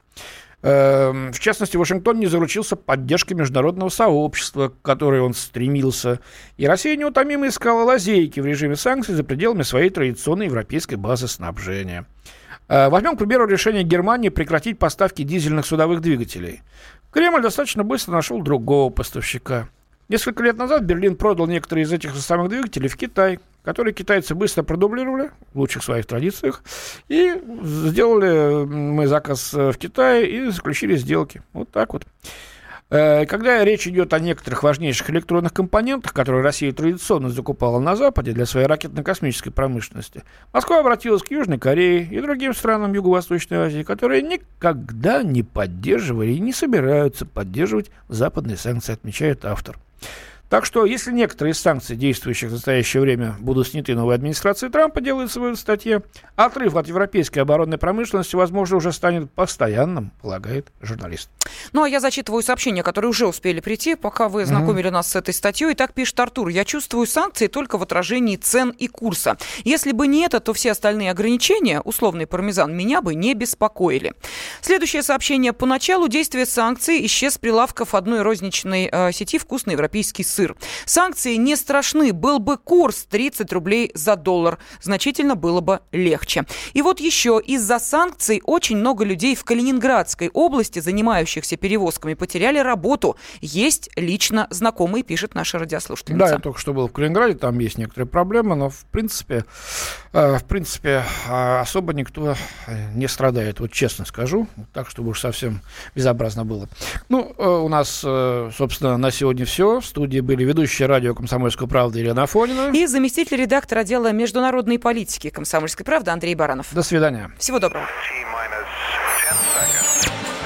Эм, 0.61 1.31
В 1.31 1.39
частности, 1.39 1.77
Вашингтон 1.77 2.19
не 2.19 2.25
заручился 2.25 2.75
поддержкой 2.75 3.35
международного 3.35 3.89
сообщества, 3.89 4.69
к 4.69 4.81
которой 4.81 5.21
он 5.21 5.33
стремился. 5.33 6.19
И 6.57 6.65
Россия 6.65 6.97
неутомимо 6.97 7.47
искала 7.47 7.83
лазейки 7.83 8.39
в 8.39 8.45
режиме 8.45 8.75
санкций 8.75 9.13
за 9.13 9.23
пределами 9.23 9.61
своей 9.61 9.91
традиционной 9.91 10.47
европейской 10.47 10.95
базы 10.95 11.27
снабжения. 11.27 12.07
Э, 12.67 12.89
Возьмем, 12.89 13.15
к 13.15 13.19
примеру, 13.19 13.47
решение 13.47 13.83
Германии 13.83 14.29
прекратить 14.29 14.79
поставки 14.79 15.23
дизельных 15.23 15.65
судовых 15.65 16.01
двигателей. 16.01 16.61
Кремль 17.11 17.41
достаточно 17.41 17.83
быстро 17.83 18.13
нашел 18.13 18.41
другого 18.41 18.89
поставщика. 18.89 19.69
Несколько 20.07 20.43
лет 20.43 20.57
назад 20.57 20.83
Берлин 20.83 21.15
продал 21.15 21.47
некоторые 21.47 21.85
из 21.85 21.91
этих 21.91 22.15
самых 22.15 22.49
двигателей 22.49 22.89
в 22.89 22.95
Китай, 22.95 23.39
которые 23.63 23.93
китайцы 23.93 24.35
быстро 24.35 24.61
продублировали 24.61 25.31
в 25.53 25.59
лучших 25.59 25.83
своих 25.83 26.05
традициях. 26.05 26.63
И 27.07 27.33
сделали 27.63 28.65
мы 28.65 29.07
заказ 29.07 29.53
э, 29.53 29.71
в 29.71 29.77
Китае 29.77 30.29
и 30.29 30.49
заключили 30.51 30.95
сделки. 30.95 31.41
Вот 31.53 31.69
так 31.69 31.93
вот. 31.93 32.05
Э, 32.91 33.25
Когда 33.25 33.63
речь 33.63 33.87
идет 33.87 34.13
о 34.13 34.19
некоторых 34.19 34.61
важнейших 34.61 35.09
электронных 35.09 35.53
компонентах, 35.53 36.13
которые 36.13 36.43
Россия 36.43 36.71
традиционно 36.71 37.29
закупала 37.29 37.79
на 37.79 37.95
Западе 37.95 38.31
для 38.31 38.45
своей 38.45 38.67
ракетно-космической 38.67 39.49
промышленности, 39.49 40.23
Москва 40.53 40.79
обратилась 40.79 41.23
к 41.23 41.31
Южной 41.31 41.57
Корее 41.57 42.03
и 42.03 42.21
другим 42.21 42.53
странам 42.53 42.93
Юго-Восточной 42.93 43.57
Азии, 43.57 43.83
которые 43.83 44.21
никогда 44.21 45.23
не 45.23 45.41
поддерживали 45.41 46.31
и 46.31 46.39
не 46.39 46.53
собираются 46.53 47.25
поддерживать 47.25 47.89
западные 48.07 48.57
санкции, 48.57 48.93
отмечает 48.93 49.45
автор. 49.45 49.79
Так 50.55 50.65
что, 50.65 50.85
если 50.85 51.11
некоторые 51.11 51.51
из 51.51 51.59
санкций, 51.59 51.97
действующих 51.97 52.47
в 52.47 52.53
настоящее 52.53 53.01
время, 53.01 53.35
будут 53.41 53.67
сняты 53.67 53.93
новой 53.93 54.15
администрацией 54.15 54.71
Трампа, 54.71 55.01
делается 55.01 55.41
в 55.41 55.43
этой 55.43 55.57
статье, 55.57 56.01
отрыв 56.37 56.77
от 56.77 56.87
европейской 56.87 57.39
оборонной 57.39 57.77
промышленности, 57.77 58.37
возможно, 58.37 58.77
уже 58.77 58.93
станет 58.93 59.29
постоянным, 59.31 60.13
полагает 60.21 60.71
журналист. 60.79 61.29
Ну, 61.73 61.83
а 61.83 61.89
я 61.89 61.99
зачитываю 61.99 62.41
сообщения, 62.41 62.83
которые 62.83 63.09
уже 63.09 63.27
успели 63.27 63.59
прийти, 63.59 63.95
пока 63.95 64.29
вы 64.29 64.45
знакомили 64.45 64.87
mm-hmm. 64.87 64.93
нас 64.93 65.11
с 65.11 65.17
этой 65.17 65.33
статьей. 65.33 65.73
И 65.73 65.75
так 65.75 65.93
пишет 65.93 66.17
Артур. 66.21 66.47
Я 66.47 66.63
чувствую 66.63 67.05
санкции 67.05 67.47
только 67.47 67.77
в 67.77 67.83
отражении 67.83 68.37
цен 68.37 68.69
и 68.69 68.87
курса. 68.87 69.37
Если 69.65 69.91
бы 69.91 70.07
не 70.07 70.23
это, 70.23 70.39
то 70.39 70.53
все 70.53 70.71
остальные 70.71 71.11
ограничения, 71.11 71.81
условный 71.81 72.27
пармезан, 72.27 72.73
меня 72.73 73.01
бы 73.01 73.13
не 73.13 73.33
беспокоили. 73.33 74.13
Следующее 74.61 75.03
сообщение. 75.03 75.51
Поначалу 75.51 76.07
действия 76.07 76.45
санкций 76.45 77.05
исчез 77.07 77.33
с 77.33 77.37
прилавков 77.37 77.93
одной 77.93 78.21
розничной 78.21 78.87
э, 78.89 79.11
сети 79.11 79.37
«Вкусный 79.37 79.73
европейский 79.73 80.23
сыр». 80.23 80.44
Санкции 80.85 81.35
не 81.35 81.55
страшны. 81.55 82.13
Был 82.13 82.39
бы 82.39 82.57
курс 82.57 83.05
30 83.09 83.51
рублей 83.53 83.91
за 83.93 84.15
доллар. 84.15 84.59
Значительно 84.81 85.35
было 85.35 85.61
бы 85.61 85.79
легче. 85.91 86.45
И 86.73 86.81
вот 86.81 86.99
еще. 86.99 87.41
Из-за 87.45 87.79
санкций 87.79 88.41
очень 88.43 88.77
много 88.77 89.03
людей 89.03 89.35
в 89.35 89.43
Калининградской 89.43 90.29
области, 90.29 90.79
занимающихся 90.79 91.57
перевозками, 91.57 92.13
потеряли 92.13 92.59
работу. 92.59 93.17
Есть 93.41 93.89
лично 93.95 94.47
знакомые, 94.49 95.03
пишет 95.03 95.35
наша 95.35 95.59
радиослушательница. 95.59 96.25
Да, 96.25 96.33
я 96.33 96.39
только 96.39 96.59
что 96.59 96.73
был 96.73 96.87
в 96.87 96.91
Калининграде, 96.91 97.35
там 97.35 97.59
есть 97.59 97.77
некоторые 97.77 98.07
проблемы, 98.07 98.55
но 98.55 98.69
в 98.69 98.85
принципе, 98.85 99.45
э, 100.13 100.37
в 100.37 100.45
принципе 100.45 101.03
э, 101.27 101.59
особо 101.59 101.93
никто 101.93 102.35
не 102.93 103.07
страдает, 103.07 103.59
вот 103.59 103.71
честно 103.71 104.05
скажу, 104.05 104.47
так, 104.73 104.89
чтобы 104.89 105.09
уж 105.09 105.19
совсем 105.19 105.61
безобразно 105.95 106.45
было. 106.45 106.67
Ну, 107.09 107.33
э, 107.37 107.47
у 107.47 107.67
нас, 107.69 108.01
э, 108.05 108.51
собственно, 108.55 108.97
на 108.97 109.11
сегодня 109.11 109.45
все. 109.45 109.79
В 109.79 109.85
студии 109.85 110.19
были 110.25 110.43
ведущие 110.43 110.87
радио 110.87 111.15
«Комсомольская 111.15 111.67
правда» 111.67 111.99
Елена 111.99 112.23
Афонина. 112.23 112.71
И 112.73 112.85
заместитель 112.87 113.37
редактора 113.37 113.81
отдела 113.81 114.11
международной 114.11 114.79
политики 114.79 115.29
«Комсомольской 115.29 115.85
правды» 115.85 116.11
Андрей 116.11 116.35
Баранов. 116.35 116.67
До 116.73 116.83
свидания. 116.83 117.31
Всего 117.37 117.59
доброго. 117.59 117.85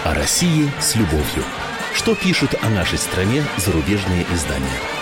О 0.06 0.14
России 0.14 0.70
с 0.80 0.96
любовью. 0.96 1.44
Что 1.94 2.16
пишут 2.16 2.56
о 2.62 2.70
нашей 2.70 2.98
стране 2.98 3.44
зарубежные 3.58 4.26
издания? 4.34 4.99